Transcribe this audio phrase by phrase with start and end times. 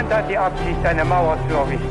[0.00, 1.86] Niemand hat die Absicht, eine Mauer zu errichten.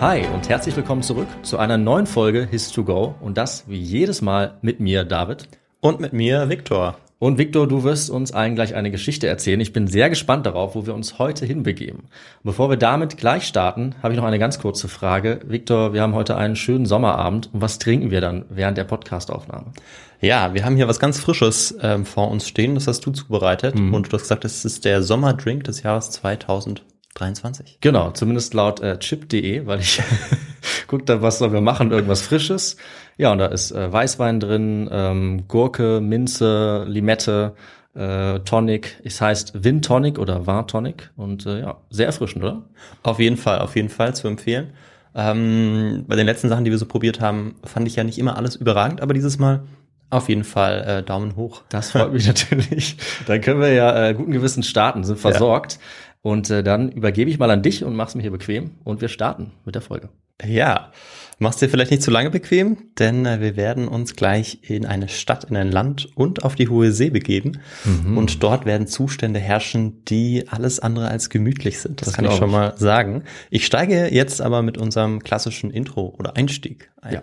[0.00, 4.56] Hi und herzlich willkommen zurück zu einer neuen Folge His2Go und das wie jedes Mal
[4.62, 5.46] mit mir, David.
[5.80, 6.96] Und mit mir, Viktor.
[7.18, 9.58] Und Victor, du wirst uns allen gleich eine Geschichte erzählen.
[9.60, 12.04] Ich bin sehr gespannt darauf, wo wir uns heute hinbegeben.
[12.42, 15.40] Bevor wir damit gleich starten, habe ich noch eine ganz kurze Frage.
[15.46, 17.48] Victor, wir haben heute einen schönen Sommerabend.
[17.54, 19.72] Und was trinken wir dann während der Podcastaufnahme?
[20.20, 22.74] Ja, wir haben hier was ganz Frisches ähm, vor uns stehen.
[22.74, 23.78] Das hast du zubereitet.
[23.78, 23.94] Mhm.
[23.94, 27.78] Und du hast gesagt, es ist der Sommerdrink des Jahres 2023.
[27.80, 30.02] Genau, zumindest laut äh, chip.de, weil ich
[30.86, 32.76] guckt da, was sollen wir machen, irgendwas Frisches.
[33.16, 37.54] Ja, und da ist äh, Weißwein drin, ähm, Gurke, Minze, Limette,
[37.94, 39.00] äh, Tonic.
[39.04, 42.62] Es heißt Win Tonic oder War Tonic und äh, ja, sehr erfrischend, oder?
[43.02, 44.72] Auf jeden Fall, auf jeden Fall zu empfehlen.
[45.14, 48.36] Ähm, bei den letzten Sachen, die wir so probiert haben, fand ich ja nicht immer
[48.36, 49.62] alles überragend, aber dieses Mal
[50.10, 51.62] auf jeden Fall äh, Daumen hoch.
[51.70, 52.98] Das freut mich natürlich.
[53.26, 55.78] Dann können wir ja äh, guten Gewissens starten, sind versorgt.
[56.22, 59.08] Und äh, dann übergebe ich mal an dich und mach's mir hier bequem und wir
[59.08, 60.08] starten mit der Folge.
[60.44, 60.90] Ja,
[61.38, 65.08] machst dir vielleicht nicht zu lange bequem, denn äh, wir werden uns gleich in eine
[65.08, 67.60] Stadt, in ein Land und auf die hohe See begeben.
[67.84, 68.16] Mhm.
[68.16, 72.00] Und dort werden Zustände herrschen, die alles andere als gemütlich sind.
[72.00, 73.24] Das, Das kann ich schon mal sagen.
[73.50, 77.14] Ich steige jetzt aber mit unserem klassischen Intro oder Einstieg ein.
[77.14, 77.22] Ja.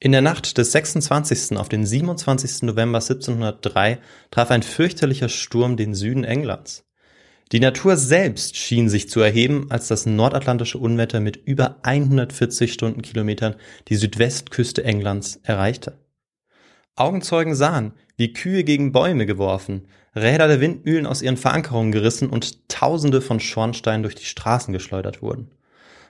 [0.00, 1.56] In der Nacht des 26.
[1.56, 2.62] auf den 27.
[2.62, 3.98] November 1703
[4.30, 6.84] traf ein fürchterlicher Sturm den Süden Englands.
[7.52, 13.56] Die Natur selbst schien sich zu erheben, als das nordatlantische Unwetter mit über 140 Stundenkilometern
[13.88, 15.98] die Südwestküste Englands erreichte.
[16.96, 22.68] Augenzeugen sahen, wie Kühe gegen Bäume geworfen, Räder der Windmühlen aus ihren Verankerungen gerissen und
[22.68, 25.50] Tausende von Schornsteinen durch die Straßen geschleudert wurden.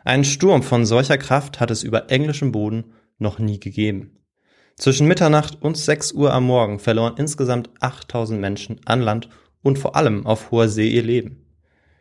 [0.05, 4.19] Einen Sturm von solcher Kraft hat es über englischem Boden noch nie gegeben.
[4.77, 9.31] Zwischen Mitternacht und 6 Uhr am Morgen verloren insgesamt 8000 Menschen an Land
[9.65, 11.45] und vor allem auf hoher See ihr Leben.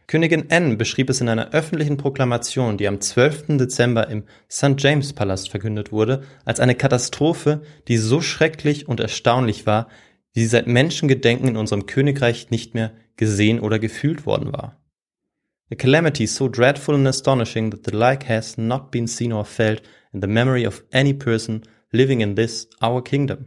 [0.06, 3.58] Königin Anne beschrieb es in einer öffentlichen Proklamation, die am 12.
[3.58, 4.76] Dezember im St.
[4.78, 9.88] James Palast verkündet wurde, als eine Katastrophe, die so schrecklich und erstaunlich war,
[10.34, 14.78] wie sie seit Menschengedenken in unserem Königreich nicht mehr gesehen oder gefühlt worden war.
[15.72, 19.82] A calamity so dreadful and astonishing that the like has not been seen or felt
[20.12, 23.46] in the memory of any person living in this our kingdom.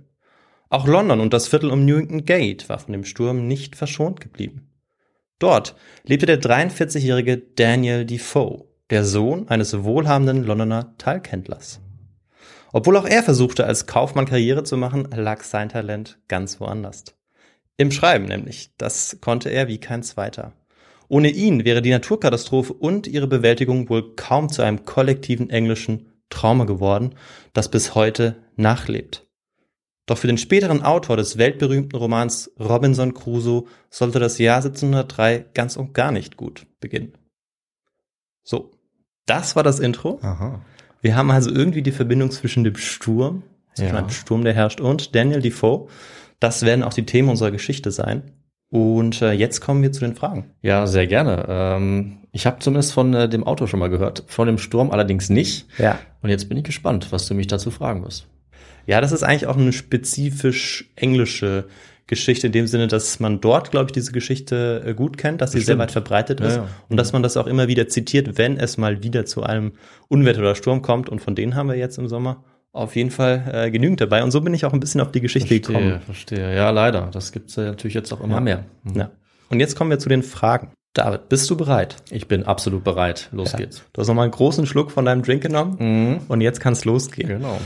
[0.68, 4.70] Auch London und das Viertel um Newington Gate war von dem Sturm nicht verschont geblieben.
[5.38, 11.80] Dort lebte der 43-jährige Daniel Defoe, der Sohn eines wohlhabenden Londoner Talghändlers.
[12.72, 17.04] Obwohl auch er versuchte, als Kaufmann Karriere zu machen, lag sein Talent ganz woanders.
[17.76, 18.70] Im Schreiben nämlich.
[18.78, 20.54] Das konnte er wie kein zweiter.
[21.08, 26.64] Ohne ihn wäre die Naturkatastrophe und ihre Bewältigung wohl kaum zu einem kollektiven englischen Trauma
[26.64, 27.14] geworden,
[27.52, 29.25] das bis heute nachlebt.
[30.06, 35.76] Doch für den späteren Autor des weltberühmten Romans Robinson Crusoe sollte das Jahr 1703 ganz
[35.76, 37.12] und gar nicht gut beginnen.
[38.44, 38.70] So,
[39.26, 40.20] das war das Intro.
[40.22, 40.60] Aha.
[41.02, 43.42] Wir haben also irgendwie die Verbindung zwischen dem Sturm,
[43.74, 43.98] zwischen Ja.
[43.98, 45.88] einem Sturm, der herrscht, und Daniel Defoe.
[46.38, 48.30] Das werden auch die Themen unserer Geschichte sein.
[48.70, 50.52] Und äh, jetzt kommen wir zu den Fragen.
[50.62, 51.46] Ja, sehr gerne.
[51.48, 55.30] Ähm, ich habe zumindest von äh, dem Auto schon mal gehört, von dem Sturm allerdings
[55.30, 55.66] nicht.
[55.78, 55.98] Ja.
[56.22, 58.26] Und jetzt bin ich gespannt, was du mich dazu fragen wirst.
[58.86, 61.64] Ja, das ist eigentlich auch eine spezifisch englische
[62.06, 65.50] Geschichte in dem Sinne, dass man dort, glaube ich, diese Geschichte äh, gut kennt, dass
[65.52, 65.80] sie sehr Bestimmt.
[65.80, 66.68] weit verbreitet Ja, ist ja.
[66.88, 69.72] und dass man das auch immer wieder zitiert, wenn es mal wieder zu einem
[70.08, 71.08] Unwetter oder Sturm kommt.
[71.08, 74.22] Und von denen haben wir jetzt im Sommer auf jeden Fall äh, genügend dabei.
[74.22, 76.00] Und so bin ich auch ein bisschen auf die Geschichte gekommen.
[76.06, 76.54] verstehe.
[76.54, 77.08] Ja, leider.
[77.12, 78.40] Das gibt's äh, natürlich jetzt auch immer Ja.
[78.40, 78.64] mehr.
[78.84, 78.96] Mhm.
[78.96, 79.10] Ja.
[79.48, 80.70] Und jetzt kommen wir zu den Fragen.
[80.94, 81.96] David, bist du bereit?
[82.10, 83.28] Ich bin absolut bereit.
[83.32, 83.58] Los Ja.
[83.58, 83.82] geht's.
[83.92, 86.20] Du hast nochmal einen großen Schluck von deinem Drink genommen Mhm.
[86.28, 87.28] und jetzt kann es losgehen.
[87.28, 87.58] Genau.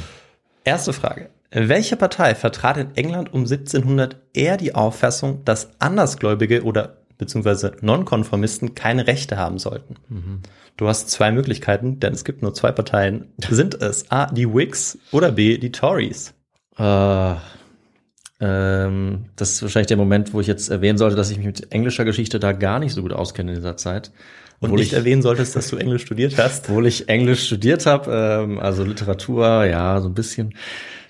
[0.65, 1.31] Erste Frage.
[1.51, 8.75] Welche Partei vertrat in England um 1700 eher die Auffassung, dass Andersgläubige oder beziehungsweise Nonkonformisten
[8.75, 9.97] keine Rechte haben sollten?
[10.77, 13.33] Du hast zwei Möglichkeiten, denn es gibt nur zwei Parteien.
[13.49, 16.33] Sind es A, die Whigs oder B, die Tories?
[16.79, 17.35] Äh,
[18.41, 21.73] ähm, das ist wahrscheinlich der Moment, wo ich jetzt erwähnen sollte, dass ich mich mit
[21.73, 24.13] englischer Geschichte da gar nicht so gut auskenne in dieser Zeit.
[24.61, 26.65] Und nicht ich, erwähnen solltest, dass du Englisch studiert hast.
[26.69, 30.55] obwohl ich Englisch studiert habe, ähm, also Literatur, ja, so ein bisschen.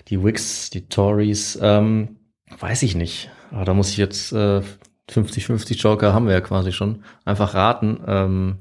[0.07, 2.17] Die Whigs, die Tories, ähm,
[2.59, 3.29] weiß ich nicht.
[3.51, 4.61] Aber da muss ich jetzt äh,
[5.09, 7.03] 50-50 Joker haben wir ja quasi schon.
[7.25, 7.99] Einfach raten.
[8.07, 8.57] Ähm,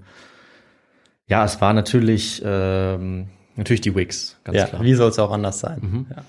[1.27, 4.83] ja, es war natürlich, ähm, natürlich die Whigs, ganz ja, klar.
[4.83, 6.07] wie soll es auch anders sein?
[6.11, 6.25] Ja.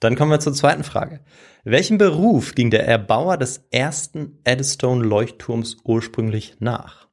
[0.00, 1.20] Dann kommen wir zur zweiten Frage.
[1.64, 7.05] Welchem Beruf ging der Erbauer des ersten Eddystone-Leuchtturms ursprünglich nach?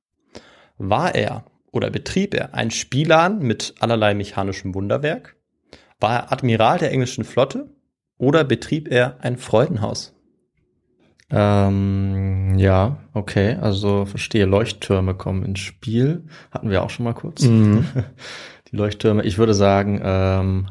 [0.89, 5.35] War er oder betrieb er ein Spielladen mit allerlei mechanischem Wunderwerk?
[5.99, 7.69] War er Admiral der englischen Flotte?
[8.17, 10.13] Oder betrieb er ein Freudenhaus?
[11.29, 16.25] Ähm, ja, okay, also verstehe, Leuchttürme kommen ins Spiel.
[16.51, 17.41] Hatten wir auch schon mal kurz.
[18.71, 19.23] Die Leuchttürme.
[19.23, 20.69] Ich würde sagen, ähm,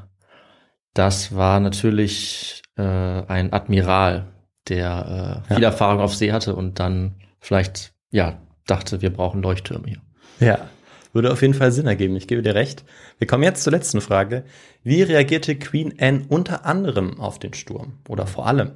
[0.94, 4.28] das war natürlich äh, ein Admiral,
[4.68, 9.86] der äh, viel Erfahrung auf See hatte und dann vielleicht, ja, dachte, wir brauchen Leuchttürme
[9.86, 10.00] hier.
[10.40, 10.68] Ja,
[11.12, 12.16] würde auf jeden Fall Sinn ergeben.
[12.16, 12.84] Ich gebe dir recht.
[13.18, 14.44] Wir kommen jetzt zur letzten Frage.
[14.82, 17.98] Wie reagierte Queen Anne unter anderem auf den Sturm?
[18.08, 18.72] Oder vor allem?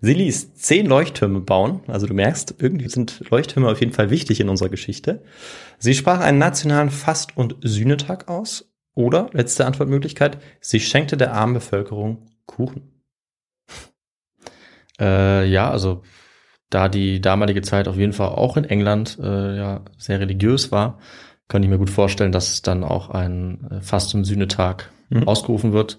[0.00, 1.80] Sie ließ zehn Leuchttürme bauen.
[1.86, 5.22] Also du merkst, irgendwie sind Leuchttürme auf jeden Fall wichtig in unserer Geschichte.
[5.78, 8.66] Sie sprach einen nationalen Fast- und Sühnetag aus.
[8.94, 13.02] Oder, letzte Antwortmöglichkeit, sie schenkte der armen Bevölkerung Kuchen.
[14.98, 16.02] Äh, ja, also
[16.70, 20.98] da die damalige Zeit auf jeden Fall auch in England äh, ja sehr religiös war,
[21.48, 25.26] kann ich mir gut vorstellen, dass dann auch ein äh, Fast- und Sühnetag Mhm.
[25.26, 25.98] ausgerufen wird.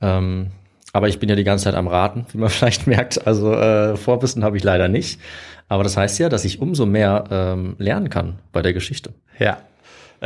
[0.00, 0.52] Ähm,
[0.92, 3.26] aber ich bin ja die ganze Zeit am Raten, wie man vielleicht merkt.
[3.26, 5.20] Also äh, Vorwissen habe ich leider nicht.
[5.68, 9.14] Aber das heißt ja, dass ich umso mehr ähm, lernen kann bei der Geschichte.
[9.38, 9.58] Ja.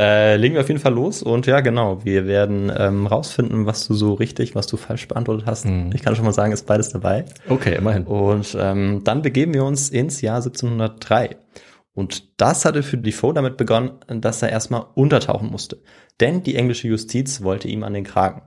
[0.01, 3.85] Äh, legen wir auf jeden Fall los und ja, genau, wir werden ähm, rausfinden, was
[3.87, 5.67] du so richtig, was du falsch beantwortet hast.
[5.93, 7.25] Ich kann schon mal sagen, ist beides dabei.
[7.47, 8.05] Okay, immerhin.
[8.05, 11.37] Und ähm, dann begeben wir uns ins Jahr 1703.
[11.93, 15.83] Und das hatte für Defoe damit begonnen, dass er erstmal untertauchen musste.
[16.19, 18.41] Denn die englische Justiz wollte ihm an den Kragen.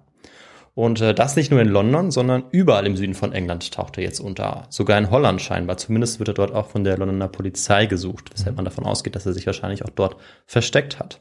[0.74, 4.02] Und äh, das nicht nur in London, sondern überall im Süden von England taucht er
[4.02, 4.66] jetzt unter.
[4.70, 5.76] Sogar in Holland scheinbar.
[5.76, 9.24] Zumindest wird er dort auch von der Londoner Polizei gesucht, weshalb man davon ausgeht, dass
[9.24, 10.16] er sich wahrscheinlich auch dort
[10.46, 11.20] versteckt hat.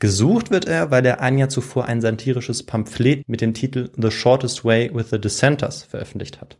[0.00, 4.10] Gesucht wird er, weil er ein Jahr zuvor ein satirisches Pamphlet mit dem Titel The
[4.10, 6.56] Shortest Way with the Dissenters veröffentlicht hat.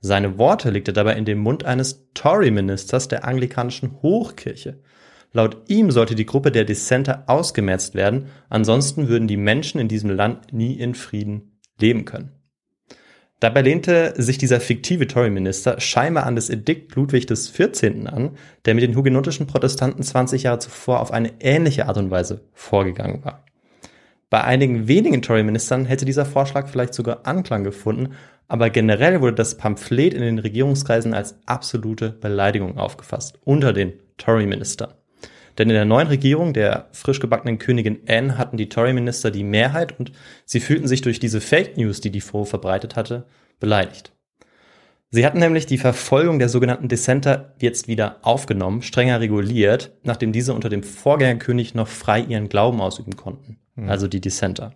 [0.00, 4.80] Seine Worte legte dabei in den Mund eines Tory-Ministers der anglikanischen Hochkirche.
[5.32, 10.10] Laut ihm sollte die Gruppe der Dissenter ausgemerzt werden, ansonsten würden die Menschen in diesem
[10.10, 12.37] Land nie in Frieden leben können.
[13.40, 18.08] Dabei lehnte sich dieser fiktive Tory-Minister scheinbar an das Edikt Ludwig 14.
[18.08, 22.40] an, der mit den hugenotischen Protestanten 20 Jahre zuvor auf eine ähnliche Art und Weise
[22.52, 23.44] vorgegangen war.
[24.28, 28.14] Bei einigen wenigen Tory-Ministern hätte dieser Vorschlag vielleicht sogar Anklang gefunden,
[28.48, 34.94] aber generell wurde das Pamphlet in den Regierungskreisen als absolute Beleidigung aufgefasst unter den Tory-Ministern.
[35.58, 39.98] Denn in der neuen Regierung der frisch gebackenen Königin Anne hatten die Tory-Minister die Mehrheit
[39.98, 40.12] und
[40.44, 43.26] sie fühlten sich durch diese Fake News, die Defoe verbreitet hatte,
[43.58, 44.12] beleidigt.
[45.10, 50.52] Sie hatten nämlich die Verfolgung der sogenannten Dissenter jetzt wieder aufgenommen, strenger reguliert, nachdem diese
[50.52, 53.58] unter dem Vorgängerkönig noch frei ihren Glauben ausüben konnten.
[53.88, 54.74] Also die Dissenter.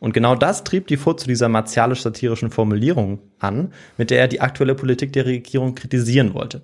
[0.00, 4.74] Und genau das trieb Defoe zu dieser martialisch-satirischen Formulierung an, mit der er die aktuelle
[4.74, 6.62] Politik der Regierung kritisieren wollte.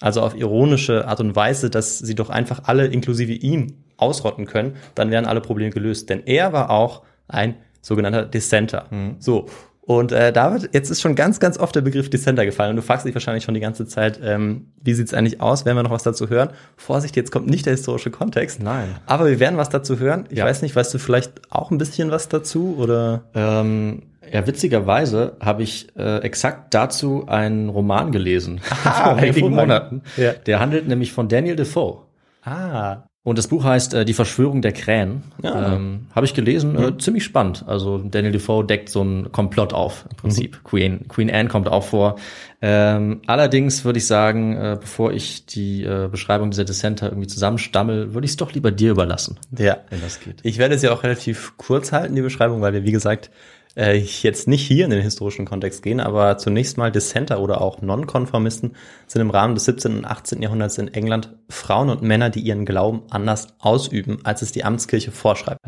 [0.00, 4.76] Also auf ironische Art und Weise, dass sie doch einfach alle inklusive ihm ausrotten können,
[4.94, 6.10] dann wären alle Probleme gelöst.
[6.10, 8.86] Denn er war auch ein sogenannter Dissenter.
[9.20, 9.46] So.
[9.80, 12.82] Und äh, David, jetzt ist schon ganz, ganz oft der Begriff Dissenter gefallen und du
[12.82, 15.64] fragst dich wahrscheinlich schon die ganze Zeit, ähm, wie sieht's eigentlich aus?
[15.64, 16.50] Werden wir noch was dazu hören?
[16.76, 18.60] Vorsicht, jetzt kommt nicht der historische Kontext.
[18.60, 18.96] Nein.
[19.06, 20.24] Aber wir werden was dazu hören.
[20.28, 20.44] Ich Ja.
[20.44, 23.22] weiß nicht, weißt du vielleicht auch ein bisschen was dazu oder?
[23.34, 24.02] Ähm,
[24.32, 29.56] ja, witzigerweise habe ich äh, exakt dazu einen Roman gelesen Ah, vor hervorragend.
[29.56, 30.02] Monaten.
[30.16, 30.32] Ja.
[30.32, 32.02] Der handelt nämlich von Daniel Defoe.
[32.44, 35.24] Ah, Und das Buch heißt äh, Die Verschwörung der Krähen.
[35.42, 35.74] Ja.
[35.74, 37.64] Ähm, Habe ich gelesen, äh, ziemlich spannend.
[37.66, 40.62] Also Daniel Defoe deckt so einen Komplott auf im Prinzip.
[40.62, 42.16] Queen, Queen Anne kommt auch vor.
[42.62, 48.14] Ähm, allerdings würde ich sagen, äh, bevor ich die äh, Beschreibung dieser Dissenter irgendwie zusammenstammel,
[48.14, 49.78] würde ich es doch lieber dir überlassen, ja.
[49.90, 50.36] wenn das geht.
[50.42, 53.30] Ich werde es ja auch relativ kurz halten, die Beschreibung, weil wir, wie gesagt,
[53.76, 57.82] äh, jetzt nicht hier in den historischen Kontext gehen, aber zunächst mal Dissenter oder auch
[57.82, 58.74] Nonkonformisten
[59.06, 59.98] sind im Rahmen des 17.
[59.98, 60.42] und 18.
[60.42, 65.12] Jahrhunderts in England Frauen und Männer, die ihren Glauben anders ausüben, als es die Amtskirche
[65.12, 65.60] vorschreibt.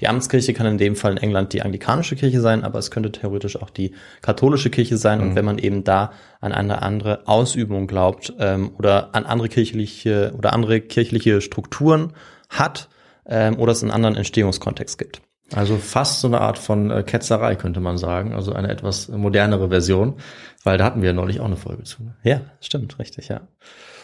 [0.00, 3.12] Die Amtskirche kann in dem Fall in England die anglikanische Kirche sein, aber es könnte
[3.12, 5.20] theoretisch auch die katholische Kirche sein.
[5.20, 10.32] Und wenn man eben da an eine andere Ausübung glaubt ähm, oder an andere kirchliche
[10.36, 12.14] oder andere kirchliche Strukturen
[12.48, 12.88] hat
[13.26, 15.20] ähm, oder es einen anderen Entstehungskontext gibt.
[15.54, 18.34] Also fast so eine Art von äh, Ketzerei, könnte man sagen.
[18.34, 20.14] Also eine etwas modernere Version,
[20.62, 22.04] weil da hatten wir neulich auch eine Folge zu.
[22.04, 22.14] Ne?
[22.22, 23.42] Ja, stimmt, richtig, ja.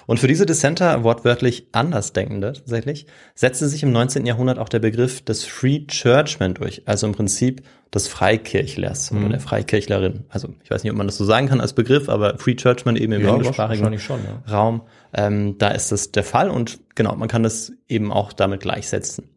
[0.06, 4.24] Und für diese Dissenter, wortwörtlich Andersdenkende tatsächlich, setzte sich im 19.
[4.24, 7.62] Jahrhundert auch der Begriff des Free Churchman durch, also im Prinzip
[7.92, 10.24] des Freikirchlers oder der Freikirchlerin.
[10.28, 12.96] Also ich weiß nicht, ob man das so sagen kann als Begriff, aber Free Churchman
[12.96, 14.52] eben im Ja, englischsprachigen schon, ja.
[14.52, 18.60] Raum, ähm, da ist das der Fall und genau, man kann das eben auch damit
[18.60, 19.30] gleichsetzen.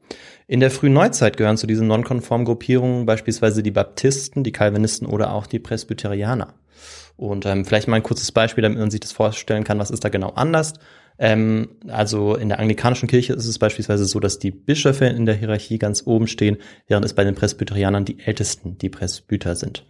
[0.50, 5.32] In der frühen Neuzeit gehören zu diesen nonkonformen Gruppierungen beispielsweise die Baptisten, die Calvinisten oder
[5.32, 6.56] auch die Presbyterianer.
[7.18, 10.04] Und ähm, vielleicht mal ein kurzes Beispiel, damit man sich das vorstellen kann, was ist
[10.04, 10.74] da genau anders.
[11.20, 15.36] Ähm, also in der anglikanischen Kirche ist es beispielsweise so, dass die Bischöfe in der
[15.36, 19.86] Hierarchie ganz oben stehen, während es bei den Presbyterianern die Ältesten, die Presbyter sind.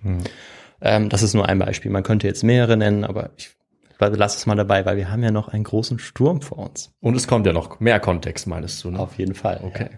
[0.82, 1.90] Ähm, das ist nur ein Beispiel.
[1.90, 3.52] Man könnte jetzt mehrere nennen, aber ich
[3.98, 6.92] lasse es mal dabei, weil wir haben ja noch einen großen Sturm vor uns.
[7.00, 9.00] Und es kommt ja noch mehr Kontext, meinst du, ne?
[9.00, 9.62] Auf jeden Fall.
[9.64, 9.92] Okay.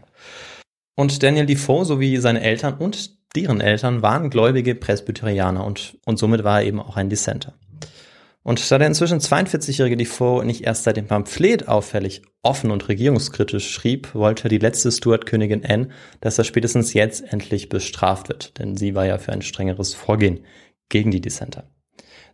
[0.95, 6.43] Und Daniel Defoe sowie seine Eltern und deren Eltern waren gläubige Presbyterianer und, und somit
[6.43, 7.53] war er eben auch ein Dissenter.
[8.43, 13.69] Und da der inzwischen 42-jährige Defoe nicht erst seit dem Pamphlet auffällig offen und regierungskritisch
[13.69, 15.89] schrieb, wollte die letzte Stuart-Königin Anne,
[16.21, 20.39] dass er spätestens jetzt endlich bestraft wird, denn sie war ja für ein strengeres Vorgehen
[20.89, 21.65] gegen die Dissenter.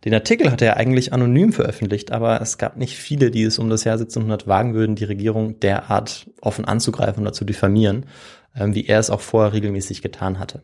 [0.04, 3.68] Den Artikel hatte er eigentlich anonym veröffentlicht, aber es gab nicht viele, die es um
[3.68, 8.06] das Jahr 1700 wagen würden, die Regierung derart offen anzugreifen oder zu diffamieren,
[8.54, 10.62] wie er es auch vorher regelmäßig getan hatte.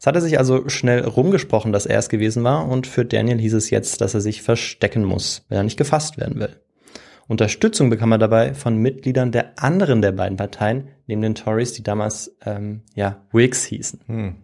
[0.00, 3.54] Es hatte sich also schnell rumgesprochen, dass er es gewesen war, und für Daniel hieß
[3.54, 6.56] es jetzt, dass er sich verstecken muss, wenn er nicht gefasst werden will.
[7.26, 11.82] Unterstützung bekam er dabei von Mitgliedern der anderen der beiden Parteien, neben den Tories, die
[11.82, 14.36] damals ähm, ja Whigs hießen.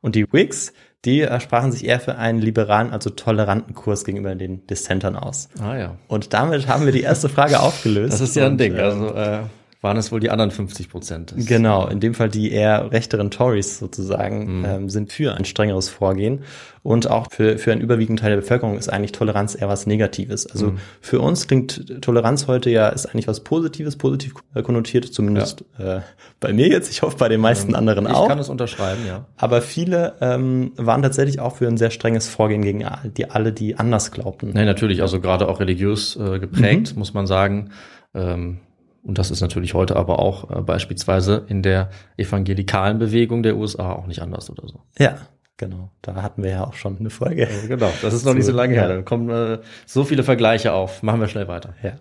[0.00, 0.72] Und die Whigs,
[1.04, 5.50] die äh, sprachen sich eher für einen liberalen, also toleranten Kurs gegenüber den Dissentern aus.
[5.60, 5.96] Ah ja.
[6.08, 8.14] Und damit haben wir die erste Frage aufgelöst.
[8.14, 8.74] Das ist ja ein Und, Ding.
[8.74, 9.38] äh, Also äh,
[9.82, 11.34] waren es wohl die anderen 50 Prozent.
[11.36, 14.64] Genau, in dem Fall die eher rechteren Tories sozusagen Mhm.
[14.64, 16.44] ähm, sind für ein strengeres Vorgehen.
[16.84, 20.46] Und auch für, für einen überwiegenden Teil der Bevölkerung ist eigentlich Toleranz eher was Negatives.
[20.46, 20.78] Also Mhm.
[21.00, 26.00] für uns klingt Toleranz heute ja, ist eigentlich was Positives, positiv konnotiert, zumindest äh,
[26.40, 26.90] bei mir jetzt.
[26.90, 28.28] Ich hoffe bei den meisten anderen Ähm, Ich auch.
[28.28, 29.26] kann es unterschreiben, ja.
[29.36, 32.84] Aber viele ähm, waren tatsächlich auch für ein sehr strenges Vorgehen gegen
[33.16, 34.50] die alle, die anders glaubten.
[34.54, 37.70] Nein, natürlich, also gerade auch religiös äh, geprägt, muss man sagen.
[38.14, 38.58] Ähm,
[39.02, 43.92] und das ist natürlich heute aber auch äh, beispielsweise in der evangelikalen Bewegung der USA
[43.92, 44.80] auch nicht anders oder so.
[44.98, 45.16] Ja,
[45.56, 45.90] genau.
[46.02, 47.48] Da hatten wir ja auch schon eine Folge.
[47.66, 48.88] Genau, das ist noch nicht so lange her.
[48.88, 51.02] Da kommen äh, so viele Vergleiche auf.
[51.02, 51.74] Machen wir schnell weiter.
[51.82, 51.94] Ja.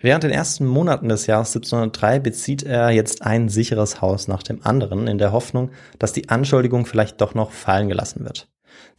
[0.00, 4.64] Während den ersten Monaten des Jahres 1703 bezieht er jetzt ein sicheres Haus nach dem
[4.64, 8.48] anderen in der Hoffnung, dass die Anschuldigung vielleicht doch noch fallen gelassen wird.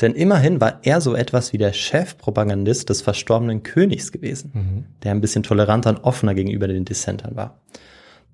[0.02, 4.52] Denn immerhin war er so etwas wie der Chefpropagandist des verstorbenen Königs gewesen,
[5.04, 7.62] der ein bisschen toleranter und offener gegenüber den Dissentern war.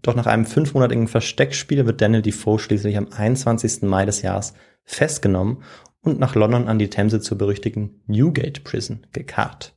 [0.03, 3.81] Doch nach einem fünfmonatigen Versteckspiel wird Daniel Defoe schließlich am 21.
[3.81, 4.53] Mai des Jahres
[4.83, 5.63] festgenommen
[6.01, 9.73] und nach London an die Themse zur berüchtigten Newgate Prison gekarrt.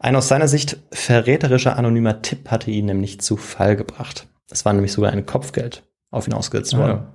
[0.00, 4.26] Ein aus seiner Sicht verräterischer anonymer Tipp hatte ihn nämlich zu Fall gebracht.
[4.50, 7.06] Es war nämlich sogar ein Kopfgeld auf ihn ausgesetzt worden.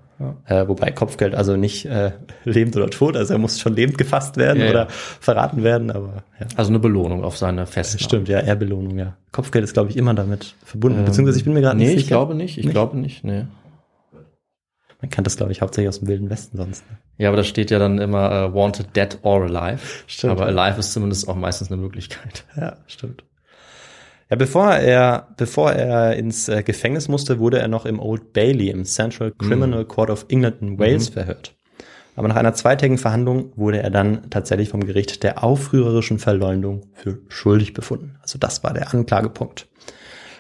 [0.46, 2.12] Äh, wobei Kopfgeld also nicht äh,
[2.46, 4.72] lebend oder tot, also er muss schon lebend gefasst werden Ja, ja.
[4.72, 6.46] oder verraten werden, aber ja.
[6.56, 8.04] Also eine Belohnung auf seine Festnahme.
[8.04, 9.18] Stimmt, ja, Ehrbelohnung, ja.
[9.32, 11.04] Kopfgeld ist, glaube ich, immer damit verbunden.
[11.04, 12.16] Beziehungsweise ich bin mir gerade Nee, nicht ich sicher.
[12.16, 12.58] glaube nicht.
[12.58, 12.74] Ich Nicht?
[12.74, 13.24] glaube nicht.
[13.24, 13.46] Nee.
[15.02, 16.90] Man kennt das, glaube ich, hauptsächlich aus dem Wilden Westen sonst.
[16.90, 16.98] Ne?
[17.18, 19.82] Ja, aber da steht ja dann immer äh, wanted dead or alive.
[20.08, 20.56] Stimmt, aber ja.
[20.58, 22.46] alive ist zumindest auch meistens eine Möglichkeit.
[22.56, 23.24] Ja, stimmt.
[24.34, 28.72] Ja, bevor er, bevor er ins äh, Gefängnis musste, wurde er noch im Old Bailey,
[28.72, 31.54] im Central Criminal Court of England in Wales verhört.
[32.16, 37.20] Aber nach einer zweitägigen Verhandlung wurde er dann tatsächlich vom Gericht der aufrührerischen Verleumdung für
[37.28, 38.16] schuldig befunden.
[38.24, 39.68] Also das war der Anklagepunkt.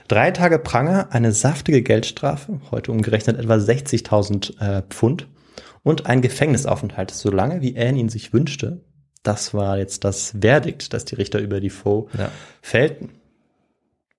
[0.07, 5.27] Drei Tage Pranger, eine saftige Geldstrafe, heute umgerechnet etwa 60.000 äh, Pfund
[5.83, 8.81] und ein Gefängnisaufenthalt, solange wie Anne ihn sich wünschte.
[9.21, 12.31] Das war jetzt das Verdikt, das die Richter über die Foe Ja.
[12.63, 13.09] fällten.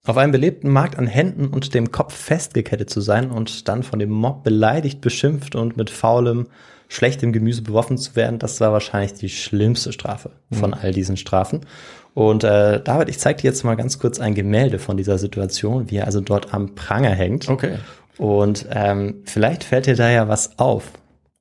[0.07, 3.99] Auf einem belebten Markt an Händen und dem Kopf festgekettet zu sein und dann von
[3.99, 6.49] dem Mob beleidigt, beschimpft und mit faulem,
[6.89, 11.63] schlechtem Gemüse beworfen zu werden, das war wahrscheinlich die schlimmste Strafe von all diesen Strafen.
[12.13, 15.91] Und äh, David, ich zeige dir jetzt mal ganz kurz ein Gemälde von dieser Situation,
[15.91, 17.49] wie er also dort am Pranger hängt.
[17.49, 17.79] Okay.
[18.19, 20.93] Und ähm, vielleicht fällt dir da ja was auf.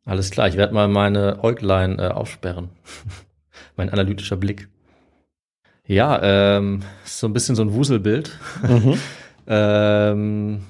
[0.05, 2.69] Alles klar, ich werde mal meine Äuglein äh, aufsperren.
[3.75, 4.69] mein analytischer Blick.
[5.85, 8.39] Ja, ähm, so ein bisschen so ein Wuselbild.
[9.47, 10.63] ähm,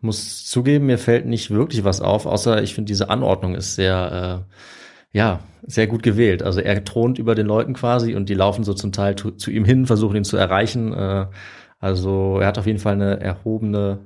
[0.00, 4.46] muss zugeben, mir fällt nicht wirklich was auf, außer ich finde diese Anordnung ist sehr,
[5.12, 6.42] äh, ja, sehr gut gewählt.
[6.42, 9.50] Also er thront über den Leuten quasi und die laufen so zum Teil zu, zu
[9.50, 10.92] ihm hin, versuchen ihn zu erreichen.
[10.92, 11.26] Äh,
[11.80, 14.00] also er hat auf jeden Fall eine erhobene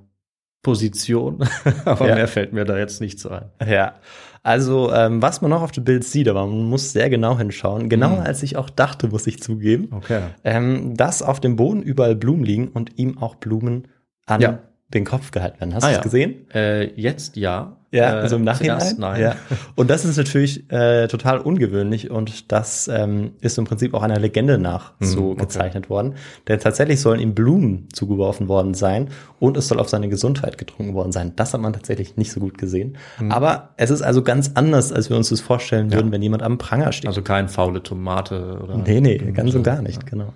[0.62, 1.45] Position,
[1.85, 2.14] aber Ja.
[2.14, 3.45] mehr fällt mir da jetzt nicht so ein.
[3.66, 3.95] Ja.
[4.45, 7.88] Also, ähm, was man noch auf dem Bild sieht, aber man muss sehr genau hinschauen,
[7.88, 8.26] genauer Mhm.
[8.26, 10.21] als ich auch dachte, muss ich zugeben, Okay.
[10.45, 13.87] ähm, dass auf dem Boden überall Blumen liegen und ihm auch Blumen
[14.26, 14.59] an Ja.
[14.94, 15.75] Den Kopf gehalten werden.
[15.75, 15.99] Hast Ah, du ja.
[15.99, 16.34] es gesehen?
[16.54, 17.76] Äh, jetzt ja.
[17.94, 18.80] Ja, äh, also im Nachhinein.
[18.80, 19.20] zuerst nein.
[19.20, 19.37] Ja.
[19.75, 24.18] Und das ist natürlich äh, total ungewöhnlich und das ähm, ist im Prinzip auch einer
[24.18, 25.42] Legende nach Mhm, so okay.
[25.42, 26.14] gezeichnet worden.
[26.49, 29.08] Denn tatsächlich sollen ihm Blumen zugeworfen worden sein
[29.40, 31.32] und es soll auf seine Gesundheit getrunken worden sein.
[31.37, 32.96] Das hat man tatsächlich nicht so gut gesehen.
[33.28, 35.92] Aber es ist also ganz anders, als wir uns das vorstellen Mhm.
[35.92, 35.99] Ja.
[35.99, 37.08] würden, wenn jemand am Pranger steht.
[37.08, 38.78] Also kein faule Tomate oder.
[38.78, 40.32] Nee, nee, ganz und gar nicht, genau.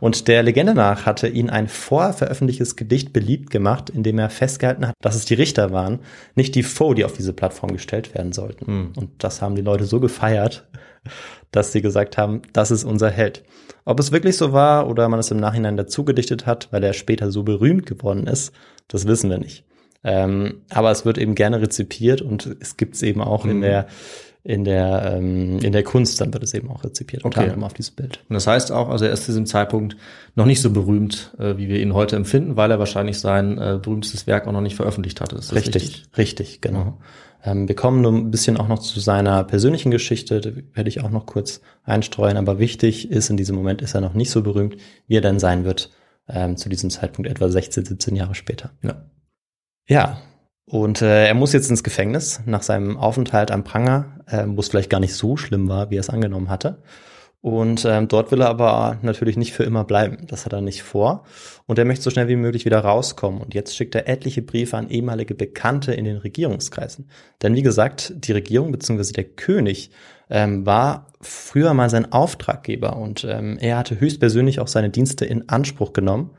[0.00, 4.86] Und der Legende nach hatte ihn ein vorveröffentlichtes Gedicht beliebt gemacht, in dem er festgehalten
[4.86, 6.00] hat, dass es die Richter waren,
[6.34, 8.64] nicht die Foe, die auf diese Plattform gestellt werden sollten.
[8.96, 10.68] Und das haben die Leute so gefeiert,
[11.50, 13.44] dass sie gesagt haben, das ist unser Held.
[13.84, 16.92] Ob es wirklich so war oder man es im Nachhinein dazu gedichtet hat, weil er
[16.92, 18.52] später so berühmt geworden ist,
[18.86, 19.64] das wissen wir nicht.
[20.04, 23.88] Ähm, aber es wird eben gerne rezipiert und es gibt es eben auch in der
[24.44, 27.48] in der ähm, in der Kunst, dann wird es eben auch rezipiert, unter Okay.
[27.50, 28.24] anderem auf diesem Bild.
[28.28, 29.96] Und das heißt auch, also er ist zu diesem Zeitpunkt
[30.36, 33.78] noch nicht so berühmt, äh, wie wir ihn heute empfinden, weil er wahrscheinlich sein äh,
[33.82, 35.36] berühmstes Werk auch noch nicht veröffentlicht hatte.
[35.36, 36.98] Das Richtig, richtig, genau.
[37.44, 41.02] Ähm, wir kommen nur ein bisschen auch noch zu seiner persönlichen Geschichte, da werde ich
[41.02, 44.42] auch noch kurz einstreuen, aber wichtig ist, in diesem Moment ist er noch nicht so
[44.42, 44.76] berühmt,
[45.06, 45.90] wie er dann sein wird,
[46.28, 48.70] ähm, zu diesem Zeitpunkt etwa 16, 17 Jahre später.
[48.82, 49.04] Ja.
[49.88, 50.18] Ja,
[50.68, 54.68] und äh, er muss jetzt ins Gefängnis nach seinem Aufenthalt am Pranger, äh, wo es
[54.68, 56.82] vielleicht gar nicht so schlimm war, wie er es angenommen hatte.
[57.40, 60.26] Und ähm, dort will er aber natürlich nicht für immer bleiben.
[60.26, 61.24] Das hat er nicht vor.
[61.66, 63.40] Und er möchte so schnell wie möglich wieder rauskommen.
[63.40, 67.08] Und jetzt schickt er etliche Briefe an ehemalige Bekannte in den Regierungskreisen.
[67.40, 69.12] Denn wie gesagt, die Regierung bzw.
[69.12, 69.92] der König
[70.30, 75.48] ähm, war früher mal sein Auftraggeber und ähm, er hatte höchstpersönlich auch seine Dienste in
[75.48, 76.32] Anspruch genommen.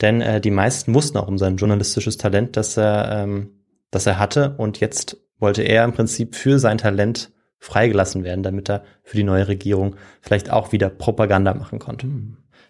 [0.00, 3.50] Denn äh, die meisten wussten auch um sein journalistisches Talent, das er, ähm,
[3.90, 4.54] das er hatte.
[4.56, 9.22] Und jetzt wollte er im Prinzip für sein Talent freigelassen werden, damit er für die
[9.22, 12.08] neue Regierung vielleicht auch wieder Propaganda machen konnte.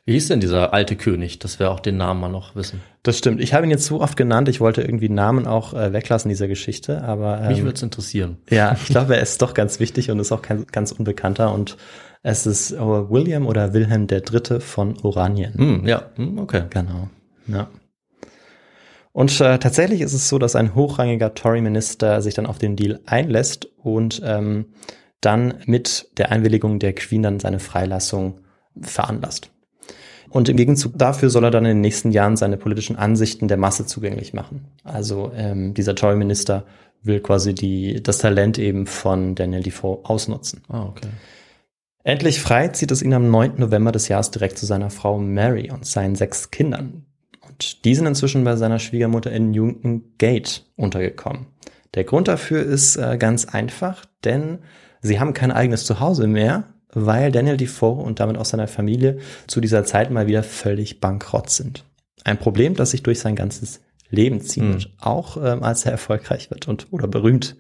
[0.05, 2.81] Wie hieß denn dieser alte König, dass wir auch den Namen mal noch wissen?
[3.03, 3.41] Das stimmt.
[3.41, 6.49] Ich habe ihn jetzt so oft genannt, ich wollte irgendwie Namen auch äh, weglassen dieser
[6.49, 8.39] Geschichte, aber Mich ähm, würde es interessieren.
[8.51, 11.77] ja, ich glaube, er ist doch ganz wichtig und ist auch kein, ganz unbekannter und
[12.23, 15.55] es ist äh, William oder Wilhelm der Dritte von Oranien.
[15.55, 16.65] Hm, ja, hm, okay.
[16.71, 17.09] Genau.
[17.47, 17.69] Ja.
[19.13, 23.01] Und äh, tatsächlich ist es so, dass ein hochrangiger Tory-Minister sich dann auf den Deal
[23.07, 24.67] einlässt und ähm,
[25.21, 28.41] dann mit der Einwilligung der Queen dann seine Freilassung
[28.81, 29.51] veranlasst.
[30.29, 33.57] Und im Gegenzug dafür soll er dann in den nächsten Jahren seine politischen Ansichten der
[33.57, 34.69] Masse zugänglich machen.
[34.85, 36.65] Also ähm, dieser Tory-Minister
[37.03, 40.63] will quasi die, das Talent eben von Daniel Defoe ausnutzen.
[40.69, 41.09] Ah, okay.
[42.05, 43.55] Endlich frei zieht es ihn am 9.
[43.57, 47.07] November des Jahres direkt zu seiner Frau Mary und seinen sechs Kindern.
[47.61, 51.45] Und die sind inzwischen bei seiner Schwiegermutter in Newton Gate untergekommen.
[51.95, 54.61] Der Grund dafür ist äh, ganz einfach, denn
[55.03, 59.61] sie haben kein eigenes Zuhause mehr, weil Daniel Defoe und damit auch seine Familie zu
[59.61, 61.85] dieser Zeit mal wieder völlig bankrott sind.
[62.25, 64.73] Ein Problem, das sich durch sein ganzes Leben ziehen Hm.
[64.73, 67.57] wird, auch ähm, als er erfolgreich wird und oder berühmt.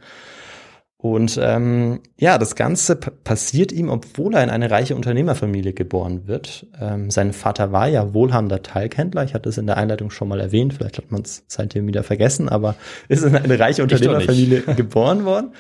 [1.03, 6.67] Und ähm, ja, das Ganze passiert ihm, obwohl er in eine reiche Unternehmerfamilie geboren wird.
[6.79, 9.25] Ähm, sein Vater war ja wohlhabender Talghändler.
[9.25, 10.75] Ich hatte es in der Einleitung schon mal erwähnt.
[10.75, 12.75] Vielleicht hat man es seitdem wieder vergessen, aber
[13.09, 13.83] ist in eine reiche.
[13.83, 15.55] Unternehmerfamilie geboren worden.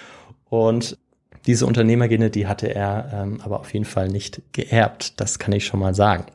[0.50, 0.98] Und
[1.46, 5.18] diese Unternehmergene, die hatte er ähm, aber auf jeden Fall nicht geerbt.
[5.20, 6.26] Das kann ich schon mal sagen.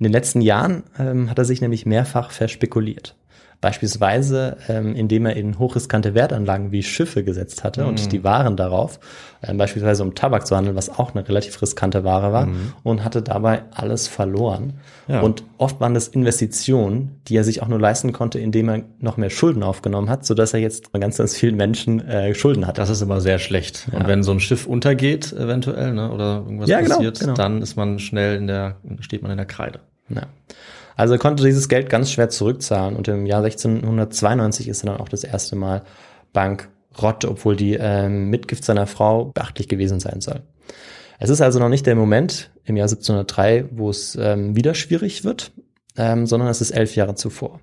[0.00, 3.14] In den letzten Jahren ähm, hat er sich nämlich mehrfach verspekuliert.
[3.60, 7.88] Beispielsweise, ähm, indem er in hochriskante Wertanlagen wie Schiffe gesetzt hatte Mhm.
[7.88, 9.00] und die Waren darauf,
[9.42, 12.48] ähm, beispielsweise um Tabak zu handeln, was auch eine relativ riskante Ware war,
[12.84, 14.74] und hatte dabei alles verloren.
[15.08, 15.14] Mhm.
[15.14, 15.20] Ja.
[15.22, 19.16] Und oft waren das Investitionen, die er sich auch nur leisten konnte, indem er noch
[19.16, 22.78] mehr Schulden aufgenommen hat, sodass er jetzt ganz, ganz vielen Menschen äh, Schulden hat.
[22.78, 23.88] Das ist immer sehr schlecht.
[23.92, 27.34] Und wenn so ein Schiff untergeht, eventuell, ne, oder irgendwas Ja, genau, passiert, genau.
[27.34, 29.80] dann ist man schnell in der, steht man in der Kreide.
[30.10, 30.22] Ja.
[30.98, 35.00] Also er konnte dieses Geld ganz schwer zurückzahlen und im Jahr 1692 ist er dann
[35.00, 35.82] auch das erste Mal
[36.32, 40.42] bankrott, obwohl die ähm, Mitgift seiner Frau beachtlich gewesen sein soll.
[41.20, 45.22] Es ist also noch nicht der Moment im Jahr 1703, wo es ähm, wieder schwierig
[45.22, 45.52] wird,
[45.96, 47.60] ähm, sondern es ist elf Jahre zuvor.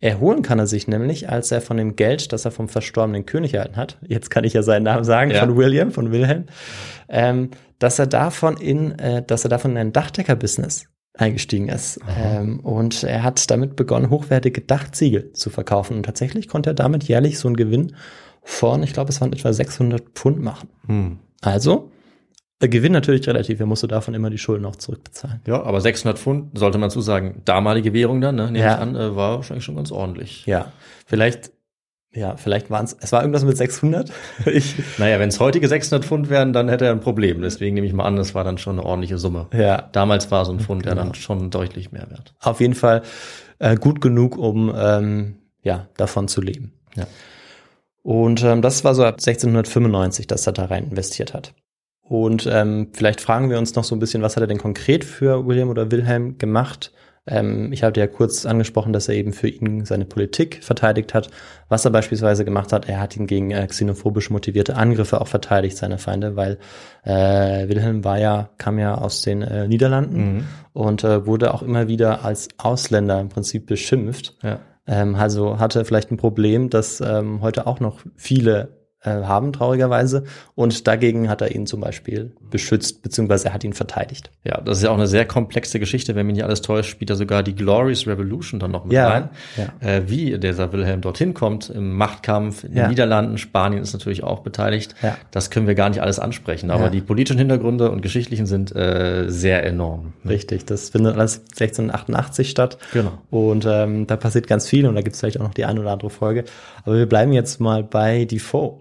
[0.00, 3.52] Erholen kann er sich nämlich, als er von dem Geld, das er vom verstorbenen König
[3.52, 5.40] erhalten hat, jetzt kann ich ja seinen Namen sagen, Ja.
[5.40, 6.46] von William, von Wilhelm,
[7.10, 10.86] ähm, dass er davon in, äh, dass er davon in ein Dachdeckerbusiness
[11.18, 12.00] eingestiegen ist.
[12.18, 15.96] Ähm, und er hat damit begonnen, hochwertige Dachziegel zu verkaufen.
[15.98, 17.94] Und tatsächlich konnte er damit jährlich so einen Gewinn
[18.42, 20.68] von, ich glaube, es waren etwa 600 Pfund machen.
[20.86, 21.18] Hm.
[21.42, 21.90] Also,
[22.60, 23.60] Gewinn natürlich relativ.
[23.60, 25.40] Er musste davon immer die Schulden auch zurückbezahlen.
[25.46, 28.74] Ja, aber 600 Pfund, sollte man zusagen, damalige Währung dann, ne, nehme Ja.
[28.74, 30.44] ich an, äh, war wahrscheinlich schon ganz ordentlich.
[30.46, 30.72] Ja,
[31.06, 31.52] vielleicht
[32.12, 34.10] Ja, vielleicht waren es, es war irgendwas mit 600.
[34.46, 37.42] ich, Naja, wenn es heutige 600 Pfund wären, dann hätte er ein Problem.
[37.42, 39.46] Deswegen nehme ich mal an, das war dann schon eine ordentliche Summe.
[39.52, 41.04] ja, Damals war so ein Pfund ja Genau.
[41.04, 42.34] dann schon deutlich mehr wert.
[42.40, 43.02] auf jeden Fall
[43.58, 46.72] äh, gut genug, um ähm, ja, davon zu leben.
[46.96, 47.06] Ja.
[48.02, 51.52] Und ähm, das war so ab 1695, dass er da rein investiert hat.
[52.00, 55.04] Und ähm, vielleicht fragen wir uns noch so ein bisschen, was hat er denn konkret
[55.04, 56.90] für William oder Wilhelm gemacht?
[57.28, 61.30] Ähm, ich hatte ja kurz angesprochen, dass er eben für ihn seine Politik verteidigt hat.
[61.68, 65.76] Was er beispielsweise gemacht hat, er hat ihn gegen äh, xenophobisch motivierte Angriffe auch verteidigt,
[65.76, 66.58] seine Feinde, weil
[67.04, 71.88] äh, Wilhelm war ja, kam ja aus den äh, Niederlanden und äh, wurde auch immer
[71.88, 74.36] wieder als Ausländer im Prinzip beschimpft.
[74.42, 74.60] Ja.
[74.86, 78.77] Ähm, also hatte vielleicht ein Problem, das ähm, heute auch noch viele
[79.22, 80.24] äh, haben, traurigerweise.
[80.54, 84.30] Und dagegen hat er ihn zum Beispiel beschützt, beziehungsweise er hat ihn verteidigt.
[84.44, 86.14] Ja, das ist ja auch eine sehr komplexe Geschichte.
[86.14, 89.08] Wenn mich nicht alles täuscht, spielt da sogar die Glorious Revolution dann noch mit Ja,
[89.08, 89.28] rein.
[89.56, 89.86] ja.
[89.86, 92.84] Äh, wie dieser Wilhelm dorthin kommt im Machtkampf in Ja.
[92.84, 94.94] den Niederlanden, Spanien ist natürlich auch beteiligt.
[95.02, 95.16] Ja.
[95.30, 96.70] Das können wir gar nicht alles ansprechen.
[96.70, 100.12] Aber die politischen Hintergründe und geschichtlichen sind äh, sehr enorm.
[100.28, 102.78] Richtig, das findet alles 1688 statt.
[102.92, 103.12] Genau.
[103.30, 105.80] Und ähm, da passiert ganz viel und da gibt es vielleicht auch noch die eine
[105.80, 106.44] oder andere Folge.
[106.84, 108.80] Aber wir bleiben jetzt mal bei Defoe.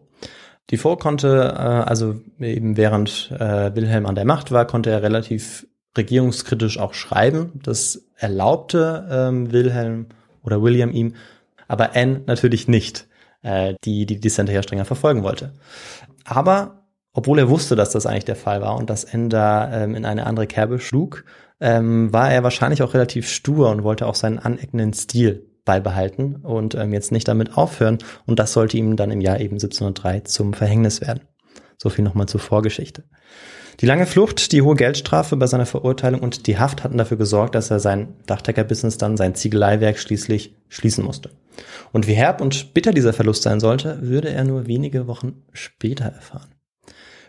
[0.71, 5.65] Defoe konnte, äh, also eben während äh, Wilhelm an der Macht war, konnte er relativ
[5.97, 7.59] regierungskritisch auch schreiben.
[7.63, 10.07] Das erlaubte ähm, Wilhelm
[10.43, 11.15] oder William ihm,
[11.67, 13.07] aber Anne natürlich nicht,
[13.41, 15.53] äh, die die Dissenter ja strenger verfolgen wollte.
[16.25, 19.95] Aber obwohl er wusste, dass das eigentlich der Fall war und dass Anne da ähm,
[19.95, 21.25] in eine andere Kerbe schlug,
[21.59, 26.73] ähm, war er wahrscheinlich auch relativ stur und wollte auch seinen aneckenden Stil beibehalten und
[26.73, 27.99] ähm, jetzt nicht damit aufhören.
[28.25, 31.21] Und das sollte ihm dann im Jahr eben 1703 zum Verhängnis werden.
[31.77, 33.03] So viel nochmal zur Vorgeschichte.
[33.81, 37.53] Die lange Flucht, die hohe Geldstrafe bei seiner Verurteilung und die Haft hatten dafür gesorgt,
[37.53, 41.29] dass er sein Dachdeckerbusiness dann, sein Ziegeleiwerk schließlich schließen musste.
[41.91, 46.05] Und wie herb und bitter dieser Verlust sein sollte, würde er nur wenige Wochen später
[46.05, 46.49] erfahren.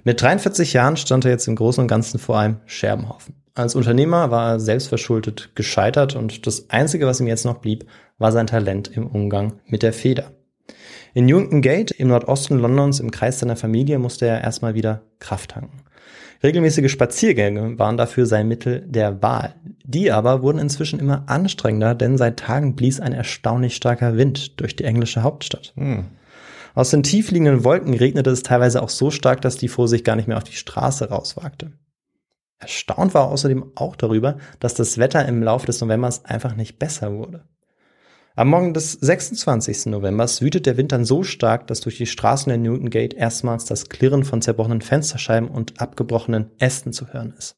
[0.04, 3.34] Mit 43 Jahren stand er jetzt im Großen und Ganzen vor einem Scherbenhaufen.
[3.54, 7.86] Als Unternehmer war er selbstverschuldet gescheitert und das Einzige, was ihm jetzt noch blieb,
[8.18, 10.32] war sein Talent im Umgang mit der Feder.
[11.14, 15.52] In Newington Gate im Nordosten Londons im Kreis seiner Familie musste er erstmal wieder Kraft
[15.52, 15.84] tanken.
[16.42, 19.54] Regelmäßige Spaziergänge waren dafür sein Mittel der Wahl.
[19.82, 24.76] Die aber wurden inzwischen immer anstrengender, denn seit Tagen blies ein erstaunlich starker Wind durch
[24.76, 25.72] die englische Hauptstadt.
[26.74, 30.28] Aus den tiefliegenden Wolken regnete es teilweise auch so stark, dass Defoe sich gar nicht
[30.28, 31.72] mehr auf die Straße rauswagte.
[32.60, 36.78] Erstaunt war er außerdem auch darüber, dass das Wetter im Laufe des Novembers einfach nicht
[36.78, 37.42] besser wurde.
[38.38, 39.86] Am Morgen des 26.
[39.86, 43.64] Novembers wütet der Wind dann so stark, dass durch die Straßen der Newton Gate erstmals
[43.64, 47.56] das Klirren von zerbrochenen Fensterscheiben und abgebrochenen Ästen zu hören ist.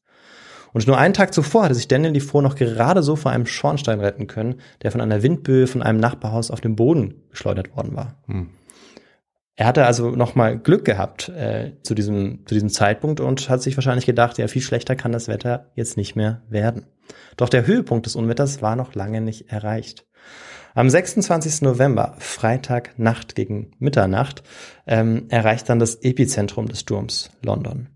[0.73, 3.99] Und nur einen Tag zuvor hatte sich Daniel Defoe noch gerade so vor einem Schornstein
[3.99, 8.19] retten können, der von einer Windböe von einem Nachbarhaus auf den Boden geschleudert worden war.
[9.55, 13.77] Er hatte also nochmal Glück gehabt äh, zu, diesem, zu diesem Zeitpunkt und hat sich
[13.77, 16.87] wahrscheinlich gedacht, ja, viel schlechter kann das Wetter jetzt nicht mehr werden.
[17.37, 20.07] Doch der Höhepunkt des Unwetters war noch lange nicht erreicht.
[20.73, 21.63] Am 26.
[21.63, 24.41] November, Freitag Nacht gegen Mitternacht,
[24.87, 27.87] ähm, erreicht dann das Epizentrum des Sturms London.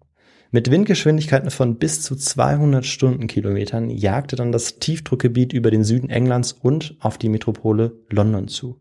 [0.51, 6.51] Mit Windgeschwindigkeiten von bis zu 200 Stundenkilometern jagte dann das Tiefdruckgebiet über den Süden Englands
[6.51, 8.77] und auf die Metropole London zu.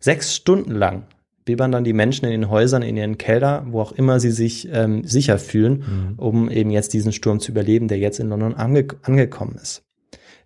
[0.00, 1.06] Sechs Stunden lang
[1.44, 4.68] bibbern dann die Menschen in den Häusern, in ihren Keller, wo auch immer sie sich
[4.72, 8.86] ähm, sicher fühlen, um eben jetzt diesen Sturm zu überleben, der jetzt in London ange
[9.02, 9.84] angekommen ist.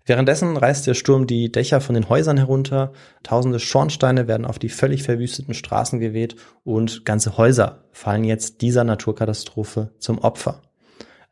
[0.06, 2.92] Währenddessen reißt der Sturm die Dächer von den Häusern herunter,
[3.24, 8.84] tausende Schornsteine werden auf die völlig verwüsteten Straßen geweht und ganze Häuser fallen jetzt dieser
[8.84, 10.62] Naturkatastrophe zum Opfer.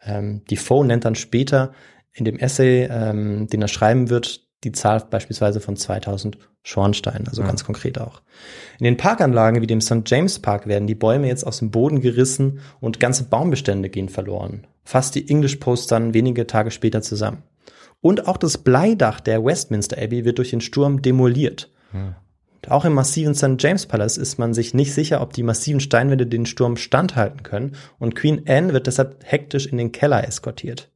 [0.04, 1.72] Ähm, Defoe nennt dann später
[2.12, 7.42] in dem Essay, ähm, den er schreiben wird, die Zahl beispielsweise von 2000 Schornsteinen, also
[7.42, 8.22] ganz konkret auch.
[8.78, 10.02] In den Parkanlagen wie dem St.
[10.06, 14.66] James Park werden die Bäume jetzt aus dem Boden gerissen und ganze Baumbestände gehen verloren.
[14.82, 17.42] Fasst die English Post dann wenige Tage später zusammen.
[18.04, 21.70] Und auch das Bleidach der Westminster Abbey wird durch den Sturm demoliert.
[22.52, 23.54] Und auch im massiven St.
[23.58, 27.76] James Palace ist man sich nicht sicher, ob die massiven Steinwände den Sturm standhalten können
[27.98, 30.90] und Queen Anne wird deshalb hektisch in den Keller eskortiert.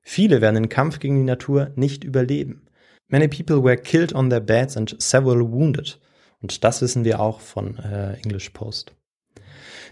[0.00, 2.62] Viele werden den Kampf gegen die Natur nicht überleben.
[3.08, 6.00] Many people were killed on their beds and several wounded.
[6.40, 8.94] Und das wissen wir auch von äh, English Post.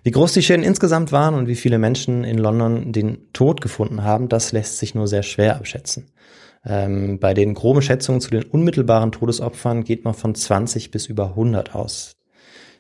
[0.03, 4.03] Wie groß die Schäden insgesamt waren und wie viele Menschen in London den Tod gefunden
[4.03, 6.07] haben, das lässt sich nur sehr schwer abschätzen.
[6.64, 11.28] Ähm, bei den groben Schätzungen zu den unmittelbaren Todesopfern geht man von 20 bis über
[11.30, 12.16] 100 aus.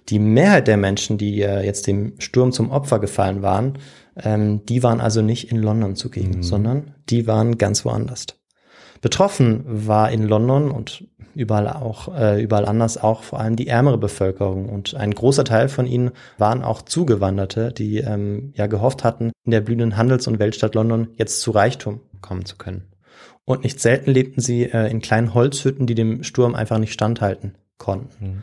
[0.08, 3.78] Die Mehrheit der Menschen, die äh, jetzt dem Sturm zum Opfer gefallen waren,
[4.16, 8.26] ähm, die waren also nicht in London zugegen, sondern die waren ganz woanders.
[9.00, 13.98] Betroffen war in London und überall auch, äh, überall anders auch vor allem die ärmere
[13.98, 14.68] Bevölkerung.
[14.68, 19.52] Und ein großer Teil von ihnen waren auch Zugewanderte, die ähm, ja gehofft hatten, in
[19.52, 22.90] der blühenden Handels- und Weltstadt London jetzt zu Reichtum kommen zu können.
[23.44, 27.56] Und nicht selten lebten sie äh, in kleinen Holzhütten, die dem Sturm einfach nicht standhalten
[27.78, 28.24] konnten.
[28.24, 28.42] Mhm.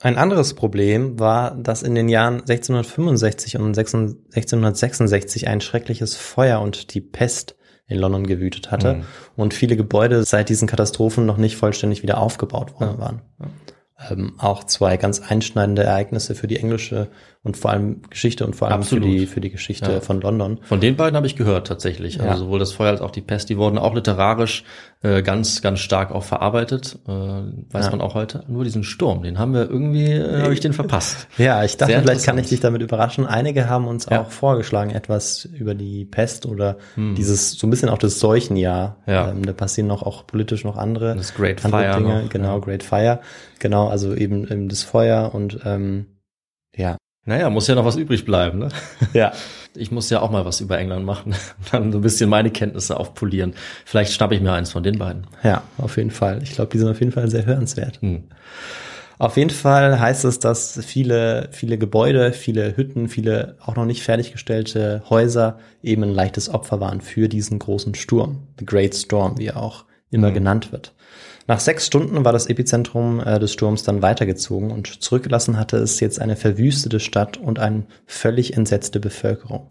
[0.00, 6.94] Ein anderes Problem war, dass in den Jahren 1665 und 1666 ein schreckliches Feuer und
[6.94, 7.56] die Pest
[7.86, 9.04] in London gewütet hatte mhm.
[9.36, 13.22] und viele Gebäude seit diesen Katastrophen noch nicht vollständig wieder aufgebaut worden waren.
[13.40, 13.46] Ja
[14.10, 17.08] ähm, auch zwei ganz einschneidende Ereignisse für die englische
[17.44, 20.00] und vor allem Geschichte und vor allem für die, für die Geschichte ja.
[20.00, 20.58] von London.
[20.62, 22.18] Von den beiden habe ich gehört tatsächlich.
[22.18, 22.36] Also ja.
[22.38, 24.64] sowohl das Feuer als auch die Pest, die wurden auch literarisch
[25.02, 26.98] äh, ganz, ganz stark auch verarbeitet.
[27.06, 27.90] Äh, weiß ja.
[27.90, 28.44] man auch heute.
[28.48, 31.28] Nur diesen Sturm, den haben wir irgendwie, äh, habe ich den verpasst.
[31.36, 33.26] Ja, ich dachte, vielleicht kann ich dich damit überraschen.
[33.26, 37.14] Einige haben uns auch vorgeschlagen, etwas über die Pest oder hm.
[37.14, 38.96] dieses, so ein bisschen auch das Seuchenjahr.
[39.06, 39.28] Ja.
[39.28, 42.22] Ähm, da passieren noch auch politisch noch andere, das Great andere Fire Dinge.
[42.22, 42.30] Noch.
[42.30, 43.20] Genau, Great Fire.
[43.58, 46.06] Genau, also eben, eben das Feuer und ähm,
[46.76, 46.96] ja.
[47.26, 48.68] Naja, muss ja noch was übrig bleiben, ne?
[49.12, 49.32] Ja.
[49.76, 51.34] Ich muss ja auch mal was über England machen.
[51.72, 53.54] Dann so ein bisschen meine Kenntnisse aufpolieren.
[53.84, 55.26] Vielleicht schnappe ich mir eins von den beiden.
[55.42, 56.42] Ja, auf jeden Fall.
[56.44, 58.00] Ich glaube, die sind auf jeden Fall sehr hörenswert.
[58.00, 58.24] Hm.
[59.18, 64.02] Auf jeden Fall heißt es, dass viele, viele Gebäude, viele Hütten, viele auch noch nicht
[64.02, 68.48] fertiggestellte Häuser eben ein leichtes Opfer waren für diesen großen Sturm.
[68.58, 70.34] The Great Storm, wie er auch immer mhm.
[70.34, 70.93] genannt wird.
[71.46, 76.00] Nach sechs Stunden war das Epizentrum äh, des Sturms dann weitergezogen und zurückgelassen hatte es
[76.00, 79.68] jetzt eine verwüstete Stadt und eine völlig entsetzte Bevölkerung.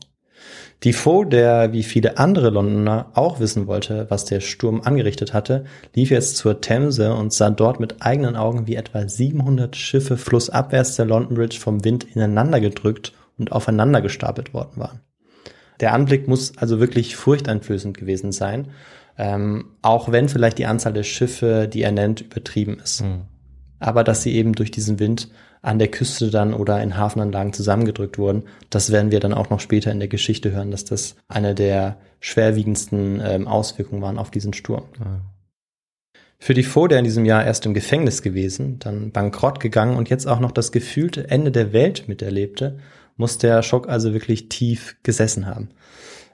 [0.84, 5.64] Defoe, der wie viele andere Londoner auch wissen wollte, was der Sturm angerichtet hatte,
[5.96, 10.98] lief jetzt zur Themse und sah dort mit eigenen Augen, wie etwa 700 Schiffe flussabwärts
[10.98, 15.00] der London Bridge vom Wind ineinander gedrückt und aufeinander gestapelt worden waren.
[15.80, 18.68] Der Anblick muss also wirklich furchteinflößend gewesen sein
[19.18, 23.02] ähm, auch wenn vielleicht die Anzahl der Schiffe, die er nennt, übertrieben ist.
[23.02, 23.22] Mhm.
[23.80, 25.30] Aber dass sie eben durch diesen Wind
[25.62, 29.60] an der Küste dann oder in Hafenanlagen zusammengedrückt wurden, das werden wir dann auch noch
[29.60, 34.54] später in der Geschichte hören, dass das eine der schwerwiegendsten ähm, Auswirkungen waren auf diesen
[34.54, 34.86] Sturm.
[35.00, 35.22] Mhm.
[36.40, 40.10] Für die Faux, der in diesem Jahr erst im Gefängnis gewesen, dann bankrott gegangen und
[40.10, 42.80] jetzt auch noch das gefühlte Ende der Welt miterlebte,
[43.16, 45.70] muss der Schock also wirklich tief gesessen haben.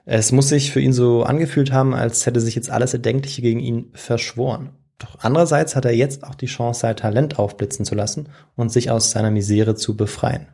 [0.04, 3.60] Es muss sich für ihn so angefühlt haben, als hätte sich jetzt alles Erdenkliche gegen
[3.60, 4.70] ihn verschworen.
[4.98, 8.90] Doch andererseits hat er jetzt auch die Chance, sein Talent aufblitzen zu lassen und sich
[8.90, 10.48] aus seiner Misere zu befreien.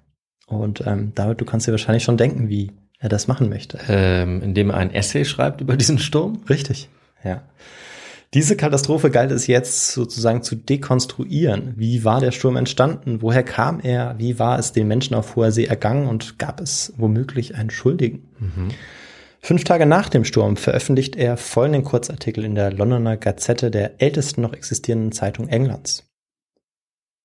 [0.46, 3.78] Und ähm, David, du kannst dir wahrscheinlich schon denken, wie er das machen möchte.
[3.88, 6.42] Ähm, indem er ein Essay schreibt über diesen Sturm?
[6.48, 6.88] Richtig,
[7.24, 7.42] ja.
[8.35, 11.74] Diese Katastrophe galt es jetzt sozusagen zu dekonstruieren.
[11.76, 13.22] Wie war der Sturm entstanden?
[13.22, 14.16] Woher kam er?
[14.18, 16.09] Wie war es den Menschen auf hoher See ergangen?
[16.09, 18.28] Und gab es womöglich einen Schuldigen?
[18.38, 18.68] Mhm.
[19.46, 24.40] Fünf Tage nach dem Sturm veröffentlicht er folgenden Kurzartikel in der Londoner Gazette, der ältesten
[24.40, 26.11] noch existierenden Zeitung Englands.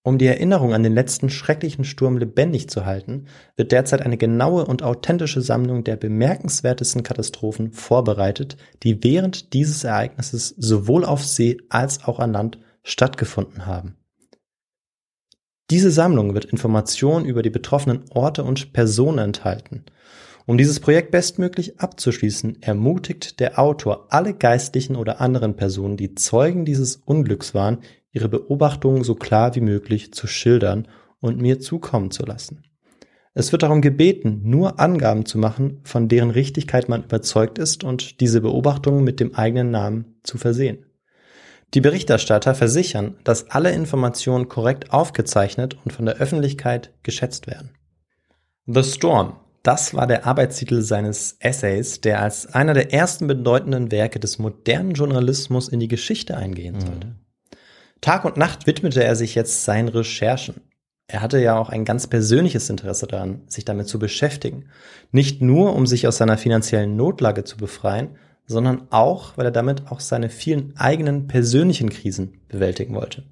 [0.04, 4.66] Um die Erinnerung an den letzten schrecklichen Sturm lebendig zu halten, wird derzeit eine genaue
[4.66, 12.04] und authentische Sammlung der bemerkenswertesten Katastrophen vorbereitet, die während dieses Ereignisses sowohl auf See als
[12.04, 13.98] auch an Land stattgefunden haben.
[15.72, 19.86] Diese Sammlung wird Informationen über die betroffenen Orte und Personen enthalten
[20.52, 26.66] um dieses Projekt bestmöglich abzuschließen, ermutigt der Autor alle geistlichen oder anderen Personen, die Zeugen
[26.66, 27.78] dieses Unglücks waren,
[28.12, 30.90] ihre Beobachtungen so klar wie möglich zu schildern
[31.22, 32.66] und mir zukommen zu lassen.
[33.34, 38.20] Es wird darum gebeten, nur Angaben zu machen, von deren Richtigkeit man überzeugt ist und
[38.20, 40.86] diese Beobachtungen mit dem eigenen Namen zu versehen.
[41.76, 47.72] Die Berichterstatter versichern, dass alle Informationen korrekt aufgezeichnet und von der Öffentlichkeit geschätzt werden.
[48.66, 54.20] The Storm das war der Arbeitstitel seines Essays, der als einer der ersten bedeutenden Werke
[54.20, 56.82] des modernen Journalismus in die Geschichte eingehen mhm.
[56.82, 57.16] sollte.
[58.02, 60.62] Tag und Nacht widmete er sich jetzt seinen Recherchen.
[61.08, 64.70] Er hatte ja auch ein ganz persönliches Interesse daran, sich damit zu beschäftigen.
[65.12, 68.16] Nicht nur, um sich aus seiner finanziellen Notlage zu befreien,
[68.48, 73.24] sondern auch, weil er damit auch seine vielen eigenen persönlichen Krisen bewältigen wollte.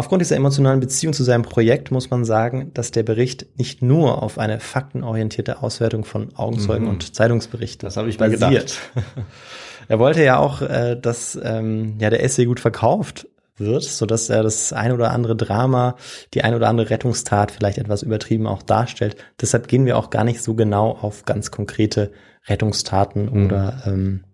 [0.00, 4.22] Aufgrund dieser emotionalen Beziehung zu seinem Projekt muss man sagen, dass der Bericht nicht nur
[4.22, 6.90] auf eine faktenorientierte Auswertung von Augenzeugen mhm.
[6.92, 8.40] und Zeitungsberichten das ich basiert.
[8.40, 8.78] Mir gedacht.
[9.88, 14.30] er wollte ja auch, äh, dass ähm, ja der Essay gut verkauft wird, so dass
[14.30, 15.96] er das ein oder andere Drama,
[16.32, 19.16] die ein oder andere Rettungstat vielleicht etwas übertrieben auch darstellt.
[19.38, 22.10] Deshalb gehen wir auch gar nicht so genau auf ganz konkrete
[22.46, 23.44] Rettungstaten mhm.
[23.44, 24.24] oder ähm,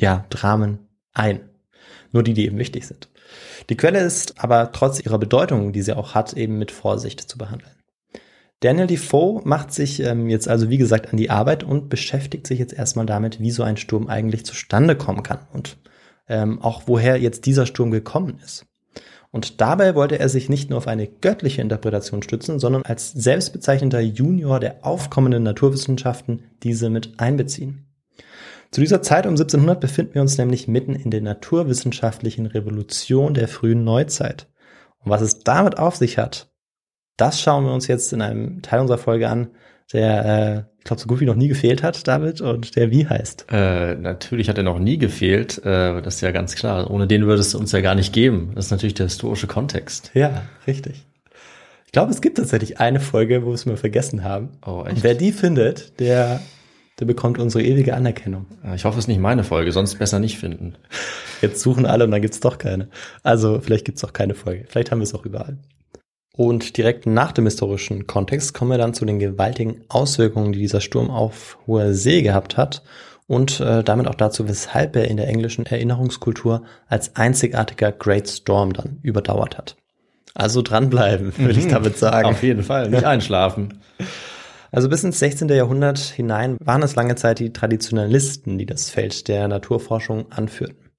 [0.00, 0.78] ja Dramen
[1.12, 1.40] ein.
[2.10, 3.10] Nur die, die eben wichtig sind.
[3.68, 7.38] Die Quelle ist aber trotz ihrer Bedeutung, die sie auch hat, eben mit Vorsicht zu
[7.38, 7.72] behandeln.
[8.60, 12.58] Daniel Defoe macht sich ähm, jetzt also wie gesagt an die Arbeit und beschäftigt sich
[12.58, 15.38] jetzt erstmal damit, wie so ein Sturm eigentlich zustande kommen kann.
[15.52, 15.78] Und
[16.28, 18.66] ähm, auch woher jetzt dieser Sturm gekommen ist.
[19.32, 24.00] Und dabei wollte er sich nicht nur auf eine göttliche Interpretation stützen, sondern als selbstbezeichnender
[24.00, 27.86] Junior der aufkommenden Naturwissenschaften diese mit einbeziehen.
[28.70, 33.48] Zu dieser Zeit um 1700 befinden wir uns nämlich mitten in der naturwissenschaftlichen Revolution der
[33.48, 34.46] frühen Neuzeit.
[35.00, 36.50] Und was es damit auf sich hat,
[37.16, 39.50] das schauen wir uns jetzt in einem Teil unserer Folge an,
[39.92, 43.08] der, äh, ich glaube, so gut wie noch nie gefehlt hat, David, und der wie
[43.08, 43.46] heißt.
[43.50, 46.90] Äh, natürlich hat er noch nie gefehlt, äh, das ist ja ganz klar.
[46.90, 48.52] Ohne den würde es uns ja gar nicht geben.
[48.54, 50.12] Das ist natürlich der historische Kontext.
[50.14, 51.04] Ja, richtig.
[51.86, 54.50] Ich glaube, es gibt tatsächlich eine Folge, wo wir es mal vergessen haben.
[54.64, 56.40] Oh, Und wer die findet, der,
[57.00, 58.46] der bekommt unsere ewige Anerkennung.
[58.64, 60.74] Äh, Ich hoffe, es ist nicht meine Folge, sonst besser nicht finden.
[61.40, 62.88] Jetzt suchen alle und dann gibt's doch keine.
[63.22, 64.66] Also vielleicht gibt's auch keine Folge.
[64.68, 65.56] Vielleicht haben wir es auch überall.
[66.36, 70.80] Und direkt nach dem historischen Kontext kommen wir dann zu den gewaltigen Auswirkungen, die dieser
[70.80, 72.82] Sturm auf hoher See gehabt hat
[73.26, 78.72] und äh, damit auch dazu, weshalb er in der englischen Erinnerungskultur als einzigartiger Great Storm
[78.72, 79.76] dann überdauert hat.
[80.34, 82.28] Also dranbleiben, würde ich damit sagen.
[82.28, 83.80] Auf jeden Fall, nicht einschlafen.
[84.72, 85.48] Also bis ins 16.
[85.48, 90.90] Jahrhundert hinein waren es lange Zeit die Traditionalisten, die das Feld der Naturforschung anführten.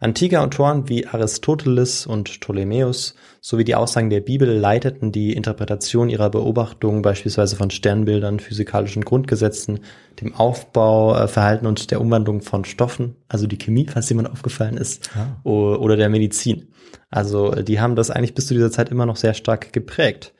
[0.00, 6.30] Antike Autoren wie Aristoteles und Ptolemäus sowie die Aussagen der Bibel leiteten die Interpretation ihrer
[6.30, 9.80] Beobachtungen beispielsweise von Sternbildern, physikalischen Grundgesetzen,
[10.20, 14.76] dem Aufbau, äh, Verhalten und der Umwandlung von Stoffen, also die Chemie, falls jemand aufgefallen
[14.76, 15.10] ist,
[15.42, 16.68] o- oder der Medizin.
[17.10, 20.32] Also äh, die haben das eigentlich bis zu dieser Zeit immer noch sehr stark geprägt.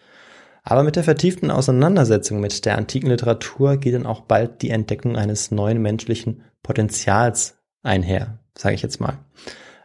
[0.71, 5.17] Aber mit der vertieften Auseinandersetzung mit der antiken Literatur geht dann auch bald die Entdeckung
[5.17, 9.17] eines neuen menschlichen Potenzials einher, sage ich jetzt mal.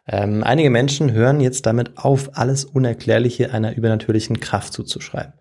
[0.10, 5.32] Ähm, einige Menschen hören jetzt damit auf, alles Unerklärliche einer übernatürlichen Kraft zuzuschreiben.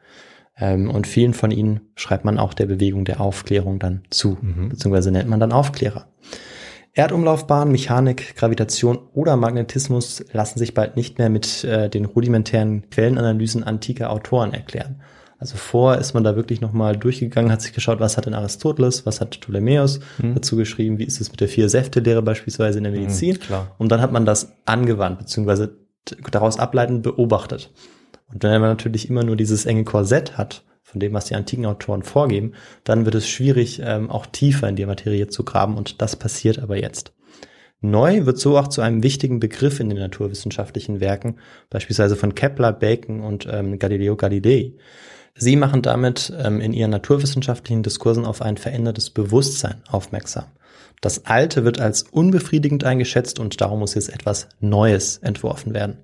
[0.57, 5.11] Ähm, und vielen von ihnen schreibt man auch der Bewegung der Aufklärung dann zu, beziehungsweise
[5.11, 6.07] nennt man dann Aufklärer.
[6.93, 13.65] Erdumlaufbahn, Mechanik, Gravitation oder Magnetismus lassen sich bald nicht mehr mit äh, den rudimentären Quellenanalysen
[13.65, 15.03] antiker Autoren erklären.
[15.43, 19.05] Also vor ist man da wirklich nochmal durchgegangen, hat sich geschaut, was hat denn Aristoteles,
[19.07, 19.99] was hat Ptolemäus
[20.35, 23.41] dazu geschrieben, wie ist es mit der Vier-Säfte-Lehre beispielsweise in der Medizin.
[23.41, 23.75] klar.
[23.77, 25.77] Und dann hat man das angewandt, beziehungsweise
[26.31, 27.73] daraus ableitend beobachtet.
[28.33, 31.67] Und wenn man natürlich immer nur dieses enge Korsett hat, von dem, was die antiken
[31.67, 32.53] Autoren vorgeben,
[32.85, 36.61] dann wird es schwierig, ähm, auch tiefer in die Materie zu graben und das passiert
[36.61, 37.15] aber jetzt.
[37.81, 42.73] Neu wird so auch zu einem wichtigen Begriff in den naturwissenschaftlichen Werken, beispielsweise von Kepler,
[42.73, 44.75] Bacon und ähm, Galileo Galilei.
[45.35, 50.45] Sie machen damit ähm, in ihren naturwissenschaftlichen Diskursen auf ein verändertes Bewusstsein aufmerksam.
[51.01, 55.99] Das Alte wird als unbefriedigend eingeschätzt und darum muss jetzt etwas Neues entworfen werden.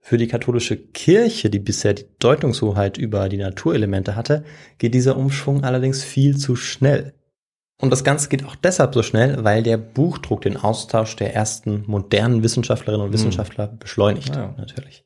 [0.00, 4.44] Für die katholische Kirche, die bisher die Deutungshoheit über die Naturelemente hatte,
[4.78, 7.12] geht dieser Umschwung allerdings viel zu schnell.
[7.80, 11.84] Und das Ganze geht auch deshalb so schnell, weil der Buchdruck den Austausch der ersten
[11.86, 14.54] modernen Wissenschaftlerinnen und Wissenschaftler beschleunigt, Ja.
[14.56, 15.04] natürlich.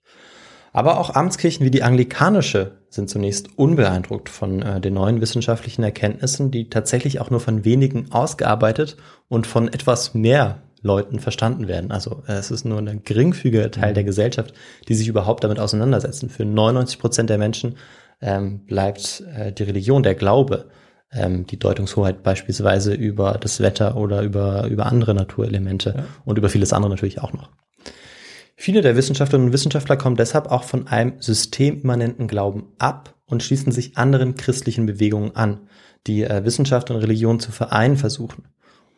[0.73, 6.51] Aber auch Amtskirchen wie die anglikanische sind zunächst unbeeindruckt von äh, den neuen wissenschaftlichen Erkenntnissen,
[6.51, 8.97] die tatsächlich auch nur von wenigen ausgearbeitet
[9.29, 11.91] und von etwas mehr Leuten verstanden werden.
[11.91, 14.55] Also äh, es ist nur ein geringfügiger Teil der Gesellschaft,
[14.89, 16.31] die sich überhaupt damit auseinandersetzen.
[16.31, 17.77] Für 99 Prozent der Menschen
[18.21, 20.67] ähm, bleibt äh, die Religion, der Glaube,
[21.13, 26.73] ähm, die Deutungshoheit beispielsweise über das Wetter oder über, über andere Naturelemente und über vieles
[26.73, 27.51] andere natürlich auch noch.
[28.63, 33.73] Viele der Wissenschaftlerinnen und Wissenschaftler kommen deshalb auch von einem systemimmanenten Glauben ab und schließen
[33.73, 35.61] sich anderen christlichen Bewegungen an,
[36.07, 38.45] die äh, Wissenschaft und Religion zu vereinen versuchen.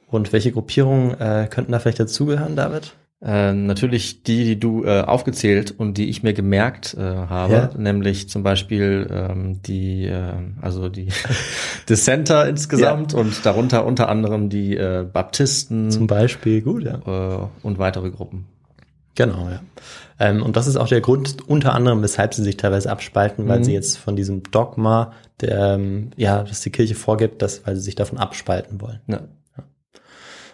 [0.09, 2.95] Und welche Gruppierungen äh, könnten da vielleicht dazugehören, David?
[3.21, 7.71] Äh, natürlich die, die du äh, aufgezählt und die ich mir gemerkt äh, habe, Ja.
[7.79, 11.07] nämlich zum Beispiel ähm, die, äh, also die
[11.89, 16.97] Dissenter insgesamt und darunter unter anderem die äh, Baptisten Zum Beispiel, gut, ja.
[17.07, 18.49] äh, und weitere Gruppen.
[19.15, 19.61] Genau, ja.
[20.19, 23.59] Ähm, und das ist auch der Grund, unter anderem, weshalb sie sich teilweise abspalten, weil
[23.59, 23.65] Mhm.
[23.65, 27.83] sie jetzt von diesem Dogma, der, ähm, ja, das die Kirche vorgibt, dass, weil sie
[27.83, 29.01] sich davon abspalten wollen.
[29.09, 29.21] Ja.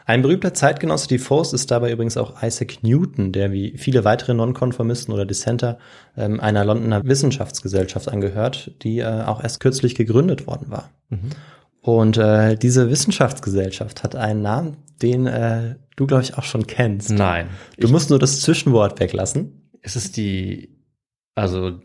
[0.07, 5.13] Ein berühmter Zeitgenosse Defoes ist dabei übrigens auch Isaac Newton, der wie viele weitere Nonkonformisten
[5.13, 5.77] oder Dissenter
[6.17, 10.89] ähm, einer Londoner Wissenschaftsgesellschaft angehört, die äh, auch erst kürzlich gegründet worden war.
[11.83, 17.11] Und äh, diese Wissenschaftsgesellschaft hat einen Namen, den äh, du, glaube ich, auch schon kennst.
[17.11, 17.49] Nein.
[17.79, 19.71] Du musst nur das Zwischenwort weglassen.
[19.83, 20.77] Es ist die,
[21.35, 21.79] also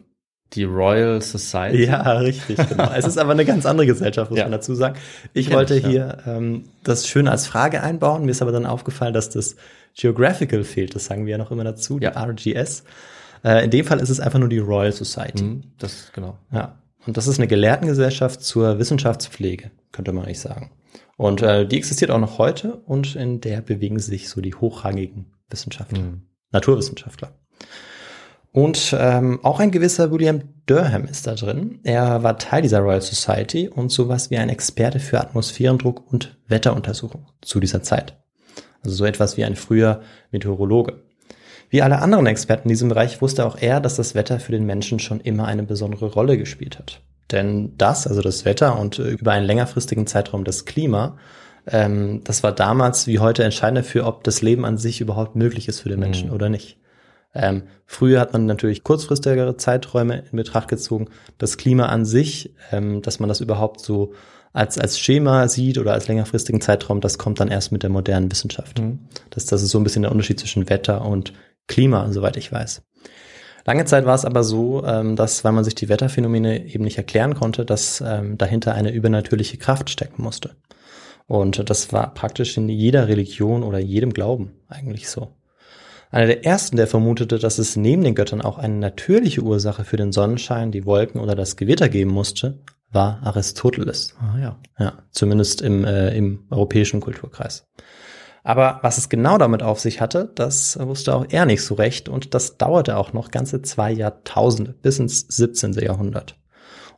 [0.54, 1.86] die Royal Society.
[1.86, 2.92] Ja, richtig, genau.
[2.96, 4.46] es ist aber eine ganz andere Gesellschaft, muss Ja.
[4.46, 4.98] man dazu sagen.
[5.34, 5.90] Ich Kenn wollte ich, ja.
[5.90, 8.26] hier ähm, das schön als Frage einbauen.
[8.26, 9.56] Mir ist aber dann aufgefallen, dass das
[9.96, 10.94] Geographical fehlt.
[10.96, 12.12] Das sagen wir ja noch immer dazu, die Ja.
[12.24, 12.84] RGS.
[13.44, 15.44] Äh, in dem Fall ist es einfach nur die Royal Society.
[15.44, 16.38] Mhm, Das, genau.
[16.52, 16.78] Ja.
[17.06, 20.72] Und das ist eine Gelehrtengesellschaft zur Wissenschaftspflege, könnte man nicht sagen.
[21.18, 25.34] Und äh, die existiert auch noch heute und in der bewegen sich so die hochrangigen
[25.50, 26.00] Wissenschaftler,
[26.52, 27.32] Naturwissenschaftler.
[28.52, 31.80] Und ähm, auch ein gewisser William Durham ist da drin.
[31.84, 37.26] Er war Teil dieser Royal Society und sowas wie ein Experte für Atmosphärendruck und Wetteruntersuchung
[37.42, 38.24] zu dieser Zeit.
[38.84, 40.02] Also so etwas wie ein früher
[40.32, 41.02] Meteorologe.
[41.70, 44.66] Wie alle anderen Experten in diesem Bereich wusste auch er, dass das Wetter für den
[44.66, 47.02] Menschen schon immer eine besondere Rolle gespielt hat.
[47.32, 51.18] Denn das, also das Wetter und äh, über einen längerfristigen Zeitraum das Klima,
[51.66, 55.68] ähm, das war damals wie heute entscheidend dafür, ob das Leben an sich überhaupt möglich
[55.68, 56.78] ist für den Menschen oder nicht.
[57.36, 61.08] Ähm, früher hat man natürlich kurzfristigere Zeiträume in Betracht gezogen.
[61.38, 64.14] Das Klima an sich, ähm, dass man das überhaupt so
[64.52, 68.32] als, als Schema sieht oder als längerfristigen Zeitraum, das kommt dann erst mit der modernen
[68.32, 68.80] Wissenschaft.
[69.32, 71.34] Das, das ist so ein bisschen der Unterschied zwischen Wetter und
[71.68, 72.84] Klima, soweit ich weiß.
[73.66, 76.98] Lange Zeit war es aber so, ähm, dass, weil man sich die Wetterphänomene eben nicht
[76.98, 80.52] erklären konnte, dass ähm, dahinter eine übernatürliche Kraft stecken musste.
[81.28, 85.30] Und das war praktisch in jeder Religion oder jedem Glauben eigentlich so.
[86.12, 89.98] Einer der ersten, der vermutete, dass es neben den Göttern auch eine natürliche Ursache für
[89.98, 92.60] den Sonnenschein, die Wolken oder das Gewitter geben musste,
[92.92, 94.16] war Aristoteles.
[94.20, 94.60] Ah, ja.
[94.78, 97.66] Ja, zumindest im, äh, im europäischen Kulturkreis.
[98.44, 102.10] Aber was es genau damit auf sich hatte, das wusste auch er nicht so recht
[102.10, 105.74] und das dauerte auch noch ganze zwei Jahrtausende bis ins 17.
[105.74, 106.38] Jahrhundert.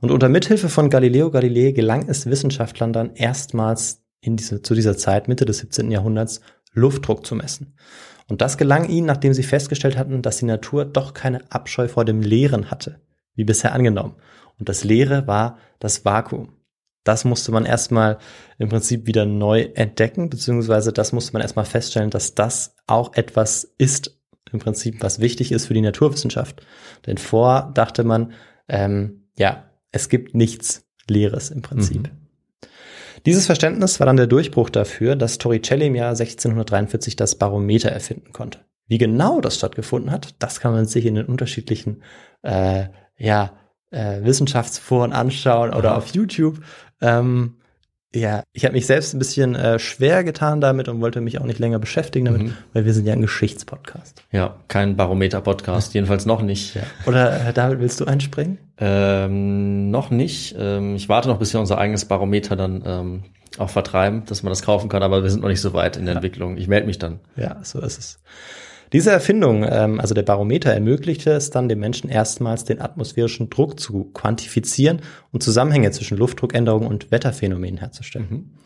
[0.02, 4.98] Und unter Mithilfe von Galileo Galilei gelang es Wissenschaftlern dann erstmals in diese, zu dieser
[4.98, 5.92] Zeit, Mitte des 17.
[5.92, 6.42] Jahrhunderts,
[6.74, 7.76] Luftdruck zu messen.
[8.28, 12.06] Und das gelang ihnen, nachdem sie festgestellt hatten, dass die Natur doch keine Abscheu vor
[12.06, 13.00] dem Leeren hatte,
[13.36, 14.16] wie bisher angenommen.
[14.60, 16.54] Und das Leere war das Vakuum.
[17.06, 18.18] Das musste man erstmal
[18.58, 23.64] im Prinzip wieder neu entdecken, beziehungsweise das musste man erstmal feststellen, dass das auch etwas
[23.78, 24.20] ist,
[24.52, 26.66] im Prinzip, was wichtig ist für die Naturwissenschaft.
[27.06, 28.34] Denn vor dachte man,
[28.68, 32.10] ähm, ja, es gibt nichts Leeres im Prinzip.
[33.26, 38.34] Dieses Verständnis war dann der Durchbruch dafür, dass Torricelli im Jahr 1643 das Barometer erfinden
[38.34, 38.60] konnte.
[38.88, 42.04] Wie genau das stattgefunden hat, das kann man sich in den unterschiedlichen
[42.44, 42.86] äh,
[43.18, 43.54] ja,
[43.90, 46.60] äh, Wissenschaftsforen anschauen oder auf YouTube.
[47.02, 47.56] Ähm,
[48.16, 51.46] ja, ich habe mich selbst ein bisschen äh, schwer getan damit und wollte mich auch
[51.46, 54.24] nicht länger beschäftigen damit, weil wir sind ja ein Geschichtspodcast.
[54.32, 56.78] Ja, kein Barometer-Podcast, jedenfalls noch nicht.
[57.06, 58.58] Oder äh, David, willst du einspringen?
[58.78, 60.56] Ähm, noch nicht.
[60.58, 63.24] Ähm, ich warte noch, bis wir unser eigenes Barometer dann ähm,
[63.58, 66.06] auch vertreiben, dass man das kaufen kann, aber wir sind noch nicht so weit in
[66.06, 66.56] der Entwicklung.
[66.56, 67.20] Ich melde mich dann.
[67.36, 68.20] Ja, so ist es.
[68.96, 73.78] Diese Erfindung, ähm, also der Barometer, ermöglichte es dann dem Menschen erstmals, den atmosphärischen Druck
[73.78, 75.02] zu quantifizieren
[75.34, 78.58] und Zusammenhänge zwischen Luftdruckänderungen und Wetterphänomenen herzustellen.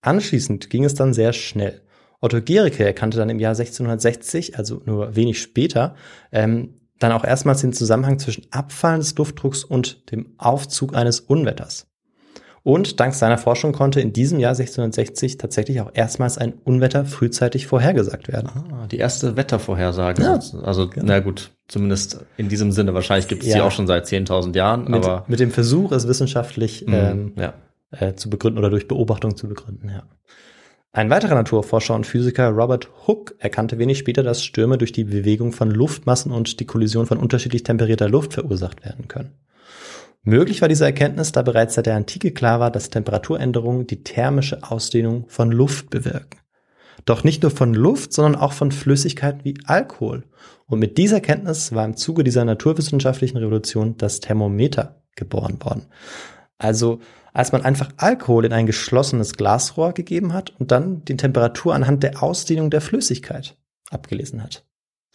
[0.00, 1.82] Anschließend ging es dann sehr schnell.
[2.20, 5.94] Otto Gericke erkannte dann im Jahr 1660, also nur wenig später,
[6.32, 11.86] ähm, dann auch erstmals den Zusammenhang zwischen Abfallen des Luftdrucks und dem Aufzug eines Unwetters.
[12.66, 17.68] Und dank seiner Forschung konnte in diesem Jahr 1660 tatsächlich auch erstmals ein Unwetter frühzeitig
[17.68, 18.48] vorhergesagt werden.
[18.72, 20.20] Ah, die erste Wettervorhersage.
[20.20, 22.92] Ja, also, na gut, zumindest in diesem Sinne.
[22.92, 23.62] Wahrscheinlich gibt es die Ja.
[23.62, 27.54] auch schon seit 10.000 Jahren, Mit, aber mit dem Versuch, es wissenschaftlich ähm, ja.
[27.92, 30.02] äh, zu begründen oder durch Beobachtung zu begründen, ja.
[30.90, 35.52] Ein weiterer Naturforscher und Physiker, Robert Hooke, erkannte wenig später, dass Stürme durch die Bewegung
[35.52, 39.34] von Luftmassen und die Kollision von unterschiedlich temperierter Luft verursacht werden können.
[40.28, 44.64] Möglich war diese Erkenntnis, da bereits seit der Antike klar war, dass Temperaturänderungen die thermische
[44.64, 46.40] Ausdehnung von Luft bewirken.
[47.04, 50.24] Doch nicht nur von Luft, sondern auch von Flüssigkeiten wie Alkohol.
[50.66, 55.86] Und mit dieser Kenntnis war im Zuge dieser naturwissenschaftlichen Revolution das Thermometer geboren worden.
[56.58, 56.98] Also
[57.32, 62.02] als man einfach Alkohol in ein geschlossenes Glasrohr gegeben hat und dann die Temperatur anhand
[62.02, 63.56] der Ausdehnung der Flüssigkeit
[63.90, 64.66] abgelesen hat.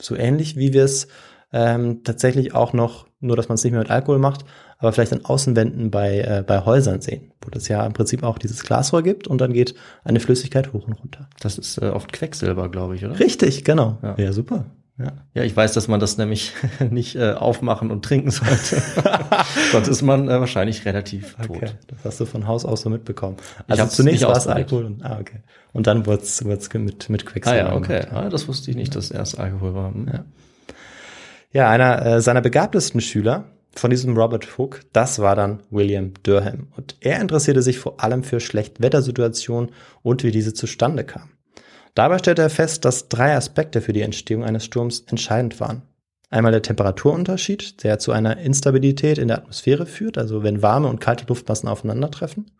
[0.01, 1.09] So ähnlich wie wir es
[1.53, 4.45] ähm, tatsächlich auch noch, nur dass man es nicht mehr mit Alkohol macht,
[4.77, 8.37] aber vielleicht an Außenwänden bei, äh, bei Häusern sehen, wo das ja im Prinzip auch
[8.37, 11.29] dieses Glasrohr gibt und dann geht eine Flüssigkeit hoch und runter.
[11.39, 13.19] das ist äh, oft Quecksilber, glaube ich, oder?
[13.19, 13.97] Richtig, genau.
[14.01, 14.15] Ja.
[14.17, 14.65] Ja, super.
[14.97, 15.13] Ja.
[15.33, 16.53] Ja, ich weiß, dass man das nämlich
[16.89, 18.81] nicht äh, aufmachen und trinken sollte.
[19.71, 21.57] Sonst ist man äh, wahrscheinlich relativ tot.
[21.57, 23.37] Okay, das hast du von Haus aus so mitbekommen.
[23.67, 24.47] Also zunächst war es.
[24.47, 25.39] Alkohol und, ah, okay.
[25.73, 27.69] Und dann wurde es mit, mit Ah Quecksilber.
[27.69, 28.05] ja, okay.
[28.11, 29.93] Ah, das wusste ich nicht, dass erst Alkohol war.
[29.93, 30.07] Hm.
[30.11, 30.25] Ja.
[31.53, 33.45] Ja, einer äh, seiner begabtesten Schüler
[33.75, 36.67] von diesem Robert Hooke, das war dann William Durham.
[36.77, 39.71] Und er interessierte sich vor allem für Schlechtwettersituationen
[40.01, 41.31] und wie diese zustande kamen.
[41.93, 45.81] Dabei stellte er fest, dass drei Aspekte für die Entstehung eines Sturms entscheidend waren.
[46.31, 51.01] Einmal der Temperaturunterschied, der zu einer Instabilität in der Atmosphäre führt, also wenn warme und
[51.01, 52.51] kalte Luftmassen aufeinandertreffen.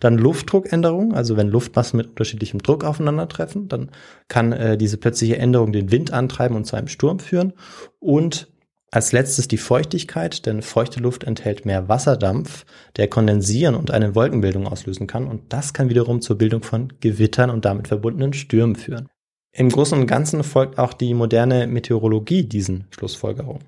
[0.00, 3.90] Dann Luftdruckänderung, also wenn Luftmassen mit unterschiedlichem Druck aufeinandertreffen, dann
[4.28, 7.52] kann äh, diese plötzliche Änderung den Wind antreiben und zu einem Sturm führen.
[8.00, 8.48] Und
[8.90, 12.64] als letztes die Feuchtigkeit, denn feuchte Luft enthält mehr Wasserdampf,
[12.96, 15.26] der kondensieren und eine Wolkenbildung auslösen kann.
[15.26, 19.10] Und das kann wiederum zur Bildung von Gewittern und damit verbundenen Stürmen führen.
[19.58, 23.64] Im Großen und Ganzen folgt auch die moderne Meteorologie diesen Schlussfolgerungen.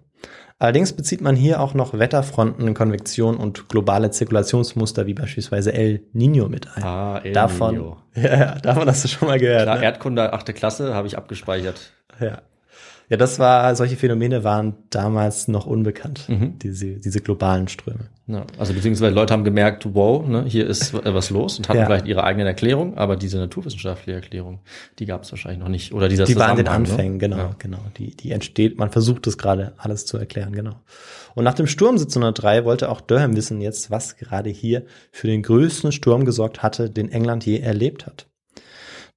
[0.60, 6.48] Allerdings bezieht man hier auch noch Wetterfronten, Konvektion und globale Zirkulationsmuster wie beispielsweise El Nino
[6.48, 6.84] mit ein.
[6.84, 7.96] Ah, El davon, Niño.
[8.14, 9.64] Ja, ja, davon hast du schon mal gehört.
[9.64, 9.84] Klar, ne?
[9.84, 11.90] Erdkunde, achte Klasse, habe ich abgespeichert.
[12.20, 12.42] Ja.
[13.10, 16.58] Ja, das war, solche Phänomene waren damals noch unbekannt, Mhm.
[16.60, 18.08] diese, diese globalen Ströme.
[18.28, 21.80] Ja, also beziehungsweise Leute haben gemerkt, wow, ne, hier ist äh, was los und hatten
[21.80, 21.86] Ja.
[21.86, 24.60] vielleicht ihre eigenen Erklärungen, aber diese naturwissenschaftliche Erklärung,
[25.00, 25.92] die gab es wahrscheinlich noch nicht.
[25.92, 27.18] Oder dieser Die waren in den Zusammenhang, Anfängen, ne?
[27.18, 27.54] genau, Ja.
[27.58, 27.78] genau.
[27.98, 30.76] Die, die entsteht, man versucht es gerade alles zu erklären, genau.
[31.34, 35.42] Und nach dem Sturm 1703 wollte auch Durham wissen jetzt, was gerade hier für den
[35.42, 38.26] größten Sturm gesorgt hatte, den England je erlebt hat.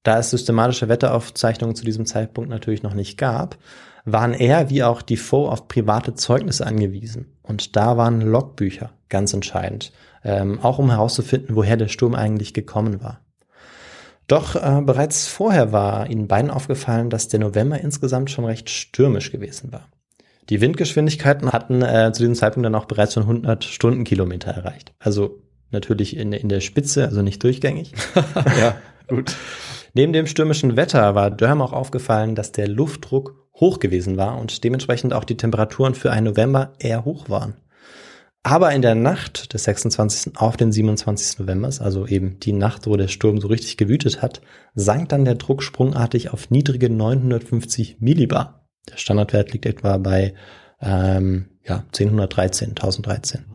[0.03, 3.57] Da es systematische Wetteraufzeichnungen zu diesem Zeitpunkt natürlich noch nicht gab,
[4.05, 7.37] waren er wie auch Defoe auf private Zeugnisse angewiesen.
[7.41, 9.93] Und da waren Logbücher ganz entscheidend,
[10.23, 13.21] ähm, auch um herauszufinden, woher der Sturm eigentlich gekommen war.
[14.27, 19.31] Doch äh, bereits vorher war ihnen beiden aufgefallen, dass der November insgesamt schon recht stürmisch
[19.31, 19.89] gewesen war.
[20.49, 24.93] Die Windgeschwindigkeiten hatten äh, zu diesem Zeitpunkt dann auch bereits schon 100 Stundenkilometer erreicht.
[24.99, 25.39] Also
[25.71, 27.93] natürlich in, in der Spitze, also nicht durchgängig.
[28.59, 28.75] ja,
[29.07, 29.35] gut.
[29.93, 34.63] Neben dem stürmischen Wetter war Durham auch aufgefallen, dass der Luftdruck hoch gewesen war und
[34.63, 37.55] dementsprechend auch die Temperaturen für einen November eher hoch waren.
[38.41, 40.35] Aber in der Nacht des 26.
[40.35, 41.39] auf den 27.
[41.39, 44.41] November, also eben die Nacht, wo der Sturm so richtig gewütet hat,
[44.73, 48.67] sank dann der Druck sprungartig auf niedrige 950 Millibar.
[48.89, 50.33] Der Standardwert liegt etwa bei
[50.81, 53.45] ähm, ja, 1013, 1013.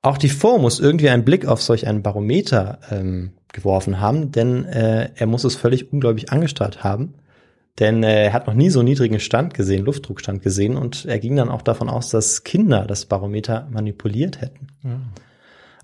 [0.00, 4.64] Auch die Defoe muss irgendwie einen Blick auf solch ein Barometer ähm, geworfen haben, denn
[4.64, 7.14] äh, er muss es völlig unglaublich angestarrt haben.
[7.78, 11.36] Denn äh, er hat noch nie so niedrigen Stand gesehen, Luftdruckstand gesehen, und er ging
[11.36, 14.68] dann auch davon aus, dass Kinder das Barometer manipuliert hätten.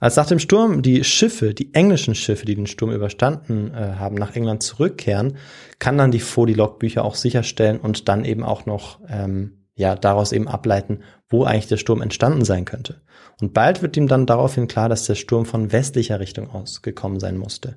[0.00, 4.16] Als nach dem Sturm die Schiffe, die englischen Schiffe, die den Sturm überstanden äh, haben,
[4.16, 5.36] nach England zurückkehren,
[5.78, 9.96] kann dann die Fo die Logbücher auch sicherstellen und dann eben auch noch ähm, ja
[9.96, 13.00] daraus eben ableiten, wo eigentlich der Sturm entstanden sein könnte.
[13.40, 17.18] Und bald wird ihm dann daraufhin klar, dass der Sturm von westlicher Richtung aus gekommen
[17.18, 17.76] sein musste.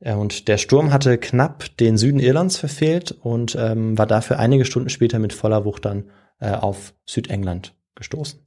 [0.00, 4.64] Äh, Und der Sturm hatte knapp den Süden Irlands verfehlt und ähm, war dafür einige
[4.64, 8.40] Stunden später mit voller Wucht dann äh, auf Südengland gestoßen.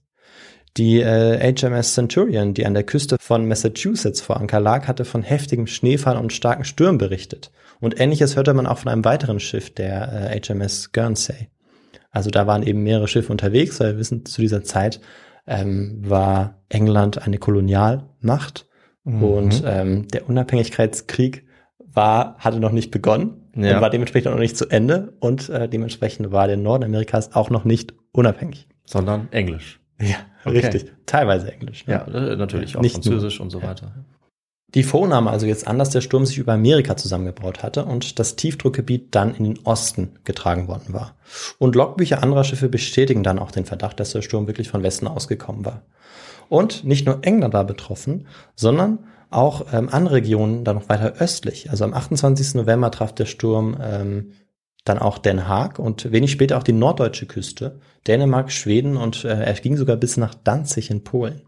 [0.77, 5.21] Die äh, HMS Centurion, die an der Küste von Massachusetts vor Anker lag, hatte von
[5.21, 7.51] heftigem Schneefall und starken Stürmen berichtet.
[7.79, 11.49] Und ähnliches hörte man auch von einem weiteren Schiff, der äh, HMS Guernsey.
[12.13, 15.01] Also da waren eben mehrere Schiffe unterwegs, weil wir wissen, zu dieser Zeit
[15.47, 18.67] ähm, war England eine Kolonialmacht
[19.05, 19.23] Mhm.
[19.23, 21.45] und ähm, der Unabhängigkeitskrieg
[21.77, 23.75] war, hatte noch nicht begonnen Ja.
[23.75, 27.35] und war dementsprechend auch noch nicht zu Ende und äh, dementsprechend war der Norden Amerikas
[27.35, 28.69] auch noch nicht unabhängig.
[28.85, 29.81] Sondern Englisch.
[30.01, 30.57] Ja, Okay.
[30.59, 30.85] richtig.
[31.05, 31.85] Teilweise Englisch.
[31.85, 31.93] Ne?
[31.93, 33.91] Ja, äh, natürlich auch Nicht Französisch und so weiter.
[34.75, 38.17] Die Fo nahm also jetzt an, dass der Sturm sich über Amerika zusammengebaut hatte und
[38.17, 41.15] das Tiefdruckgebiet dann in den Osten getragen worden war.
[41.59, 45.07] Und Logbücher anderer Schiffe bestätigen dann auch den Verdacht, dass der Sturm wirklich von Westen
[45.07, 45.83] ausgekommen war.
[46.49, 48.99] Und nicht nur England war betroffen, sondern
[49.29, 51.69] auch ähm, andere Regionen dann noch weiter östlich.
[51.69, 52.55] Also am 28.
[52.55, 54.31] November traf der Sturm ähm,
[54.85, 59.43] dann auch Den Haag und wenig später auch die norddeutsche Küste, Dänemark, Schweden und äh,
[59.43, 61.41] er ging sogar bis nach Danzig in Polen.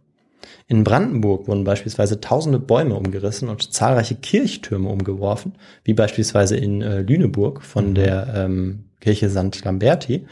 [0.68, 5.53] In Brandenburg wurden beispielsweise tausende Bäume umgerissen und zahlreiche Kirchtürme umgeworfen,
[5.84, 9.63] wie beispielsweise in äh, Lüneburg von der ähm, Kirche St.
[9.63, 10.26] Lamberti.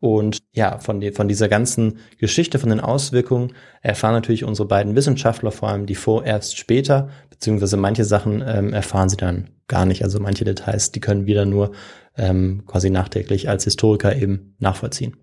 [0.00, 4.96] Und ja, von, die, von dieser ganzen Geschichte, von den Auswirkungen erfahren natürlich unsere beiden
[4.96, 9.86] Wissenschaftler, vor allem die vor erst später, beziehungsweise manche Sachen ähm, erfahren sie dann gar
[9.86, 10.02] nicht.
[10.02, 11.72] Also manche Details, die können wir dann nur
[12.16, 15.16] ähm, quasi nachträglich als Historiker eben nachvollziehen.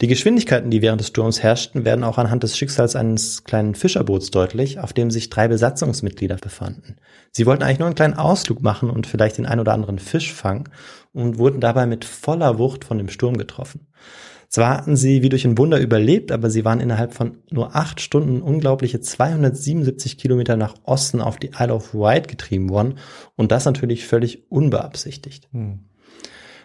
[0.00, 4.30] Die Geschwindigkeiten, die während des Sturms herrschten, werden auch anhand des Schicksals eines kleinen Fischerboots
[4.30, 6.96] deutlich, auf dem sich drei Besatzungsmitglieder befanden.
[7.32, 10.32] Sie wollten eigentlich nur einen kleinen Ausflug machen und vielleicht den ein oder anderen Fisch
[10.32, 10.64] fangen
[11.12, 13.86] und wurden dabei mit voller Wucht von dem Sturm getroffen.
[14.48, 18.00] Zwar hatten sie wie durch ein Wunder überlebt, aber sie waren innerhalb von nur acht
[18.00, 22.98] Stunden unglaubliche 277 Kilometer nach Osten auf die Isle of Wight getrieben worden
[23.34, 25.48] und das natürlich völlig unbeabsichtigt.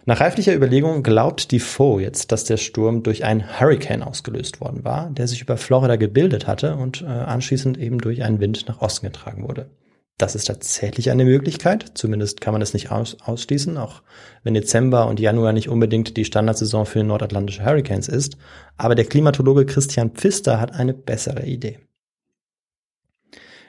[0.05, 5.11] Nach reiflicher Überlegung glaubt Defoe jetzt, dass der Sturm durch einen Hurricane ausgelöst worden war,
[5.11, 9.05] der sich über Florida gebildet hatte und äh, anschließend eben durch einen Wind nach Osten
[9.05, 9.69] getragen wurde.
[10.17, 14.03] Das ist tatsächlich eine Möglichkeit, zumindest kann man es nicht aus ausschließen, auch
[14.43, 18.37] wenn Dezember und Januar nicht unbedingt die Standardsaison für nordatlantische Hurricanes ist,
[18.77, 21.79] aber der Klimatologe Christian Pfister hat eine bessere Idee.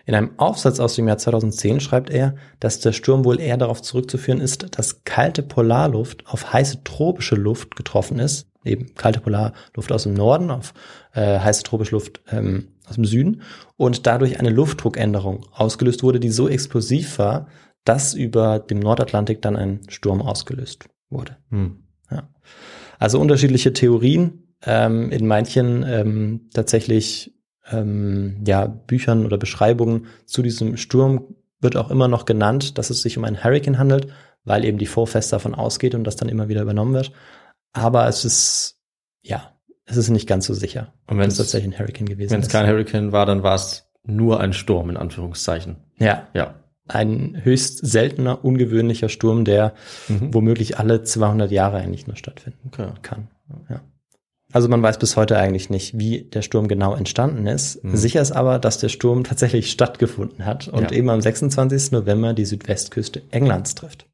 [0.06, 3.82] In einem Aufsatz aus dem Jahr 2010 schreibt er, dass der Sturm wohl eher darauf
[3.82, 10.04] zurückzuführen ist, dass kalte Polarluft auf heiße tropische Luft getroffen ist, eben kalte Polarluft aus
[10.04, 10.74] dem Norden auf
[11.14, 13.42] äh, heiße tropische Luft ähm, aus dem Süden
[13.76, 17.46] und dadurch eine Luftdruckänderung ausgelöst wurde, die so explosiv war,
[17.84, 21.36] dass über dem Nordatlantik dann ein Sturm ausgelöst wurde.
[21.50, 21.84] Hm.
[22.10, 22.28] Ja.
[22.98, 27.34] Also unterschiedliche Theorien, ähm, in manchen ähm, tatsächlich
[27.70, 33.02] ähm, ja, Büchern oder Beschreibungen zu diesem Sturm wird auch immer noch genannt, dass es
[33.02, 34.08] sich um einen Hurricane handelt,
[34.44, 37.12] weil eben die Vorfest davon ausgeht und das dann immer wieder übernommen wird.
[37.72, 38.78] Aber es ist,
[39.22, 39.52] ja,
[39.84, 42.40] es ist nicht ganz so sicher, Und wenn es es tatsächlich ein Hurricane gewesen wenn
[42.40, 42.52] es ist.
[42.52, 45.76] kein Hurricane war, dann war es nur ein Sturm in Anführungszeichen.
[45.98, 46.54] ja, Ja.
[46.88, 49.74] ein höchst seltener, ungewöhnlicher Sturm, der
[50.08, 50.34] Mhm.
[50.34, 52.88] womöglich alle 200 Jahre eigentlich nur stattfinden Okay.
[53.02, 53.28] kann.
[53.70, 53.80] Ja.
[54.52, 57.82] Also man weiß bis heute eigentlich nicht, wie der Sturm genau entstanden ist.
[57.82, 57.96] Mhm.
[57.96, 60.92] Sicher ist aber, dass der Sturm tatsächlich stattgefunden hat und Ja.
[60.92, 61.92] eben am 26.
[61.92, 64.06] November die Südwestküste Englands trifft.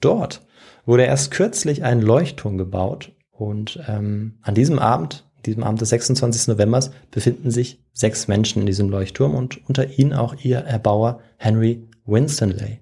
[0.00, 0.42] Dort
[0.86, 6.48] wurde erst kürzlich ein Leuchtturm gebaut und ähm, an diesem Abend, diesem Abend des 26.
[6.48, 11.86] Novembers, befinden sich sechs Menschen in diesem Leuchtturm und unter ihnen auch ihr Erbauer Henry
[12.06, 12.80] Winstanley.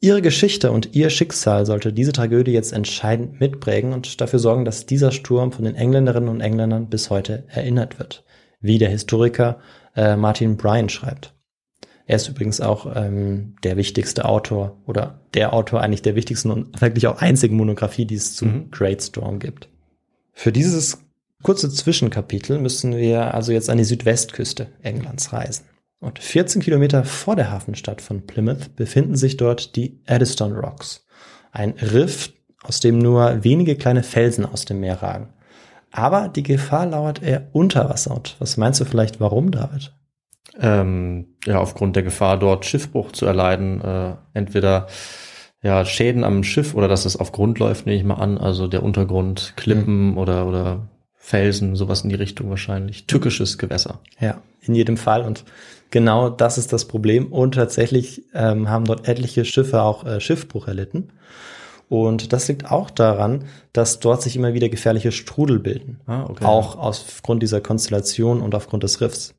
[0.00, 4.86] Ihre Geschichte und ihr Schicksal sollte diese Tragödie jetzt entscheidend mitprägen und dafür sorgen, dass
[4.86, 8.24] dieser Sturm von den Engländerinnen und Engländern bis heute erinnert wird,
[8.60, 9.58] wie der Historiker
[9.94, 11.32] äh, Martin Bryan schreibt.
[12.04, 16.80] Er ist übrigens auch ähm, der wichtigste Autor oder der Autor eigentlich der wichtigsten und
[16.80, 18.70] wirklich auch einzigen Monographie, die es zum Mhm.
[18.70, 19.68] Great Storm gibt.
[20.32, 20.98] Für dieses
[21.42, 25.64] kurze Zwischenkapitel müssen wir also jetzt an die Südwestküste Englands reisen.
[26.00, 31.06] Und 14 Kilometer vor der Hafenstadt von Plymouth befinden sich dort die Eddystone Rocks.
[31.52, 32.32] Ein Riff,
[32.62, 35.32] aus dem nur wenige kleine Felsen aus dem Meer ragen.
[35.90, 38.14] Aber die Gefahr lauert eher unter Wasser.
[38.14, 39.92] Und was meinst du vielleicht, warum, David?
[40.60, 44.88] ähm, ja, aufgrund der Gefahr, dort Schiffbruch zu erleiden, äh, entweder
[45.62, 48.66] ja, Schäden am Schiff oder dass es auf Grund läuft, nehme ich mal an, also
[48.66, 53.06] der Untergrund, Klippen oder, oder Felsen, sowas in die Richtung wahrscheinlich.
[53.06, 54.00] Tückisches Gewässer.
[54.20, 55.22] Ja, in jedem Fall.
[55.22, 55.44] Und
[55.90, 57.32] genau das ist das Problem.
[57.32, 61.10] Und tatsächlich ähm, haben dort etliche Schiffe auch äh, Schiffbruch erlitten.
[61.88, 66.00] Und das liegt auch daran, dass dort sich immer wieder gefährliche Strudel bilden.
[66.06, 66.44] Ah, okay.
[66.44, 69.34] Auch aufgrund dieser Konstellation und aufgrund des Riffs.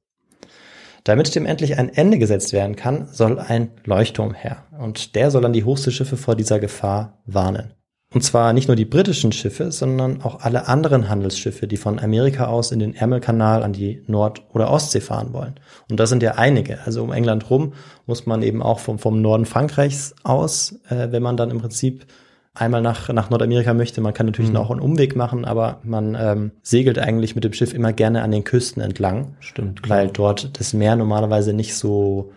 [1.03, 4.65] Damit dem endlich ein Ende gesetzt werden kann, soll ein Leuchtturm her.
[4.77, 7.73] Und der soll dann die Hochseeschiffe vor dieser Gefahr warnen.
[8.13, 12.47] Und zwar nicht nur die britischen Schiffe, sondern auch alle anderen Handelsschiffe, die von Amerika
[12.47, 15.55] aus in den Ärmelkanal an die Nord- oder Ostsee fahren wollen.
[15.89, 16.79] Und das sind ja einige.
[16.85, 17.73] Also um England rum
[18.05, 22.05] muss man eben auch vom, vom Norden Frankreichs aus, äh, wenn man dann im Prinzip
[22.53, 23.99] einmal nach, nach Nordamerika möchte.
[23.99, 27.73] Man kann natürlich noch einen Umweg machen, aber man ähm, segelt eigentlich mit dem Schiff
[27.73, 29.87] immer gerne an den Küsten entlang, Stimmt.
[29.89, 32.31] weil dort das Meer normalerweise nicht so,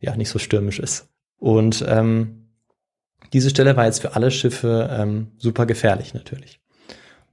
[0.00, 1.08] ja, nicht so stürmisch ist.
[1.38, 2.41] Und ähm,
[3.32, 6.60] diese Stelle war jetzt für alle Schiffe ähm, super gefährlich natürlich.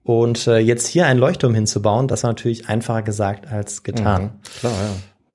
[0.03, 4.23] Und äh, jetzt hier einen Leuchtturm hinzubauen, das war natürlich einfacher gesagt als getan.
[4.23, 4.29] Mhm.
[4.59, 4.73] Klar,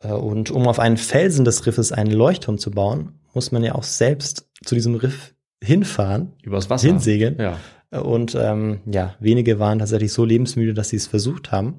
[0.03, 0.11] ja.
[0.11, 3.75] Äh, Und um auf einen Felsen des Riffes einen Leuchtturm zu bauen, muss man ja
[3.75, 6.87] auch selbst zu diesem Riff hinfahren, Übers Wasser.
[6.89, 7.37] hinsegeln.
[7.39, 7.59] Ja.
[8.01, 11.79] Und ähm, ja, wenige waren tatsächlich so lebensmüde, dass sie es versucht haben.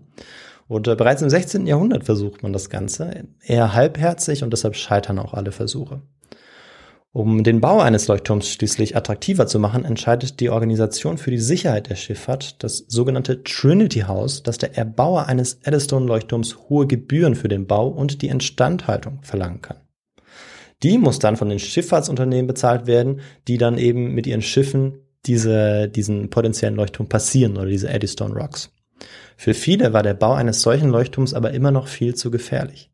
[0.67, 1.67] Und äh, bereits im 16.
[1.67, 6.01] Jahrhundert versucht man das Ganze, eher halbherzig und deshalb scheitern auch alle Versuche.
[7.16, 11.89] Um den Bau eines Leuchtturms schließlich attraktiver zu machen, entscheidet die Organisation für die Sicherheit
[11.89, 17.68] der Schifffahrt, das sogenannte Trinity House, dass der Erbauer eines Eddystone-Leuchtturms hohe Gebühren für den
[17.68, 19.78] Bau und die Instandhaltung verlangen kann.
[20.84, 25.88] Die muss dann von den Schifffahrtsunternehmen bezahlt werden, die dann eben mit ihren Schiffen diese,
[25.88, 28.74] diesen potenziellen Leuchtturm passieren oder diese Eddystone Rocks.
[29.38, 32.91] Für viele war der Bau eines solchen Leuchtturms aber immer noch viel zu gefährlich.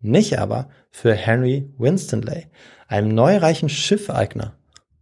[0.00, 2.46] Nicht aber für Henry Winstanley,
[2.88, 4.54] einem neureichen Schiffeigner.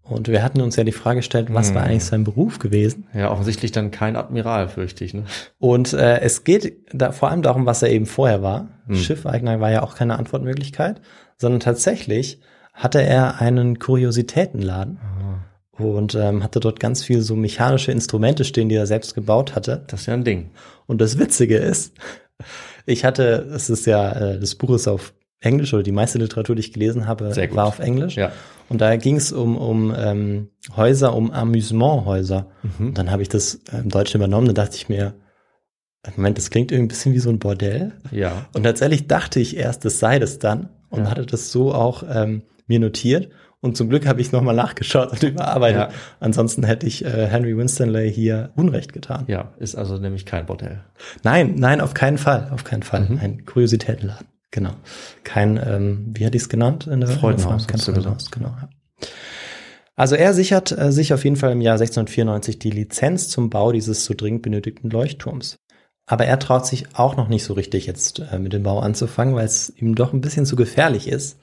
[0.02, 1.90] Und wir hatten uns ja die Frage gestellt, was war Hm.
[1.90, 3.06] eigentlich sein Beruf gewesen?
[3.12, 5.12] ja, offensichtlich dann kein Admiral, fürchte ich.
[5.12, 5.24] Ne?
[5.58, 8.68] Und äh, es geht da vor allem darum, was er eben vorher war.
[8.86, 8.96] Hm.
[8.96, 11.02] Schiffeigner war ja auch keine Antwortmöglichkeit,
[11.36, 12.40] sondern tatsächlich
[12.72, 14.98] hatte er einen Kuriositätenladen
[15.72, 19.84] und ähm, hatte dort ganz viel so mechanische Instrumente stehen, die er selbst gebaut hatte.
[19.88, 20.50] Das ist ja ein Ding.
[20.86, 21.92] Und das Witzige ist,
[22.88, 26.56] ich hatte, es ist ja, äh, das Buch ist auf Englisch oder die meiste Literatur,
[26.56, 28.16] die ich gelesen habe, war auf Englisch.
[28.16, 28.32] Ja.
[28.68, 32.46] Und da ging es um, um ähm, Häuser, um Amusementhäuser.
[32.62, 32.88] Mhm.
[32.88, 35.14] Und dann habe ich das äh, im Deutschen übernommen, da dachte ich mir,
[36.16, 37.92] Moment, das klingt irgendwie ein bisschen wie so ein Bordell.
[38.10, 38.46] Ja.
[38.54, 41.10] Und tatsächlich dachte ich erst, das sei das dann und Ja.
[41.10, 43.30] hatte das so auch ähm, mir notiert.
[43.60, 45.90] Und zum Glück habe ich nochmal nachgeschaut und überarbeitet.
[45.90, 45.90] Ja.
[46.20, 49.24] Ansonsten hätte ich äh, Henry Winstanley hier Unrecht getan.
[49.26, 50.80] Ja, ist also nämlich kein Bordell.
[51.24, 53.08] Nein, nein, auf keinen Fall, auf keinen Fall.
[53.08, 53.18] Mhm.
[53.20, 54.74] Ein Kuriositätenladen, genau.
[55.24, 56.86] Kein, ähm, wie hatte ich es genannt?
[56.86, 58.48] In der, Freudenhaus, Kein Freudenhaus, genau.
[58.48, 58.68] Ja.
[59.96, 63.72] Also er sichert äh, sich auf jeden Fall im Jahr 1694 die Lizenz zum Bau
[63.72, 65.56] dieses so dringend benötigten Leuchtturms.
[66.06, 69.34] Aber er traut sich auch noch nicht so richtig jetzt äh, mit dem Bau anzufangen,
[69.34, 71.40] weil es ihm doch ein bisschen zu gefährlich ist.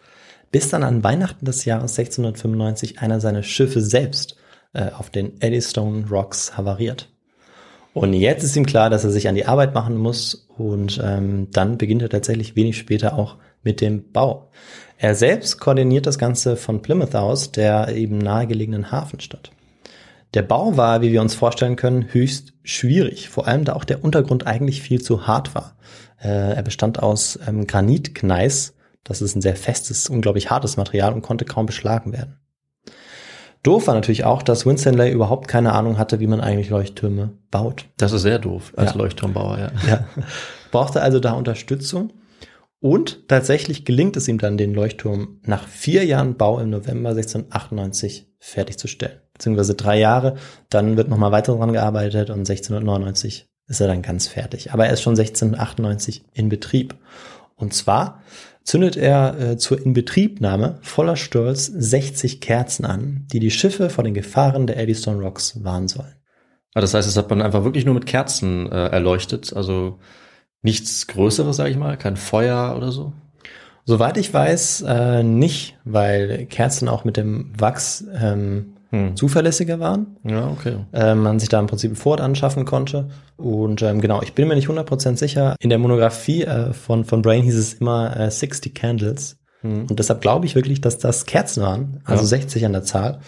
[0.52, 4.36] Bis dann an Weihnachten des Jahres 1695 einer seiner Schiffe selbst
[4.74, 7.10] äh, auf den Eddystone Rocks havariert.
[7.93, 11.48] Und jetzt ist ihm klar, dass er sich an die Arbeit machen muss und ähm,
[11.52, 14.50] dann beginnt er tatsächlich wenig später auch mit dem Bau.
[14.98, 19.52] Er selbst koordiniert das Ganze von Plymouth aus, der eben nahegelegenen Hafenstadt.
[20.34, 24.04] Der Bau war, wie wir uns vorstellen können, höchst schwierig, vor allem da auch der
[24.04, 25.78] Untergrund eigentlich viel zu hart war.
[26.22, 28.75] Äh, er bestand aus ähm, Granitkneis,
[29.06, 32.38] das ist ein sehr festes, unglaublich hartes Material und konnte kaum beschlagen werden.
[33.64, 37.86] Doof war natürlich auch, dass Winstanley überhaupt keine Ahnung hatte, wie man eigentlich Leuchttürme baut.
[37.97, 38.97] Das ist sehr doof als Ja.
[38.97, 39.72] Leuchtturmbauer, ja.
[39.88, 40.08] Ja.
[40.72, 42.12] Brauchte also da Unterstützung.
[42.80, 48.28] Und tatsächlich gelingt es ihm dann, den Leuchtturm nach vier Jahren Bau im November 1698
[48.38, 49.20] fertigzustellen.
[49.34, 50.36] Beziehungsweise drei Jahre.
[50.70, 54.74] Dann wird nochmal weiter dran gearbeitet und 1699 ist er dann ganz fertig.
[54.74, 56.95] Aber er ist schon 1698 in Betrieb.
[57.56, 58.22] Und zwar
[58.66, 64.13] zündet er äh, zur Inbetriebnahme voller Stolz 60 Kerzen an, die die Schiffe vor den
[64.13, 66.16] Gefahren der Eddystone Rocks warnen sollen.
[66.74, 69.99] Ah, Das heißt, es hat man einfach wirklich nur mit Kerzen äh, erleuchtet, also
[70.61, 73.13] nichts Größeres, sage ich mal, kein Feuer oder so.
[73.86, 79.16] Soweit ich weiß, äh, nicht, weil Kerzen auch mit dem Wachs ähm, Hm.
[79.16, 80.18] zuverlässiger waren.
[80.24, 80.78] Ja, okay.
[80.94, 83.10] Äh, man sich da im Prinzip Ford anschaffen konnte.
[83.36, 85.56] Und ähm, genau, ich bin mir nicht 100% sicher.
[85.60, 89.38] In der Monographie äh, von, von Brain hieß es immer äh, 60 Candles.
[89.62, 89.88] Hm.
[89.90, 92.28] Und deshalb glaube ich wirklich, dass das Kerzen waren, also Ja.
[92.28, 93.20] 60 an der Zahl.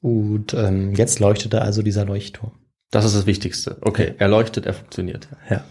[0.00, 2.52] Und ähm, jetzt leuchtete also dieser Leuchtturm.
[2.90, 3.76] Das ist das Wichtigste.
[3.80, 5.28] Okay, er leuchtet, er funktioniert.
[5.50, 5.64] Ja.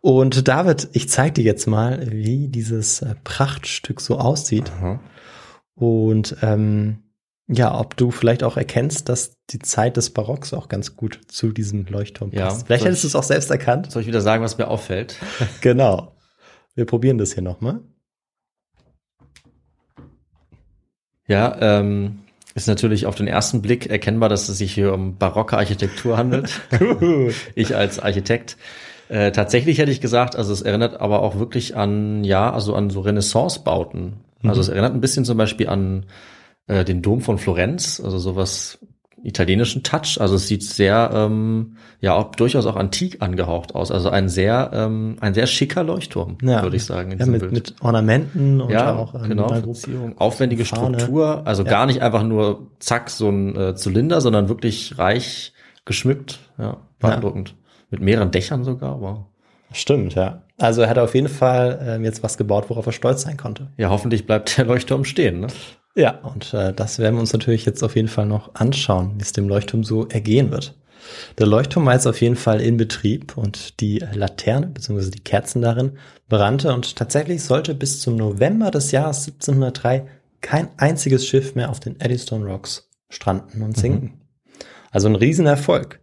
[0.00, 4.70] Und David, ich zeige dir jetzt mal, wie dieses äh, Prachtstück so aussieht.
[4.78, 5.00] Aha.
[5.74, 7.02] Und ähm,
[7.52, 11.50] ja, ob du vielleicht auch erkennst, dass die Zeit des Barocks auch ganz gut zu
[11.50, 12.66] diesem Leuchtturm Ja, passt.
[12.66, 13.90] Vielleicht soll hättest du es auch selbst erkannt.
[13.90, 15.16] Soll ich wieder sagen, was mir auffällt?
[15.60, 16.14] Genau.
[16.76, 17.80] Wir probieren das hier nochmal.
[21.26, 22.20] Ja, ähm,
[22.54, 26.60] ist natürlich auf den ersten Blick erkennbar, dass es sich hier um barocke Architektur handelt.
[27.56, 28.56] Ich als Architekt.
[29.08, 32.90] Äh, tatsächlich hätte ich gesagt, also es erinnert aber auch wirklich an, ja, also an
[32.90, 34.20] so Renaissance-Bauten.
[34.42, 36.06] Also es erinnert ein bisschen zum Beispiel an
[36.70, 38.78] äh, den Dom von Florenz, also sowas
[39.22, 40.18] italienischen Touch.
[40.18, 43.90] Also es sieht sehr, ähm, ja, auch durchaus auch antik angehaucht aus.
[43.90, 46.62] Also ein sehr, ähm, ein sehr schicker Leuchtturm, Ja.
[46.62, 47.12] würde ich sagen.
[47.12, 47.52] in Ja, mit, Bild.
[47.52, 49.52] mit Ornamenten und ja, auch ähm, genau,
[50.16, 50.98] aufwendige Fahne.
[51.00, 55.52] Struktur, also gar nicht einfach nur zack so ein äh, Zylinder, sondern wirklich reich
[55.84, 57.56] geschmückt, ja, beeindruckend.
[57.90, 59.18] Mit mehreren Dächern sogar, wow.
[59.72, 60.42] Stimmt, ja.
[60.58, 63.68] Also er hat auf jeden Fall ähm, jetzt was gebaut, worauf er stolz sein konnte.
[63.76, 65.48] Ja, hoffentlich bleibt der Leuchtturm stehen, ne?
[65.96, 69.22] Ja, und äh, das werden wir uns natürlich jetzt auf jeden Fall noch anschauen, wie
[69.22, 70.74] es dem Leuchtturm so ergehen wird.
[71.38, 75.10] Der Leuchtturm war jetzt auf jeden Fall in Betrieb und die Laterne bzw.
[75.10, 80.06] die Kerzen darin brannte und tatsächlich sollte bis zum November des Jahres 1703
[80.40, 84.20] kein einziges Schiff mehr auf den Eddystone Rocks stranden und sinken.
[84.90, 86.00] Also ein Riesenerfolg.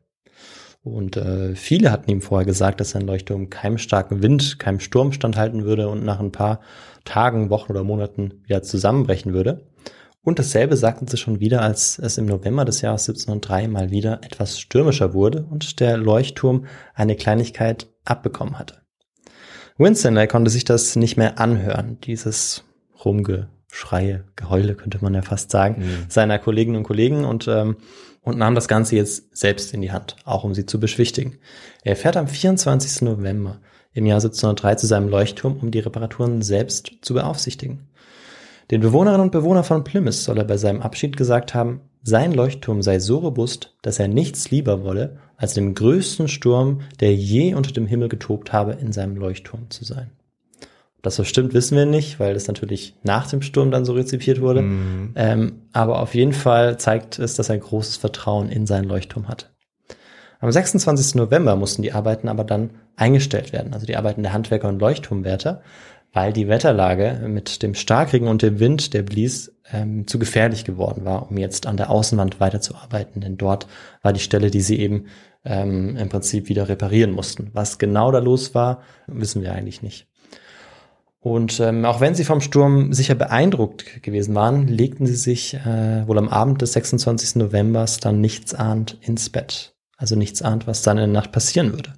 [0.87, 5.11] Und äh, viele hatten ihm vorher gesagt, dass sein Leuchtturm keinem starken Wind, keinem Sturm
[5.11, 6.61] standhalten würde und nach ein paar
[7.05, 9.67] Tagen, Wochen oder Monaten wieder zusammenbrechen würde.
[10.23, 14.19] Und dasselbe sagten sie schon wieder, als es im November des Jahres 1703 mal wieder
[14.23, 18.81] etwas stürmischer wurde und der Leuchtturm eine Kleinigkeit abbekommen hatte.
[19.77, 22.65] Winstanley konnte sich das nicht mehr anhören, dieses
[23.87, 26.05] Rumgeschreie, Geheule könnte man ja fast sagen, Mhm.
[26.09, 27.77] seiner Kolleginnen und Kollegen und, ähm,
[28.21, 31.37] und nahm das Ganze jetzt selbst in die Hand, auch um sie zu beschwichtigen.
[31.83, 33.05] Er fährt am 24.
[33.05, 33.59] November
[33.93, 37.87] im Jahr 1703 zu seinem Leuchtturm, um die Reparaturen selbst zu beaufsichtigen.
[38.69, 42.81] Den Bewohnerinnen und Bewohnern von Plymouth soll er bei seinem Abschied gesagt haben, sein Leuchtturm
[42.81, 47.71] sei so robust, dass er nichts lieber wolle, als dem größten Sturm, der je unter
[47.71, 50.11] dem Himmel getobt habe, in seinem Leuchtturm zu sein.
[51.01, 54.41] Das so stimmt, wissen wir nicht, weil das natürlich nach dem Sturm dann so rezipiert
[54.41, 54.63] wurde.
[54.63, 55.11] Mhm.
[55.15, 59.51] Ähm, aber auf jeden Fall zeigt es, dass er großes Vertrauen in seinen Leuchtturm hat.
[60.39, 61.15] Am 26.
[61.15, 65.61] November mussten die Arbeiten aber dann eingestellt werden, also die Arbeiten der Handwerker und Leuchtturmwärter,
[66.13, 71.05] weil die Wetterlage mit dem Starkregen und dem Wind, der blies, ähm, zu gefährlich geworden
[71.05, 73.21] war, um jetzt an der Außenwand weiterzuarbeiten.
[73.21, 73.67] Denn dort
[74.01, 75.05] war die Stelle, die sie eben
[75.43, 77.49] ähm, im Prinzip wieder reparieren mussten.
[77.53, 80.07] Was genau da los war, wissen wir eigentlich nicht.
[81.27, 86.07] Und ähm, auch wenn sie vom Sturm sicher beeindruckt gewesen waren, legten sie sich äh,
[86.07, 87.35] wohl am Abend des 26.
[87.35, 89.75] Novembers dann nichtsahnd ins Bett.
[89.97, 91.95] Also nichtsahnd, was dann in der Nacht passieren würde.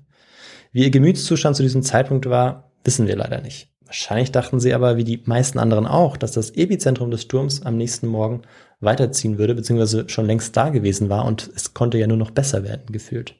[0.71, 3.69] Wie ihr Gemütszustand zu diesem Zeitpunkt war, wissen wir leider nicht.
[3.85, 7.77] Wahrscheinlich dachten sie aber, wie die meisten anderen auch, dass das Epizentrum des Sturms am
[7.77, 8.41] nächsten Morgen
[8.79, 12.63] weiterziehen würde, beziehungsweise schon längst da gewesen war und es konnte ja nur noch besser
[12.63, 13.35] werden, gefühlt.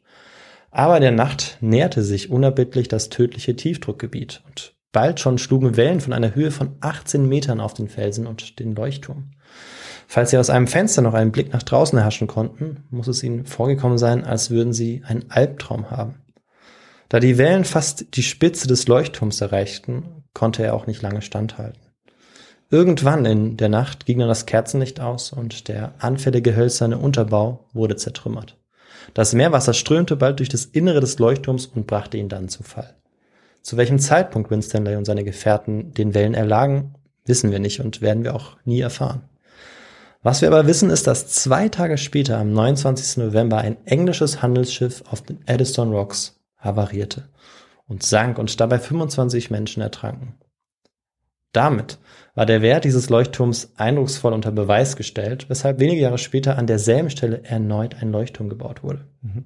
[0.70, 6.14] Aber der Nacht näherte sich unerbittlich das tödliche Tiefdruckgebiet und bald schon schlugen Wellen von
[6.14, 9.32] einer Höhe von 18 Metern auf den Felsen und den Leuchtturm.
[10.08, 13.46] Falls sie aus einem Fenster noch einen Blick nach draußen erhaschen konnten, muss es ihnen
[13.46, 16.16] vorgekommen sein, als würden sie einen Albtraum haben.
[17.10, 21.82] Da die Wellen fast die Spitze des Leuchtturms erreichten, konnte er auch nicht lange standhalten.
[22.72, 27.96] Irgendwann in der Nacht ging dann das Kerzenlicht aus und der anfällige hölzerne Unterbau wurde
[27.96, 28.58] zertrümmert.
[29.16, 32.99] Das Meerwasser strömte bald durch das Innere des Leuchtturms und brachte ihn dann zu Fall.
[33.62, 36.96] Zu welchem Zeitpunkt Winstanley und seine Gefährten den Wellen erlagen,
[37.26, 39.24] wissen wir nicht und werden wir auch nie erfahren.
[40.22, 43.24] Was wir aber wissen, ist, dass zwei Tage später, am 29.
[43.24, 47.30] November, ein englisches Handelsschiff auf den Eddystone Rocks havarierte
[47.88, 50.36] und sank und dabei 25 Menschen ertranken.
[51.54, 52.00] Damit
[52.36, 57.10] war der Wert dieses Leuchtturms eindrucksvoll unter Beweis gestellt, weshalb wenige Jahre später an derselben
[57.10, 59.08] Stelle erneut ein Leuchtturm gebaut wurde.
[59.22, 59.46] Mhm.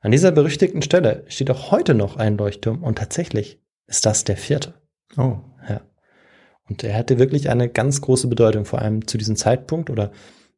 [0.00, 4.36] An dieser berüchtigten Stelle steht auch heute noch ein Leuchtturm und tatsächlich ist das der
[4.36, 4.74] vierte.
[5.16, 5.38] Oh.
[5.68, 5.80] Ja.
[6.68, 10.12] Und er hatte wirklich eine ganz große Bedeutung, vor allem zu diesem Zeitpunkt oder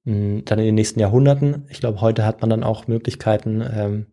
[0.04, 1.66] mh, hm, dann in den nächsten Jahrhunderten.
[1.70, 4.06] Ich glaube, heute hat man dann auch Möglichkeiten, ähm,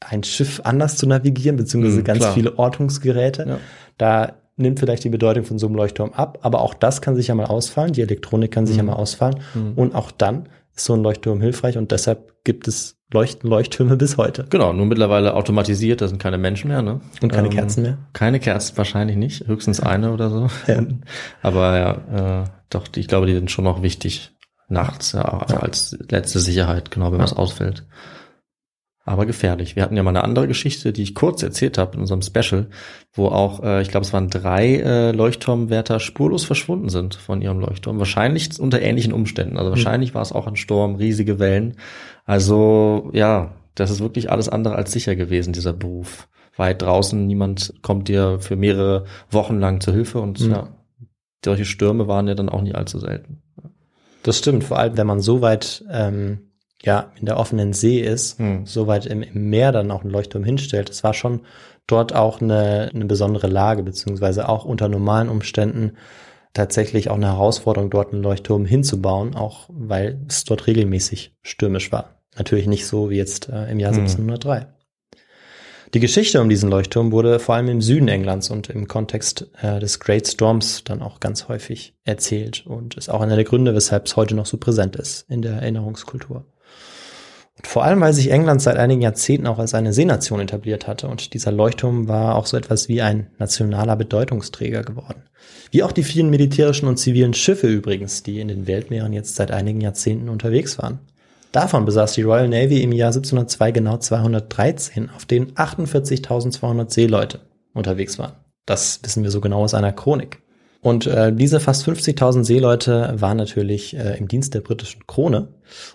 [0.00, 2.34] ein Schiff anders zu navigieren, beziehungsweise mhm, ganz klar.
[2.34, 3.46] viele Ortungsgeräte.
[3.48, 3.58] Ja.
[3.96, 7.28] Da nimmt vielleicht die Bedeutung von so einem Leuchtturm ab, aber auch das kann sich
[7.28, 8.80] ja mal ausfallen, die Elektronik kann sich mhm.
[8.80, 9.72] ja mal ausfallen mhm.
[9.76, 14.16] und auch dann ist so ein Leuchtturm hilfreich und deshalb gibt es Leuchten, Leuchttürme bis
[14.16, 14.46] heute.
[14.50, 17.00] Genau, nur mittlerweile automatisiert, da sind keine Menschen mehr, ne?
[17.22, 17.98] Und keine ähm, Kerzen mehr?
[18.12, 20.48] Keine Kerzen wahrscheinlich nicht, höchstens eine oder so.
[20.66, 20.82] Ja.
[21.42, 24.32] Aber ja, äh, doch, ich glaube, die sind schon noch wichtig
[24.68, 25.56] nachts, ja, ja.
[25.58, 27.84] als letzte Sicherheit, genau, wenn was ausfällt
[29.06, 29.76] aber gefährlich.
[29.76, 32.66] Wir hatten ja mal eine andere Geschichte, die ich kurz erzählt habe in unserem Special,
[33.12, 37.60] wo auch, äh, ich glaube, es waren drei äh, Leuchtturmwärter spurlos verschwunden sind von ihrem
[37.60, 38.00] Leuchtturm.
[38.00, 39.58] Wahrscheinlich unter ähnlichen Umständen.
[39.58, 39.76] Also hm.
[39.76, 40.14] wahrscheinlich mhm.
[40.16, 41.76] war es auch ein Sturm, riesige Wellen.
[42.24, 46.28] Also ja, das ist wirklich alles andere als sicher gewesen, dieser Beruf.
[46.56, 50.50] Weit draußen, niemand kommt dir für mehrere Wochen lang zur Hilfe und mhm.
[50.50, 50.68] ja,
[51.44, 53.40] solche Stürme waren ja dann auch nicht allzu selten.
[54.24, 56.40] Das stimmt, vor allem wenn man so weit ähm,
[56.82, 58.66] ja in der offenen See ist, hm.
[58.66, 60.90] so weit im, im, Meer dann auch einen Leuchtturm hinstellt.
[60.90, 61.40] Es war schon
[61.86, 65.92] dort auch eine, eine besondere Lage, beziehungsweise auch unter normalen Umständen
[66.52, 72.22] tatsächlich auch eine Herausforderung, dort einen Leuchtturm hinzubauen, auch weil es dort regelmäßig stürmisch war.
[72.36, 74.00] Natürlich nicht so wie jetzt äh, im Jahr hm.
[74.00, 74.66] 1703.
[75.94, 79.78] Die Geschichte um diesen Leuchtturm wurde vor allem im Süden Englands und im Kontext äh,
[79.78, 84.06] des Great Storms dann auch ganz häufig erzählt und ist auch einer der Gründe, weshalb
[84.06, 86.44] es heute noch so präsent ist in der Erinnerungskultur.
[87.56, 91.08] Und vor allem, weil sich England seit einigen Jahrzehnten auch als eine Seenation etabliert hatte
[91.08, 95.22] und dieser Leuchtturm war auch so etwas wie ein nationaler Bedeutungsträger geworden.
[95.70, 99.50] Wie auch die vielen militärischen und zivilen Schiffe übrigens, die in den Weltmeeren jetzt seit
[99.50, 101.00] einigen Jahrzehnten unterwegs waren.
[101.52, 107.40] Davon besaß die Royal Navy im Jahr 1702 genau 213, auf denen 48.200 Seeleute
[107.72, 108.32] unterwegs waren.
[108.66, 110.42] Das wissen wir so genau aus einer Chronik.
[110.86, 115.48] Und äh, diese fast 50.000 Seeleute waren natürlich äh, im Dienst der britischen Krone.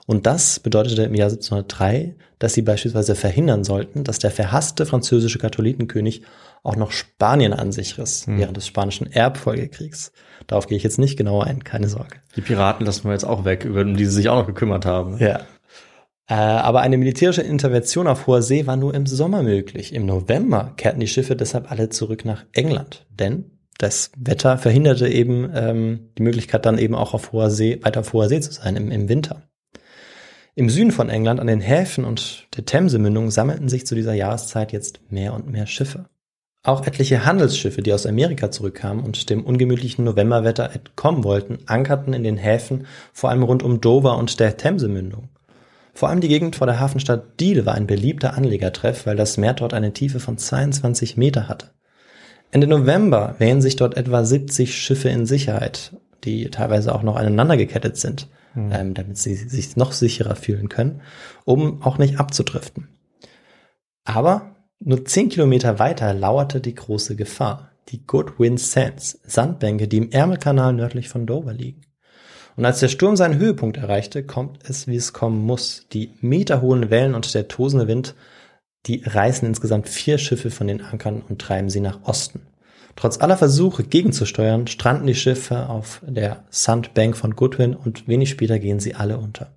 [0.06, 5.39] Und das bedeutete im Jahr 1703, dass sie beispielsweise verhindern sollten, dass der verhasste französische
[5.39, 6.24] Katholitenkönig
[6.64, 8.38] auch noch Spanien an sich riss hm.
[8.38, 10.12] während des spanischen Erbfolgekriegs.
[10.48, 12.18] Darauf gehe ich jetzt nicht genauer ein, keine Sorge.
[12.36, 15.20] Die Piraten lassen wir jetzt auch weg, über die sie sich auch noch gekümmert haben.
[15.20, 15.39] Ja.
[16.28, 19.94] Äh, aber eine militärische Intervention auf hoher See war nur im Sommer möglich.
[19.94, 23.06] Im November kehrten die Schiffe deshalb alle zurück nach England.
[23.18, 23.52] Denn
[23.82, 28.14] das Wetter verhinderte eben ähm, die Möglichkeit dann eben auch auf hoher See, weiter auf
[28.14, 29.42] hoher See zu sein im, im Winter.
[30.54, 34.72] Im Süden von England an den Häfen und der Themsemündung sammelten sich zu dieser Jahreszeit
[34.72, 36.06] jetzt mehr und mehr Schiffe.
[36.64, 42.24] Auch etliche Handelsschiffe, die aus Amerika zurückkamen und dem ungemütlichen Novemberwetter entkommen wollten, ankerten in
[42.24, 45.30] den Häfen, vor allem rund um Dover und der Themsemündung.
[45.96, 49.56] Vor allem die Gegend vor der Hafenstadt Deal war ein beliebter Anlegertreff, weil das Meer
[49.56, 51.72] dort eine Tiefe von 22 Meter hatte.
[52.52, 55.95] Ende November wähnen sich dort etwa 70 Schiffe in Sicherheit,
[56.26, 58.72] die teilweise auch noch aneinander gekettet sind, mhm.
[58.74, 61.02] ähm, damit sie sich noch sicherer fühlen können,
[61.45, 62.89] um auch nicht abzudriften.
[64.04, 70.12] Aber nur 10 Kilometer weiter lauerte die große Gefahr, die Goodwin Sands, Sandbänke, die im
[70.12, 71.82] Ärmelkanal nördlich von Dover liegen.
[72.58, 75.88] Und als der Sturm seinen Höhepunkt erreichte, kommt es, wie es kommen muss.
[75.93, 78.14] Die meterhohen Wellen und der tosende Wind
[78.88, 82.42] die reißen insgesamt vier Schiffe von den Ankern und treiben sie nach Osten.
[82.96, 88.60] Trotz aller Versuche gegenzusteuern, stranden die Schiffe auf der Sandbank von Goodwin und wenig später
[88.60, 89.56] gehen sie alle unter.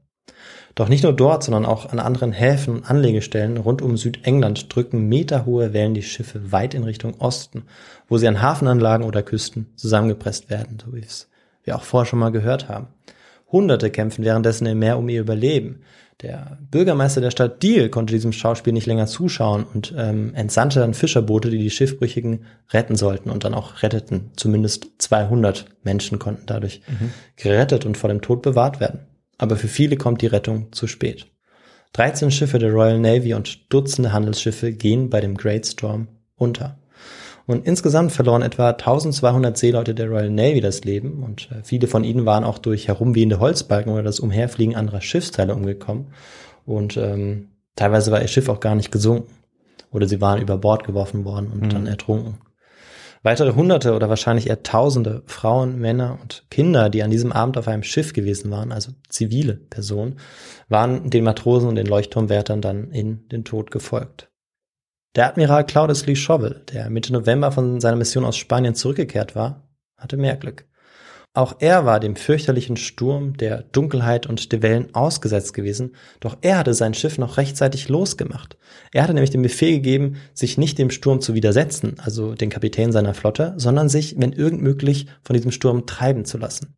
[0.75, 5.09] Doch nicht nur dort, sondern auch an anderen Häfen und Anlegestellen rund um Südengland drücken
[5.09, 7.65] meterhohe Wellen die Schiffe weit in Richtung Osten,
[8.09, 11.29] wo sie an Hafenanlagen oder Küsten zusammengepresst werden, so wie es
[11.63, 12.89] wir auch vorher schon mal gehört haben.
[13.51, 15.83] Hunderte kämpfen währenddessen im Meer um ihr Überleben.
[16.23, 20.95] Der Bürgermeister der Stadt Deal konnte diesem Schauspiel nicht länger zuschauen und ähm, entsandte dann
[20.95, 24.31] Fischerboote, die die Schiffbrüchigen retten sollten und dann auch retteten.
[24.37, 26.83] Zumindest 200 Menschen konnten dadurch
[27.37, 29.01] gerettet und vor dem Tod bewahrt werden.
[29.39, 31.27] Aber für viele kommt die Rettung zu spät.
[31.95, 36.79] 13 Schiffe der Royal Navy und Dutzende Handelsschiffe gehen bei dem Great Storm unter.
[37.47, 42.03] Und insgesamt verloren etwa 1200 Seeleute der Royal Navy das Leben und äh, viele von
[42.03, 46.07] ihnen waren auch durch herumwehende Holzbalken oder das Umherfliegen anderer Schiffsteile umgekommen.
[46.65, 49.31] Und ähm, teilweise war ihr Schiff auch gar nicht gesunken
[49.91, 52.39] oder sie waren über Bord geworfen worden und dann ertrunken.
[53.23, 57.69] Weitere Hunderte oder wahrscheinlich eher Tausende Frauen, Männer und Kinder, die an diesem Abend auf
[57.69, 60.19] einem Schiff gewesen waren, also zivile Personen,
[60.69, 64.31] waren den Matrosen und den Leuchtturmwärtern dann in den Tod gefolgt.
[65.15, 69.69] Der Admiral Claudius Lee Chauvel, der Mitte November von seiner Mission aus Spanien zurückgekehrt war,
[69.97, 70.67] hatte mehr Glück.
[71.35, 76.59] Auch er war dem fürchterlichen Sturm, der Dunkelheit und der Wellen ausgesetzt gewesen, doch er
[76.59, 78.57] hatte sein Schiff noch rechtzeitig losgemacht.
[78.93, 82.91] Er hatte nämlich den Befehl gegeben, sich nicht dem Sturm zu widersetzen, also den Kapitän
[82.91, 86.75] seiner Flotte, sondern sich, wenn irgend möglich, von diesem Sturm treiben zu lassen.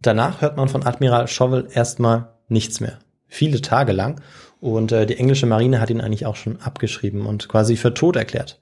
[0.00, 2.98] Danach hört man von Admiral Chauvel erstmal nichts mehr.
[3.28, 4.20] Viele Tage lang.
[4.60, 8.16] Und äh, die englische Marine hat ihn eigentlich auch schon abgeschrieben und quasi für tot
[8.16, 8.58] erklärt.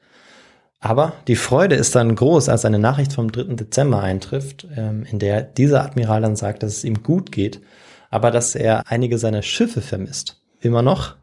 [0.81, 3.55] Aber die Freude ist dann groß, als eine Nachricht vom 3.
[3.55, 7.63] Dezember eintrifft, ähm, in der dieser Admiral dann sagt, dass es ihm gut geht,
[8.11, 10.43] aber dass er einige seiner Schiffe vermisst.
[10.61, 11.17] Immer noch.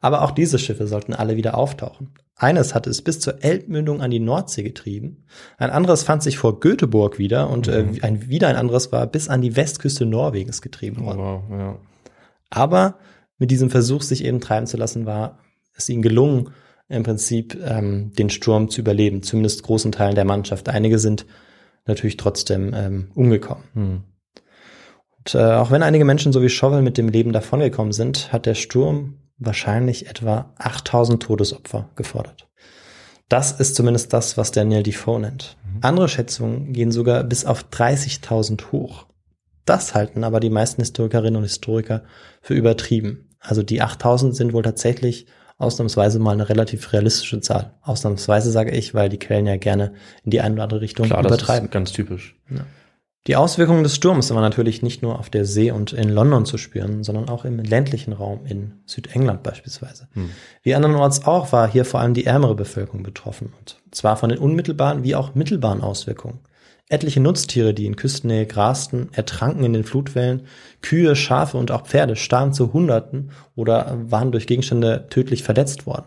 [0.00, 2.10] Aber auch diese Schiffe sollten alle wieder auftauchen.
[2.36, 5.24] Eines hatte es bis zur Elbmündung an die Nordsee getrieben,
[5.56, 9.28] ein anderes fand sich vor Göteborg wieder und äh, ein, wieder ein anderes war bis
[9.28, 11.18] an die Westküste Norwegens getrieben worden.
[11.18, 11.76] Wow, ja.
[12.54, 12.98] Aber
[13.38, 15.40] mit diesem Versuch, sich eben treiben zu lassen, war
[15.76, 16.50] es ihnen gelungen,
[16.88, 20.68] im Prinzip ähm, den Sturm zu überleben, zumindest großen Teilen der Mannschaft.
[20.68, 21.26] Einige sind
[21.86, 24.04] natürlich trotzdem ähm, umgekommen.
[25.18, 28.46] Und äh, auch wenn einige Menschen so wie Schowel mit dem Leben davongekommen sind, hat
[28.46, 32.48] der Sturm wahrscheinlich etwa 8000 Todesopfer gefordert.
[33.28, 35.56] Das ist zumindest das, was Daniel Defoe nennt.
[35.80, 39.06] Andere Schätzungen gehen sogar bis auf 30.000 hoch.
[39.64, 42.02] Das halten aber die meisten Historikerinnen und Historiker
[42.42, 43.30] für übertrieben.
[43.40, 45.26] Also die 8000 sind wohl tatsächlich
[45.58, 47.74] ausnahmsweise mal eine relativ realistische Zahl.
[47.82, 49.92] Ausnahmsweise sage ich, weil die Quellen ja gerne
[50.24, 51.66] in die eine oder andere Richtung Klar, das übertreiben.
[51.66, 52.36] ist ganz typisch.
[53.26, 56.44] Die Auswirkungen des Sturms sind aber natürlich nicht nur auf der See und in London
[56.44, 60.08] zu spüren, sondern auch im ländlichen Raum in Südengland beispielsweise.
[60.62, 64.38] Wie andernorts auch war hier vor allem die ärmere Bevölkerung betroffen und zwar von den
[64.38, 66.40] unmittelbaren wie auch mittelbaren Auswirkungen.
[66.88, 70.42] Etliche Nutztiere, die in Küstennähe grasten, ertranken in den Flutwellen.
[70.82, 76.06] Kühe, Schafe und auch Pferde starben zu Hunderten oder waren durch Gegenstände tödlich verletzt worden.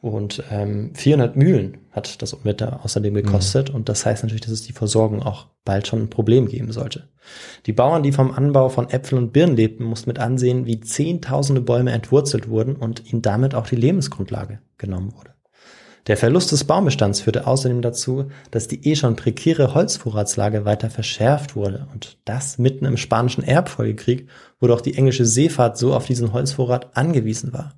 [0.00, 3.68] Und ähm, 400 Mühlen hat das Unwetter außerdem gekostet.
[3.68, 7.08] Und das heißt natürlich, dass es die Versorgung auch bald schon ein Problem geben sollte.
[7.66, 11.60] Die Bauern, die vom Anbau von Äpfeln und Birnen lebten, mussten mit ansehen, wie zehntausende
[11.60, 15.34] Bäume entwurzelt wurden und ihnen damit auch die Lebensgrundlage genommen wurde.
[16.08, 21.54] Der Verlust des Baumbestands führte außerdem dazu, dass die eh schon prekäre Holzvorratslage weiter verschärft
[21.54, 21.86] wurde.
[21.92, 24.26] Und das mitten im spanischen Erbfolgekrieg,
[24.58, 27.74] wo doch die englische Seefahrt so auf diesen Holzvorrat angewiesen war.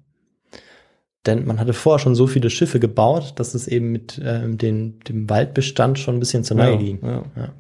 [1.27, 5.01] Denn man hatte vorher schon so viele Schiffe gebaut, dass es eben mit ähm, den,
[5.01, 6.99] dem Waldbestand schon ein bisschen zur Neige ging.
[7.03, 7.23] ja.
[7.37, 7.53] Ja.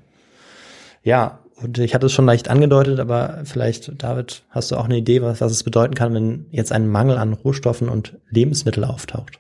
[1.03, 4.97] ja, und ich hatte es schon leicht angedeutet, aber vielleicht, David, hast du auch eine
[4.97, 9.39] Idee, was, was es bedeuten kann, wenn jetzt ein Mangel an Rohstoffen und Lebensmittel auftaucht?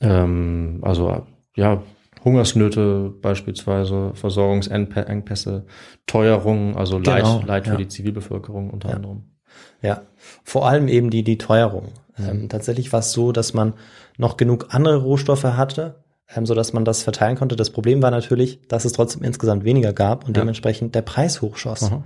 [0.00, 1.26] Ähm, also
[1.56, 1.82] ja,
[2.24, 5.64] Hungersnöte beispielsweise, Versorgungsengpässe,
[6.06, 7.76] Teuerung, also Leid, Genau, Leid für ja.
[7.78, 8.96] die Zivilbevölkerung unter Ja.
[8.96, 9.22] anderem.
[9.82, 10.02] Ja,
[10.44, 11.88] vor allem eben die, die Teuerung.
[12.18, 13.72] Ähm, tatsächlich war es so, dass man
[14.18, 17.56] noch genug andere Rohstoffe hatte, ähm, so dass man das verteilen konnte.
[17.56, 20.42] Das Problem war natürlich, dass es trotzdem insgesamt weniger gab und Ja.
[20.42, 21.84] dementsprechend der Preis hochschoss.
[21.84, 22.02] Aha.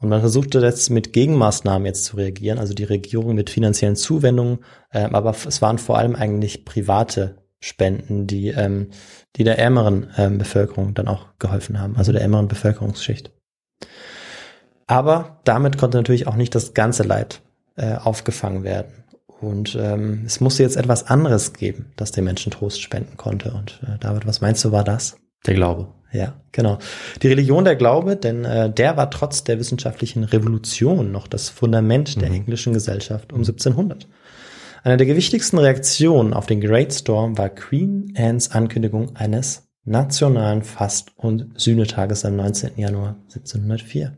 [0.00, 4.60] Und man versuchte jetzt mit Gegenmaßnahmen jetzt zu reagieren, also die Regierung mit finanziellen Zuwendungen,
[4.92, 8.90] ähm, aber es waren vor allem eigentlich private Spenden, die, ähm,
[9.34, 13.32] die der ärmeren ähm, Bevölkerung dann auch geholfen haben, also der ärmeren Bevölkerungsschicht.
[14.86, 17.42] Aber damit konnte natürlich auch nicht das ganze Leid
[17.76, 19.04] äh, aufgefangen werden.
[19.40, 23.52] Und ähm, es musste jetzt etwas anderes geben, das den Menschen Trost spenden konnte.
[23.52, 25.16] Und äh, David, was meinst du, war das?
[25.46, 25.88] Der Glaube.
[26.12, 26.78] Ja, genau.
[27.22, 32.20] Die Religion der Glaube, denn äh, der war trotz der wissenschaftlichen Revolution noch das Fundament
[32.20, 34.08] der englischen Gesellschaft um 1700.
[34.84, 41.12] Eine der gewichtigsten Reaktionen auf den Great Storm war Queen Annes Ankündigung eines nationalen Fast-
[41.16, 42.72] und Sühnetages am 19.
[42.76, 44.16] Januar 1704.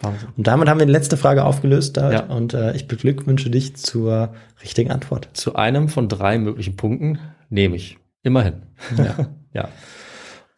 [0.00, 0.28] Wahnsinn.
[0.36, 2.24] Und damit haben wir die letzte Frage aufgelöst, Ja.
[2.26, 5.28] und äh, ich beglückwünsche dich zur richtigen Antwort.
[5.32, 7.98] Zu einem von drei möglichen Punkten nehme ich.
[8.22, 8.62] Immerhin.
[8.96, 9.16] Ja.
[9.54, 9.68] Ja.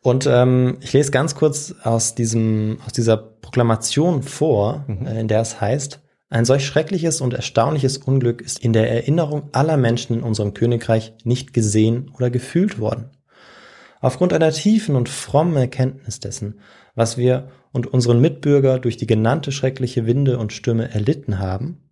[0.06, 5.40] Und ähm, ich lese ganz kurz aus diesem aus dieser Proklamation vor, äh, in der
[5.40, 10.22] es heißt: Ein solch schreckliches und erstaunliches Unglück ist in der Erinnerung aller Menschen in
[10.22, 13.10] unserem Königreich nicht gesehen oder gefühlt worden.
[14.00, 16.60] Aufgrund einer tiefen und frommen Erkenntnis dessen,
[16.94, 21.86] was wir und unseren Mitbürger durch die genannte schreckliche Winde und Stürme erlitten haben,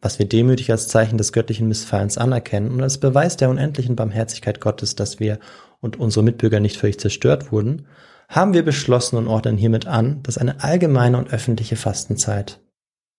[0.00, 4.60] was wir demütig als Zeichen des göttlichen Missfallens anerkennen und als Beweis der unendlichen Barmherzigkeit
[4.60, 5.38] Gottes, dass wir
[5.84, 7.86] und unsere Mitbürger nicht völlig zerstört wurden,
[8.28, 12.60] haben wir beschlossen und ordnen hiermit an, dass eine allgemeine und öffentliche Fastenzeit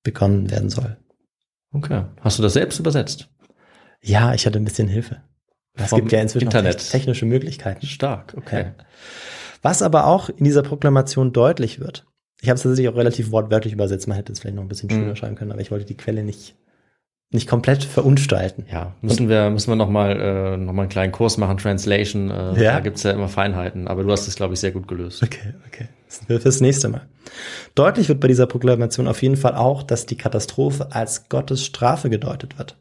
[0.03, 0.97] begonnen werden soll.
[1.71, 2.05] Okay.
[2.21, 3.29] Hast du das selbst übersetzt?
[4.01, 5.21] Ja, ich hatte ein bisschen Hilfe.
[5.75, 6.75] Es gibt ja inzwischen Internet.
[6.75, 6.91] Internet.
[6.91, 7.85] technische Möglichkeiten.
[7.85, 8.71] Stark, okay.
[9.61, 12.05] Was aber auch in dieser Proklamation deutlich wird.
[12.41, 14.07] Ich habe es tatsächlich auch relativ wortwörtlich übersetzt.
[14.07, 15.15] Man hätte es vielleicht noch ein bisschen schöner Mhm.
[15.15, 16.55] schreiben können, aber ich wollte die Quelle nicht,
[17.31, 18.65] nicht komplett verunstalten.
[18.71, 22.29] Ja, müssen wir, müssen wir nochmal äh, noch mal einen kleinen Kurs machen, Translation.
[22.31, 22.73] Äh, Ja.
[22.73, 25.21] Da gibt's ja immer Feinheiten, aber du hast es, glaube ich, sehr gut gelöst.
[25.23, 25.87] Okay, okay.
[26.07, 27.01] Das wird fürs nächste Mal.
[27.73, 32.09] Deutlich wird bei dieser Proklamation auf jeden Fall auch, dass die Katastrophe als Gottes Strafe
[32.09, 32.77] gedeutet wird.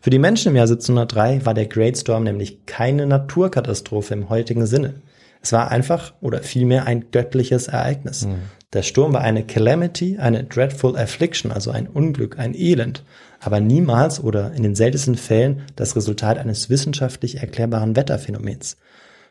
[0.00, 4.66] Für die Menschen im Jahr 1703 war der Great Storm nämlich keine Naturkatastrophe im heutigen
[4.66, 5.02] Sinne.
[5.40, 8.26] Es war einfach oder vielmehr ein göttliches Ereignis.
[8.72, 13.04] Der Sturm war eine Calamity, eine dreadful affliction, also ein Unglück, ein Elend,
[13.46, 18.76] aber niemals oder in den seltensten Fällen das Resultat eines wissenschaftlich erklärbaren Wetterphänomens.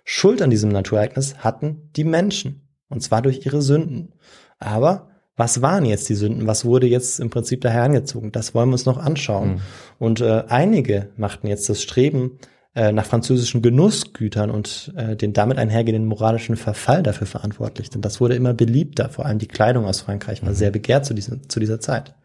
[0.04, 4.14] Schuld an diesem Naturereignis hatten die Menschen, und zwar durch ihre Sünden.
[4.60, 6.48] Aber was waren jetzt die Sünden?
[6.48, 8.32] Was wurde jetzt im Prinzip da herangezogen?
[8.32, 9.62] Das wollen wir uns noch anschauen.
[10.00, 12.40] Und äh, einige machten jetzt das Streben
[12.74, 17.90] äh, nach französischen Genussgütern und äh, den damit einhergehenden moralischen Verfall dafür verantwortlich.
[17.90, 19.10] Denn das wurde immer beliebter.
[19.10, 22.16] Vor allem die Kleidung aus Frankreich war sehr begehrt zu, diesem, zu dieser Zeit.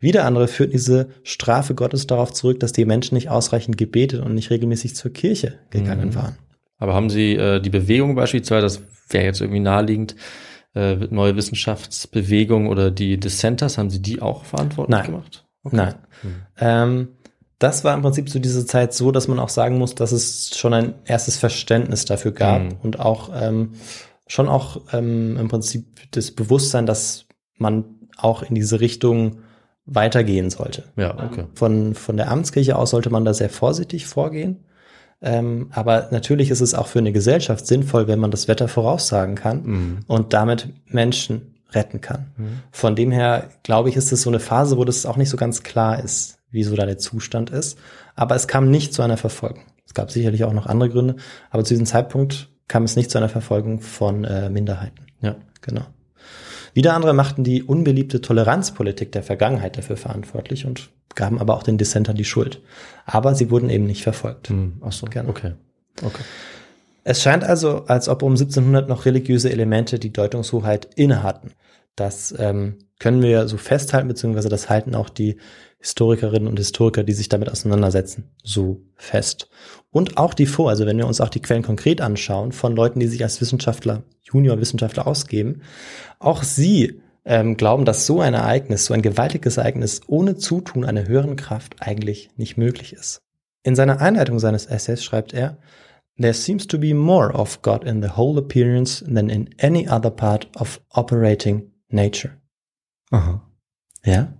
[0.00, 4.34] Wieder andere führten diese Strafe Gottes darauf zurück, dass die Menschen nicht ausreichend gebetet und
[4.34, 6.36] nicht regelmäßig zur Kirche gegangen waren.
[6.78, 10.14] Aber haben Sie äh, die Bewegung beispielsweise, das wäre jetzt irgendwie naheliegend,
[10.74, 15.06] äh, neue Wissenschaftsbewegung oder die Dissenters, haben Sie die auch verantwortlich Nein.
[15.06, 15.46] gemacht?
[15.70, 15.94] Nein.
[16.58, 17.08] Ähm,
[17.58, 20.56] das war im Prinzip zu dieser Zeit so, dass man auch sagen muss, dass es
[20.56, 22.72] schon ein erstes Verständnis dafür gab Mhm.
[22.82, 23.72] und auch ähm,
[24.26, 27.26] schon auch ähm, im Prinzip das Bewusstsein, dass
[27.56, 27.84] man
[28.18, 29.38] auch in diese Richtung
[29.86, 30.84] weitergehen sollte.
[30.96, 31.44] Ja, okay.
[31.54, 34.64] Von, von der Amtskirche aus sollte man da sehr vorsichtig vorgehen.
[35.22, 39.34] Ähm, aber natürlich ist es auch für eine Gesellschaft sinnvoll, wenn man das Wetter voraussagen
[39.34, 39.98] kann Mhm.
[40.08, 42.26] und damit Menschen retten kann.
[42.70, 45.36] Von dem her, glaube ich, ist es so eine Phase, wo das auch nicht so
[45.36, 47.78] ganz klar ist, wie so da der Zustand ist.
[48.14, 49.64] Aber es kam nicht zu einer Verfolgung.
[49.86, 51.16] Es gab sicherlich auch noch andere Gründe,
[51.50, 55.06] aber zu diesem Zeitpunkt kam es nicht zu einer Verfolgung von äh, Minderheiten.
[55.20, 55.36] Ja.
[55.60, 55.82] Genau.
[56.76, 61.78] Wieder andere machten die unbeliebte Toleranzpolitik der Vergangenheit dafür verantwortlich und gaben aber auch den
[61.78, 62.60] Dissentern die Schuld.
[63.06, 64.50] Aber sie wurden eben nicht verfolgt.
[64.50, 65.30] Hm, ach so, Gerne.
[65.30, 65.52] okay.
[66.02, 66.22] Okay.
[67.02, 71.52] Es scheint also, als ob um 1700 noch religiöse Elemente die Deutungshoheit inne hatten.
[71.94, 75.38] Das ähm, können wir so festhalten, beziehungsweise das halten auch die
[75.86, 79.48] Historikerinnen und Historiker, die sich damit auseinandersetzen, so fest.
[79.92, 82.98] Und auch die vor, also wenn wir uns auch die Quellen konkret anschauen, von Leuten,
[82.98, 85.62] die sich als Wissenschaftler, Juniorwissenschaftler ausgeben,
[86.18, 91.06] auch sie ähm, glauben, dass so ein Ereignis, so ein gewaltiges Ereignis ohne Zutun einer
[91.06, 93.22] höheren Kraft eigentlich nicht möglich ist.
[93.62, 95.56] In seiner Einleitung seines Essays schreibt er,
[96.18, 100.10] There seems to be more of God in the whole appearance than in any other
[100.10, 102.32] part of operating nature.
[103.12, 103.40] Aha.
[104.04, 104.32] Ja,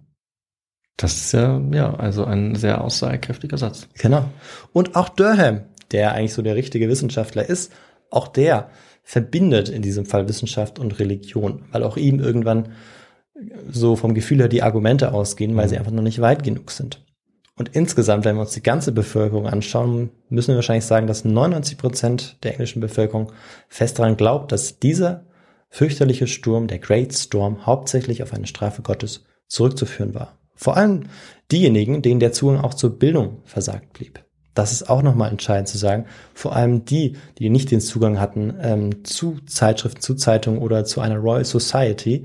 [0.96, 3.88] Das ist ja, ja, also ein sehr aussagekräftiger Satz.
[3.98, 4.24] genau.
[4.72, 7.72] Und auch Durham, der eigentlich so der richtige Wissenschaftler ist,
[8.10, 8.70] auch der
[9.02, 12.70] verbindet in diesem Fall Wissenschaft und Religion, weil auch ihm irgendwann
[13.70, 17.04] so vom Gefühl her die Argumente ausgehen, weil sie einfach noch nicht weit genug sind.
[17.58, 21.78] Und insgesamt, wenn wir uns die ganze Bevölkerung anschauen, müssen wir wahrscheinlich sagen, dass 99
[21.78, 23.32] Prozent der englischen Bevölkerung
[23.68, 25.24] fest daran glaubt, dass dieser
[25.70, 30.38] fürchterliche Sturm, der Great Storm, hauptsächlich auf eine Strafe Gottes zurückzuführen war.
[30.56, 31.04] Vor allem
[31.52, 34.24] diejenigen, denen der Zugang auch zur Bildung versagt blieb.
[34.54, 36.06] Das ist auch nochmal entscheidend zu sagen.
[36.32, 41.02] Vor allem die, die nicht den Zugang hatten ähm, zu Zeitschriften, zu Zeitungen oder zu
[41.02, 42.24] einer Royal Society,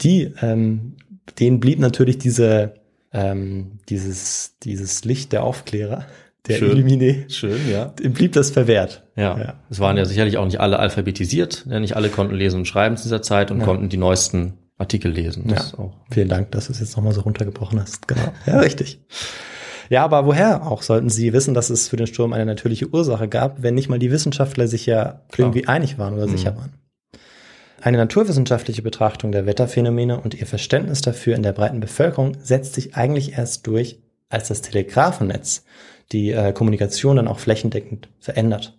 [0.00, 0.96] die, ähm,
[1.40, 2.74] denen blieb natürlich diese,
[3.12, 6.06] ähm, dieses, dieses Licht der Aufklärer,
[6.46, 6.78] der Schön.
[6.78, 7.86] Illuminé, Schön, ja.
[7.86, 9.02] dem blieb das verwehrt.
[9.16, 9.38] Ja.
[9.38, 9.54] Ja.
[9.70, 11.66] Es waren ja sicherlich auch nicht alle alphabetisiert.
[11.68, 15.12] Ja, nicht alle konnten lesen und schreiben zu dieser Zeit und konnten die neuesten Artikel
[15.12, 15.44] lesen.
[15.48, 15.78] Das Ja.
[15.78, 15.92] auch.
[16.10, 18.08] Vielen Dank, dass du es jetzt nochmal so runtergebrochen hast.
[18.08, 18.32] Genau.
[18.46, 19.00] Ja, richtig.
[19.90, 23.28] Ja, aber woher auch sollten Sie wissen, dass es für den Sturm eine natürliche Ursache
[23.28, 26.72] gab, wenn nicht mal die Wissenschaftler sich ja irgendwie einig waren oder sicher waren?
[27.82, 32.96] Eine naturwissenschaftliche Betrachtung der Wetterphänomene und ihr Verständnis dafür in der breiten Bevölkerung setzt sich
[32.96, 35.64] eigentlich erst durch, als das Telegrafennetz
[36.12, 38.78] die äh, Kommunikation dann auch flächendeckend verändert.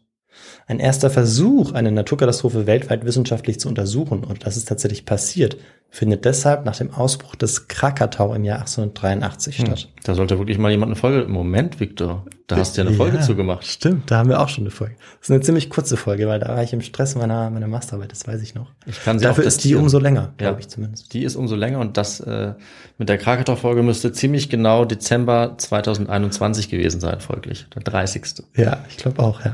[0.67, 5.57] Ein erster Versuch, eine Naturkatastrophe weltweit wissenschaftlich zu untersuchen, und das ist tatsächlich passiert,
[5.91, 9.65] findet deshalb nach dem Ausbruch des Krakatau im Jahr 1883 Hm.
[9.67, 9.87] statt.
[10.03, 11.27] Da sollte wirklich mal jemand eine Folge.
[11.31, 13.65] Moment, Victor, da hast du ja eine Folge Ja, zugemacht.
[13.65, 14.95] Stimmt, da haben wir auch schon eine Folge.
[15.19, 18.11] Das ist eine ziemlich kurze Folge, weil da war ich im Stress meiner, meiner Masterarbeit,
[18.11, 18.71] das weiß ich noch.
[18.87, 20.59] Ich kann sie Dafür auch ist die umso länger, glaube Ja.
[20.59, 21.13] ich zumindest.
[21.13, 22.53] Die ist umso länger und das äh,
[22.97, 27.67] mit der Krakatau-Folge müsste ziemlich genau Dezember 2021 gewesen sein, folglich.
[27.75, 28.43] Der 30.
[28.57, 29.53] Ja, ich glaube auch, ja.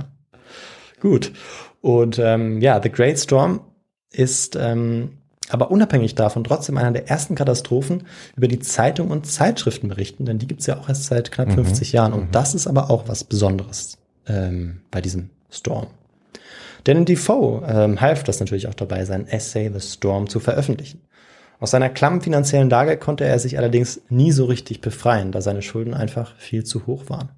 [1.01, 1.33] Gut.
[1.81, 3.61] Und ähm, ja, The Great Storm
[4.11, 5.17] ist ähm,
[5.49, 8.03] aber unabhängig davon trotzdem einer der ersten Katastrophen,
[8.37, 11.91] über die Zeitung und Zeitschriften berichten, denn die gibt's ja auch erst seit knapp 50
[11.91, 12.13] Jahren.
[12.13, 13.97] Und das ist aber auch was Besonderes
[14.27, 15.87] ähm, bei diesem Storm.
[16.87, 21.01] Denn Defoe ähm, half das natürlich auch dabei, sein Essay The Storm zu veröffentlichen.
[21.59, 25.61] Aus seiner klammen finanziellen Lage konnte er sich allerdings nie so richtig befreien, da seine
[25.61, 27.29] Schulden einfach viel zu hoch waren.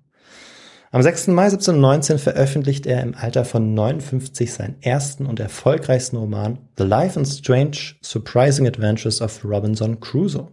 [0.94, 1.30] Am 6.
[1.30, 7.18] Mai 1719 veröffentlicht er im Alter von 59 seinen ersten und erfolgreichsten Roman The Life
[7.18, 10.50] and Strange Surprising Adventures of Robinson Crusoe.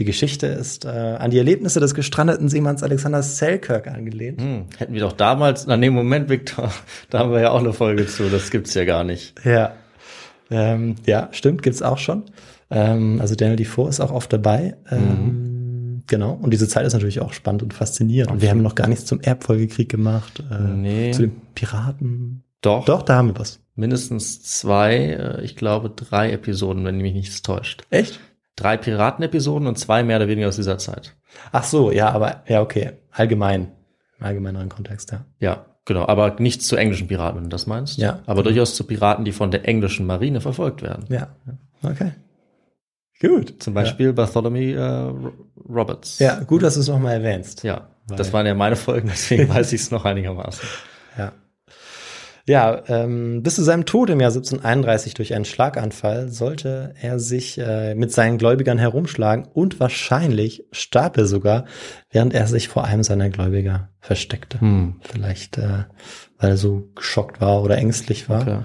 [0.00, 4.42] Die Geschichte ist äh, an die Erlebnisse des gestrandeten Seemanns Alexander Selkirk angelehnt.
[4.42, 6.72] Hm, hätten wir doch damals, na nee, Moment, Victor,
[7.10, 9.34] da haben wir ja auch eine Folge zu, das gibt's ja gar nicht.
[9.44, 9.76] Ja,
[10.50, 12.24] ähm, ja, stimmt, gibt's auch schon.
[12.72, 14.74] Ähm, also Daniel Defoe ist auch oft dabei.
[14.90, 15.53] Ähm,
[16.06, 16.32] Genau.
[16.32, 18.30] Und diese Zeit ist natürlich auch spannend und faszinierend.
[18.32, 20.42] Und wir haben noch gar nichts zum Erbfolgekrieg gemacht.
[20.50, 21.10] Äh, Nee.
[21.12, 22.42] Zu den Piraten.
[22.60, 23.60] Doch, Doch, da haben wir was.
[23.74, 27.84] mindestens zwei, äh, ich glaube drei Episoden, wenn mich nichts täuscht.
[27.90, 28.20] Echt?
[28.56, 31.14] Drei Piraten-Episoden und zwei mehr oder weniger aus dieser Zeit.
[31.52, 32.92] Ach so, ja, aber ja, okay.
[33.10, 33.72] Allgemein.
[34.18, 35.24] Im allgemeineren Kontext, ja.
[35.40, 37.98] Ja, genau, aber nichts zu englischen Piraten, wenn du das meinst.
[37.98, 38.20] Ja.
[38.26, 41.04] Aber durchaus zu Piraten, die von der englischen Marine verfolgt werden.
[41.08, 41.34] Ja.
[41.82, 42.12] Okay.
[43.26, 43.62] Gut.
[43.62, 45.12] Zum Beispiel Bartholomew äh,
[45.68, 46.18] Roberts.
[46.18, 47.62] Ja, gut, dass du es nochmal erwähnst.
[47.62, 50.66] Ja, das waren ja meine Folgen, deswegen weiß ich es noch einigermaßen.
[51.18, 51.32] Ja.
[52.46, 57.56] Ja, ähm, bis zu seinem Tod im Jahr 1731 durch einen Schlaganfall sollte er sich
[57.56, 61.64] äh, mit seinen Gläubigern herumschlagen und wahrscheinlich starb er sogar,
[62.10, 64.60] während er sich vor einem seiner Gläubiger versteckte.
[64.60, 64.96] Hm.
[65.00, 65.84] Vielleicht, äh,
[66.36, 68.42] weil er so geschockt war oder ängstlich war.
[68.42, 68.58] Okay.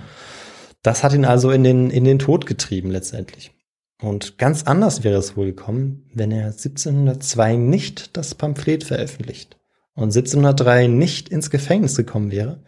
[0.84, 3.52] Das hat ihn also in den, in den Tod getrieben letztendlich.
[4.02, 9.58] Und ganz anders wäre es wohl gekommen, wenn er 1702 nicht das Pamphlet veröffentlicht
[9.94, 12.60] und 1703 nicht ins Gefängnis gekommen wäre,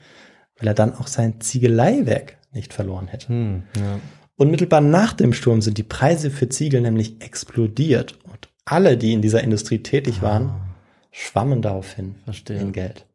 [0.57, 3.29] weil er dann auch sein Ziegeleiwerk nicht verloren hätte.
[3.29, 3.99] Hm, ja.
[4.35, 9.21] Unmittelbar nach dem Sturm sind die Preise für Ziegel nämlich explodiert und alle, die in
[9.21, 10.51] dieser Industrie tätig waren,
[11.11, 12.59] schwammen daraufhin Verstehe.
[12.59, 13.05] in Geld.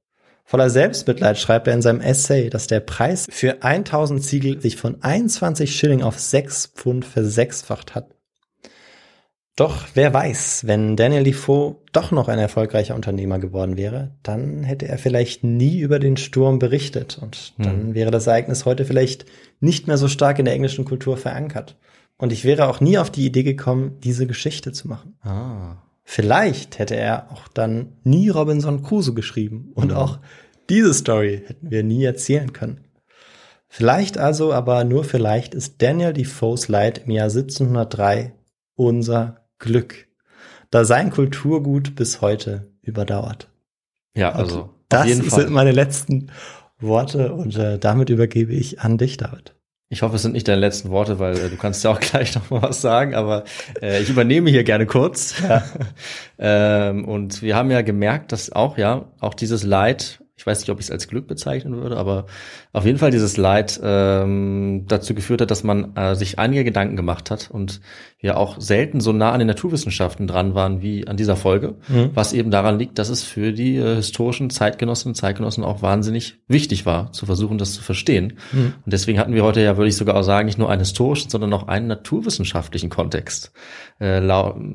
[0.49, 5.03] Voller Selbstmitleid schreibt er in seinem Essay, dass der Preis für 1000 Ziegel sich von
[5.03, 8.15] 21 Schilling auf 6 Pfund versechsfacht hat.
[9.57, 14.87] Doch wer weiß, wenn Daniel Defoe doch noch ein erfolgreicher Unternehmer geworden wäre, dann hätte
[14.87, 19.25] er vielleicht nie über den Sturm berichtet und dann wäre das Ereignis heute vielleicht
[19.59, 21.77] nicht mehr so stark in der englischen Kultur verankert.
[22.19, 25.17] Und ich wäre auch nie auf die Idee gekommen, diese Geschichte zu machen.
[25.23, 25.83] Ah.
[26.09, 30.21] Vielleicht hätte er auch dann nie Robinson Crusoe geschrieben und auch
[30.71, 32.85] diese Story hätten wir nie erzählen können.
[33.69, 38.33] Vielleicht also, aber nur vielleicht ist Daniel Defoe's Leid im Jahr 1703
[38.77, 40.07] unser Glück,
[40.71, 43.51] da sein Kulturgut bis heute überdauert.
[44.15, 45.41] Ja, also auf Das jeden Fall.
[45.41, 46.31] sind meine letzten
[46.79, 49.56] Worte und äh, damit übergebe ich an dich, David.
[49.89, 52.35] Ich hoffe, es sind nicht deine letzten Worte, weil äh, du kannst ja auch gleich
[52.35, 53.45] noch mal was sagen, aber
[53.81, 55.41] äh, ich übernehme hier gerne kurz.
[56.39, 60.71] ähm, und wir haben ja gemerkt, dass auch, ja, auch dieses Leid, ich weiß nicht,
[60.71, 62.27] ob ich es als Glück bezeichnen würde, aber
[62.77, 66.95] auf jeden Fall dieses Leid ähm, dazu geführt hat, dass man äh, sich einige Gedanken
[66.95, 67.81] gemacht hat und
[68.19, 71.77] wir auch selten so nah an den Naturwissenschaften dran waren wie an dieser Folge,
[72.15, 76.41] was eben daran liegt, dass es für die äh, historischen Zeitgenossinnen und Zeitgenossen auch wahnsinnig
[76.49, 78.35] wichtig war, zu versuchen, das zu verstehen.
[78.53, 81.31] Und deswegen hatten wir heute ja, würde ich sogar auch sagen, nicht nur einen historischen,
[81.31, 83.53] sondern auch einen naturwissenschaftlichen Kontext,
[84.01, 84.21] äh,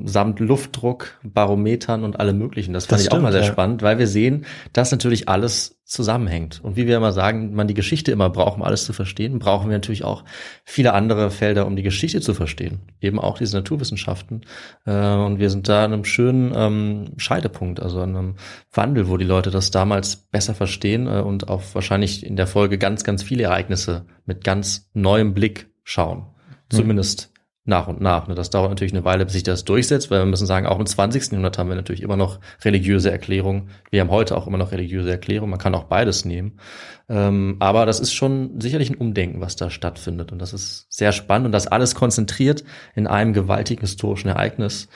[0.05, 2.73] samt Luftdruck, Barometern und allem Möglichen.
[2.73, 3.51] Das fand Das ich auch mal stimmt, sehr ja.
[3.51, 6.61] spannend, weil wir sehen, dass natürlich alles zusammenhängt.
[6.63, 9.69] Und wie wir immer sagen, man die Geschichte immer braucht, um alles zu verstehen, brauchen
[9.69, 10.23] wir natürlich auch
[10.63, 12.79] viele andere Felder, um die Geschichte zu verstehen.
[13.01, 14.41] Eben auch diese Naturwissenschaften.
[14.85, 18.35] Äh, und wir sind da an einem schönen ähm, Scheidepunkt, also an einem
[18.71, 22.77] Wandel, wo die Leute das damals besser verstehen äh, und auf wahrscheinlich in der Folge
[22.77, 26.27] ganz, ganz viele Ereignisse mit ganz neuem Blick schauen.
[26.69, 27.30] Zumindest
[27.63, 28.27] nach und nach.
[28.27, 28.33] Ne?
[28.33, 30.85] Das dauert natürlich eine Weile, bis sich das durchsetzt, weil wir müssen sagen, auch im
[30.85, 31.31] 20.
[31.31, 33.69] Jahrhundert haben wir natürlich immer noch religiöse Erklärungen.
[33.91, 35.51] Wir haben heute auch immer noch religiöse Erklärungen.
[35.51, 36.59] Man kann auch beides nehmen.
[37.07, 40.31] Ähm, aber das ist schon sicherlich ein Umdenken, was da stattfindet.
[40.31, 42.63] Und das ist sehr spannend und das alles konzentriert
[42.95, 44.87] in einem gewaltigen historischen Ereignis.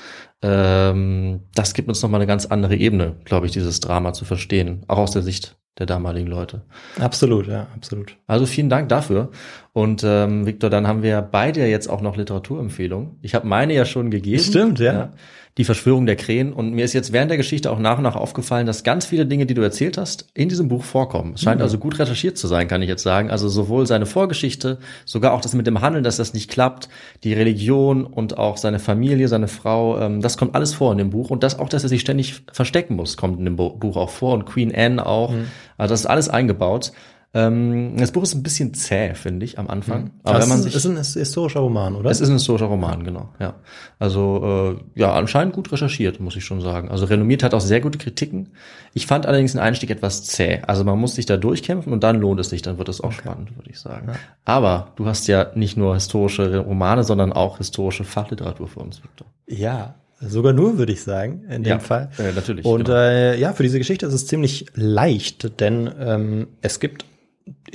[0.42, 4.84] Ähm, das gibt uns nochmal eine ganz andere Ebene, glaube ich, dieses Drama zu verstehen.
[4.88, 6.62] Auch aus der Sicht der damaligen Leute.
[7.00, 8.16] Absolut, ja, absolut.
[8.28, 9.30] Also vielen Dank dafür.
[9.74, 13.18] Und ähm, Victor, dann haben wir beide jetzt auch noch Literaturempfehlungen.
[13.22, 14.42] Ich habe meine ja schon gegeben.
[14.42, 15.12] Stimmt, ja.
[15.58, 16.52] Die Verschwörung der Krähen.
[16.52, 19.26] Und mir ist jetzt während der Geschichte auch nach und nach aufgefallen, dass ganz viele
[19.26, 21.34] Dinge, die du erzählt hast, in diesem Buch vorkommen.
[21.36, 21.64] Es scheint Mhm.
[21.64, 23.32] also gut recherchiert zu sein, kann ich jetzt sagen.
[23.32, 26.90] Also sowohl seine Vorgeschichte, sogar auch das mit dem Handeln, dass das nicht klappt,
[27.24, 31.10] die Religion und auch seine Familie, seine Frau, ähm, das kommt alles vor in dem
[31.10, 31.30] Buch.
[31.30, 34.34] Und das auch, dass er sich ständig verstecken muss, kommt in dem Buch auch vor.
[34.34, 35.32] Und Queen Anne auch.
[35.32, 35.46] Mhm.
[35.78, 36.92] Also das ist alles eingebaut.
[37.38, 40.12] Ähm, das Buch ist ein bisschen zäh, finde ich, am Anfang.
[40.24, 42.10] Aber Aber wenn man es sich ist ein ist ein historischer Roman, oder?
[42.10, 43.30] es ist ein historischer Roman, genau.
[43.40, 43.56] Ja,
[44.00, 46.90] also äh, ja, anscheinend gut recherchiert, muss ich schon sagen.
[46.90, 48.52] Also renommiert hat auch sehr gute Kritiken.
[48.94, 50.62] Ich fand allerdings den Einstieg etwas zäh.
[50.66, 53.12] Also man muss sich da durchkämpfen und dann lohnt es sich, dann wird es auch
[53.12, 54.14] spannend, würde ich sagen.
[54.46, 59.28] Aber du hast ja nicht nur historische Romane, sondern auch historische Fachliteratur für uns, Victor.
[59.46, 62.10] ja, sogar nur, würde ich sagen, in dem Ja, Fall.
[62.18, 62.98] äh, natürlich, Und genau.
[62.98, 67.04] äh, ja, für diese Geschichte ist es ziemlich leicht, denn ähm, es gibt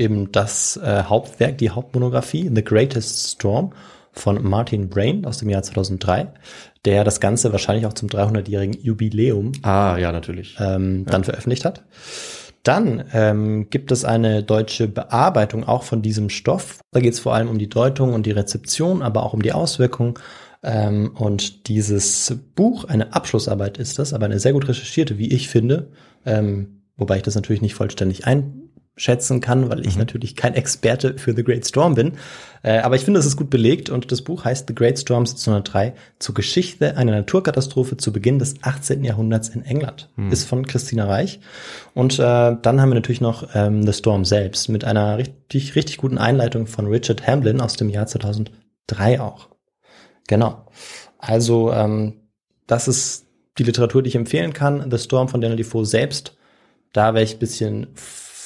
[0.00, 3.72] eben das äh, Hauptwerk, die Hauptmonographie, The Greatest Storm
[4.12, 6.28] von Martin Brain aus dem Jahr 2003,
[6.84, 10.56] der das Ganze wahrscheinlich auch zum 300-jährigen Jubiläum Ah, ja, natürlich.
[10.58, 11.84] ähm, dann veröffentlicht hat.
[12.62, 16.80] Dann ähm, gibt es eine deutsche Bearbeitung auch von diesem Stoff.
[16.90, 19.52] Da geht es vor allem um die Deutung und die Rezeption, aber auch um die
[19.52, 20.14] Auswirkungen.
[20.62, 25.48] Ähm, und dieses Buch, eine Abschlussarbeit ist das, aber eine sehr gut recherchierte, wie ich
[25.48, 25.90] finde.
[26.26, 28.26] Ähm, wobei ich das natürlich nicht vollständig
[28.96, 32.12] einschätzen kann, weil ich natürlich kein Experte für The Great Storm bin.
[32.62, 35.20] Äh, aber ich finde, es ist gut belegt und das Buch heißt The Great Storm
[35.20, 39.02] 1703 zur Geschichte einer Naturkatastrophe zu Beginn des 18.
[39.02, 40.10] Jahrhunderts in England.
[40.30, 41.40] Ist von Christina Reich.
[41.94, 42.22] Und äh,
[42.60, 46.66] dann haben wir natürlich noch ähm, The Storm selbst mit einer richtig, richtig guten Einleitung
[46.66, 49.48] von Richard Hamlin aus dem Jahr 2003 auch.
[50.28, 50.66] Genau.
[51.18, 52.16] Also ähm,
[52.66, 53.26] das ist
[53.58, 54.90] die Literatur, die ich empfehlen kann.
[54.90, 56.36] The Storm von Daniel Defoe selbst.
[56.92, 57.86] Da wäre ich ein bisschen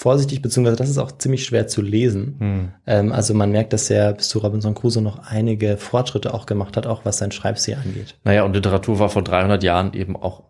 [0.05, 2.73] vorsichtig, beziehungsweise das ist auch ziemlich schwer zu lesen.
[2.87, 6.77] Ähm, also man merkt, dass er bis zu Robinson Crusoe noch einige Fortschritte auch gemacht
[6.77, 8.15] hat, auch was sein Schreibstil angeht.
[8.23, 10.43] Naja, und Literatur war vor 300 Jahren eben auch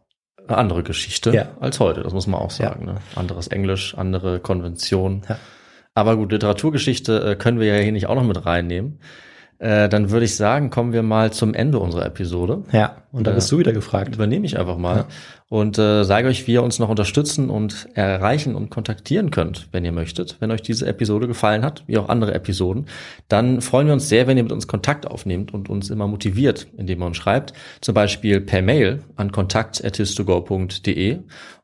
[0.49, 1.53] eine andere Geschichte Ja.
[1.61, 2.85] als heute, das muss man auch sagen.
[2.85, 2.97] Ne?
[3.15, 5.23] Anderes Englisch, andere Konvention.
[5.29, 5.39] Ja.
[5.95, 8.99] Aber gut, Literaturgeschichte äh, können wir ja hier nicht auch noch mit reinnehmen.
[9.59, 12.65] Äh, dann würde ich sagen, kommen wir mal zum Ende unserer Episode.
[12.73, 13.35] Ja, und da Ja.
[13.37, 14.15] bist du wieder gefragt.
[14.15, 15.05] Übernehme ich einfach mal
[15.49, 19.85] und äh, sage euch, wie ihr uns noch unterstützen und erreichen und kontaktieren könnt, wenn
[19.85, 20.37] ihr möchtet.
[20.41, 22.87] Wenn euch diese Episode gefallen hat, wie auch andere Episoden,
[23.29, 26.67] dann freuen wir uns sehr, wenn ihr mit uns Kontakt aufnehmt und uns immer motiviert,
[26.77, 27.53] indem ihr uns schreibt.
[27.81, 31.19] Zum Beispiel per Mail an kontakt.histogo.de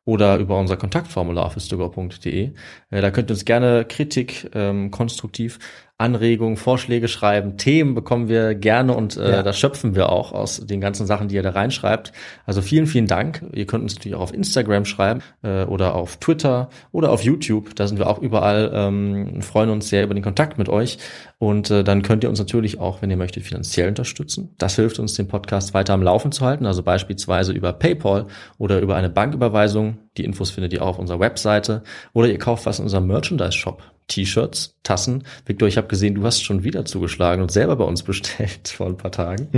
[0.04, 2.52] oder über unser Kontaktformular auf histogo.de.
[2.90, 5.58] Äh, da könnt ihr uns gerne Kritik ähm, konstruktiv
[6.00, 9.42] Anregungen, Vorschläge schreiben, Themen bekommen wir gerne und äh, Ja.
[9.42, 12.12] das schöpfen wir auch aus den ganzen Sachen, die ihr da reinschreibt.
[12.46, 13.42] Also vielen, vielen Dank.
[13.52, 17.76] Ihr könnt uns natürlich auch auf Instagram schreiben äh, oder auf Twitter oder auf YouTube.
[17.76, 18.70] Da sind wir auch überall.
[18.74, 20.98] Ähm, freuen uns sehr über den Kontakt mit euch.
[21.38, 24.54] Und äh, dann könnt ihr uns natürlich auch, wenn ihr möchtet, finanziell unterstützen.
[24.58, 26.66] Das hilft uns, den Podcast weiter am Laufen zu halten.
[26.66, 28.26] Also beispielsweise über PayPal
[28.58, 29.98] oder über eine Banküberweisung.
[30.16, 31.82] Die Infos findet ihr auch auf unserer Webseite.
[32.12, 33.82] Oder ihr kauft was in unserem Merchandise-Shop.
[34.10, 35.24] T-Shirts, Tassen.
[35.46, 38.88] Victor, ich habe gesehen, du hast schon wieder zugeschlagen und selber bei uns bestellt vor
[38.88, 39.48] ein paar Tagen,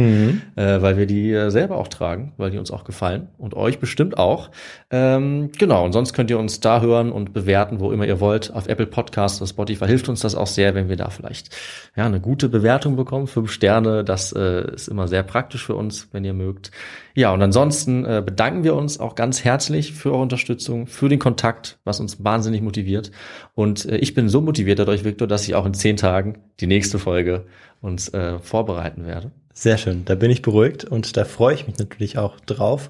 [0.56, 3.78] äh, weil wir die äh, selber auch tragen, weil die uns auch gefallen und euch
[3.78, 4.50] bestimmt auch.
[4.90, 8.52] Ähm, genau, und sonst könnt ihr uns da hören und bewerten, wo immer ihr wollt.
[8.52, 11.50] Auf Apple Podcasts oder Spotify hilft uns das auch sehr, wenn wir da vielleicht
[11.96, 13.26] ja eine gute Bewertung bekommen.
[13.26, 16.70] Fünf Sterne, das äh, ist immer sehr praktisch für uns, wenn ihr mögt.
[17.14, 21.18] Ja, und ansonsten äh, bedanken wir uns auch ganz herzlich für eure Unterstützung, für den
[21.18, 23.10] Kontakt, was uns wahnsinnig motiviert.
[23.54, 26.66] Und äh, ich bin so motiviert dadurch, Victor, dass ich auch in zehn Tagen die
[26.66, 27.44] nächste Folge
[27.80, 29.30] uns äh, vorbereiten werde.
[29.52, 32.88] Sehr schön, da bin ich beruhigt und da freue ich mich natürlich auch drauf.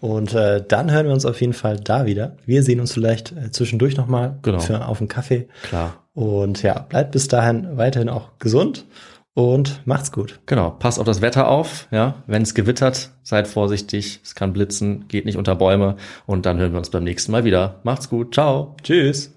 [0.00, 2.36] Und äh, dann hören wir uns auf jeden Fall da wieder.
[2.46, 4.58] Wir sehen uns vielleicht äh, zwischendurch nochmal Genau.
[4.58, 5.46] für auf einen Kaffee.
[5.62, 6.04] Klar.
[6.14, 8.86] Und ja, bleibt bis dahin weiterhin auch gesund
[9.34, 10.40] und macht's gut.
[10.46, 12.22] Genau, passt auf das Wetter auf, ja.
[12.26, 15.96] Wenn es gewittert, seid vorsichtig, es kann blitzen, geht nicht unter Bäume
[16.26, 17.80] und dann hören wir uns beim nächsten Mal wieder.
[17.84, 18.76] Macht's gut, ciao.
[18.82, 19.32] Tschüss.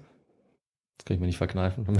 [0.98, 1.86] Das kann ich mir nicht verkneifen.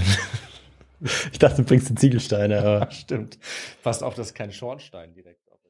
[1.32, 3.38] Ich dachte, du bringst die Ziegelsteine, aber Stimmt.
[3.82, 5.60] Passt auf, dass kein Schornstein direkt auf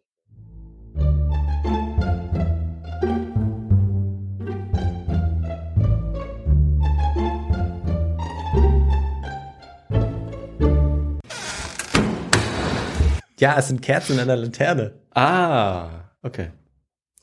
[13.40, 16.50] ja, es sind Kerzen in einer Laterne, Ah, okay.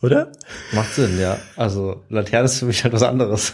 [0.02, 0.32] oder?
[0.74, 1.38] Macht Sinn, ja.
[1.56, 3.54] Also Laterne ist für mich halt was anderes.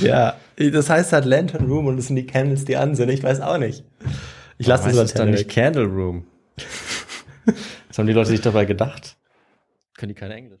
[0.00, 3.08] Ja, das heißt halt Lantern Room und es sind die Candles, die an sind.
[3.08, 3.84] Ich weiß auch nicht.
[4.58, 5.50] Ich lasse das Heißt es dann Laterne nicht.
[5.50, 6.26] Candle Room.
[7.88, 9.16] Was haben die Leute sich dabei gedacht?
[9.96, 10.60] Können die kein Englisch?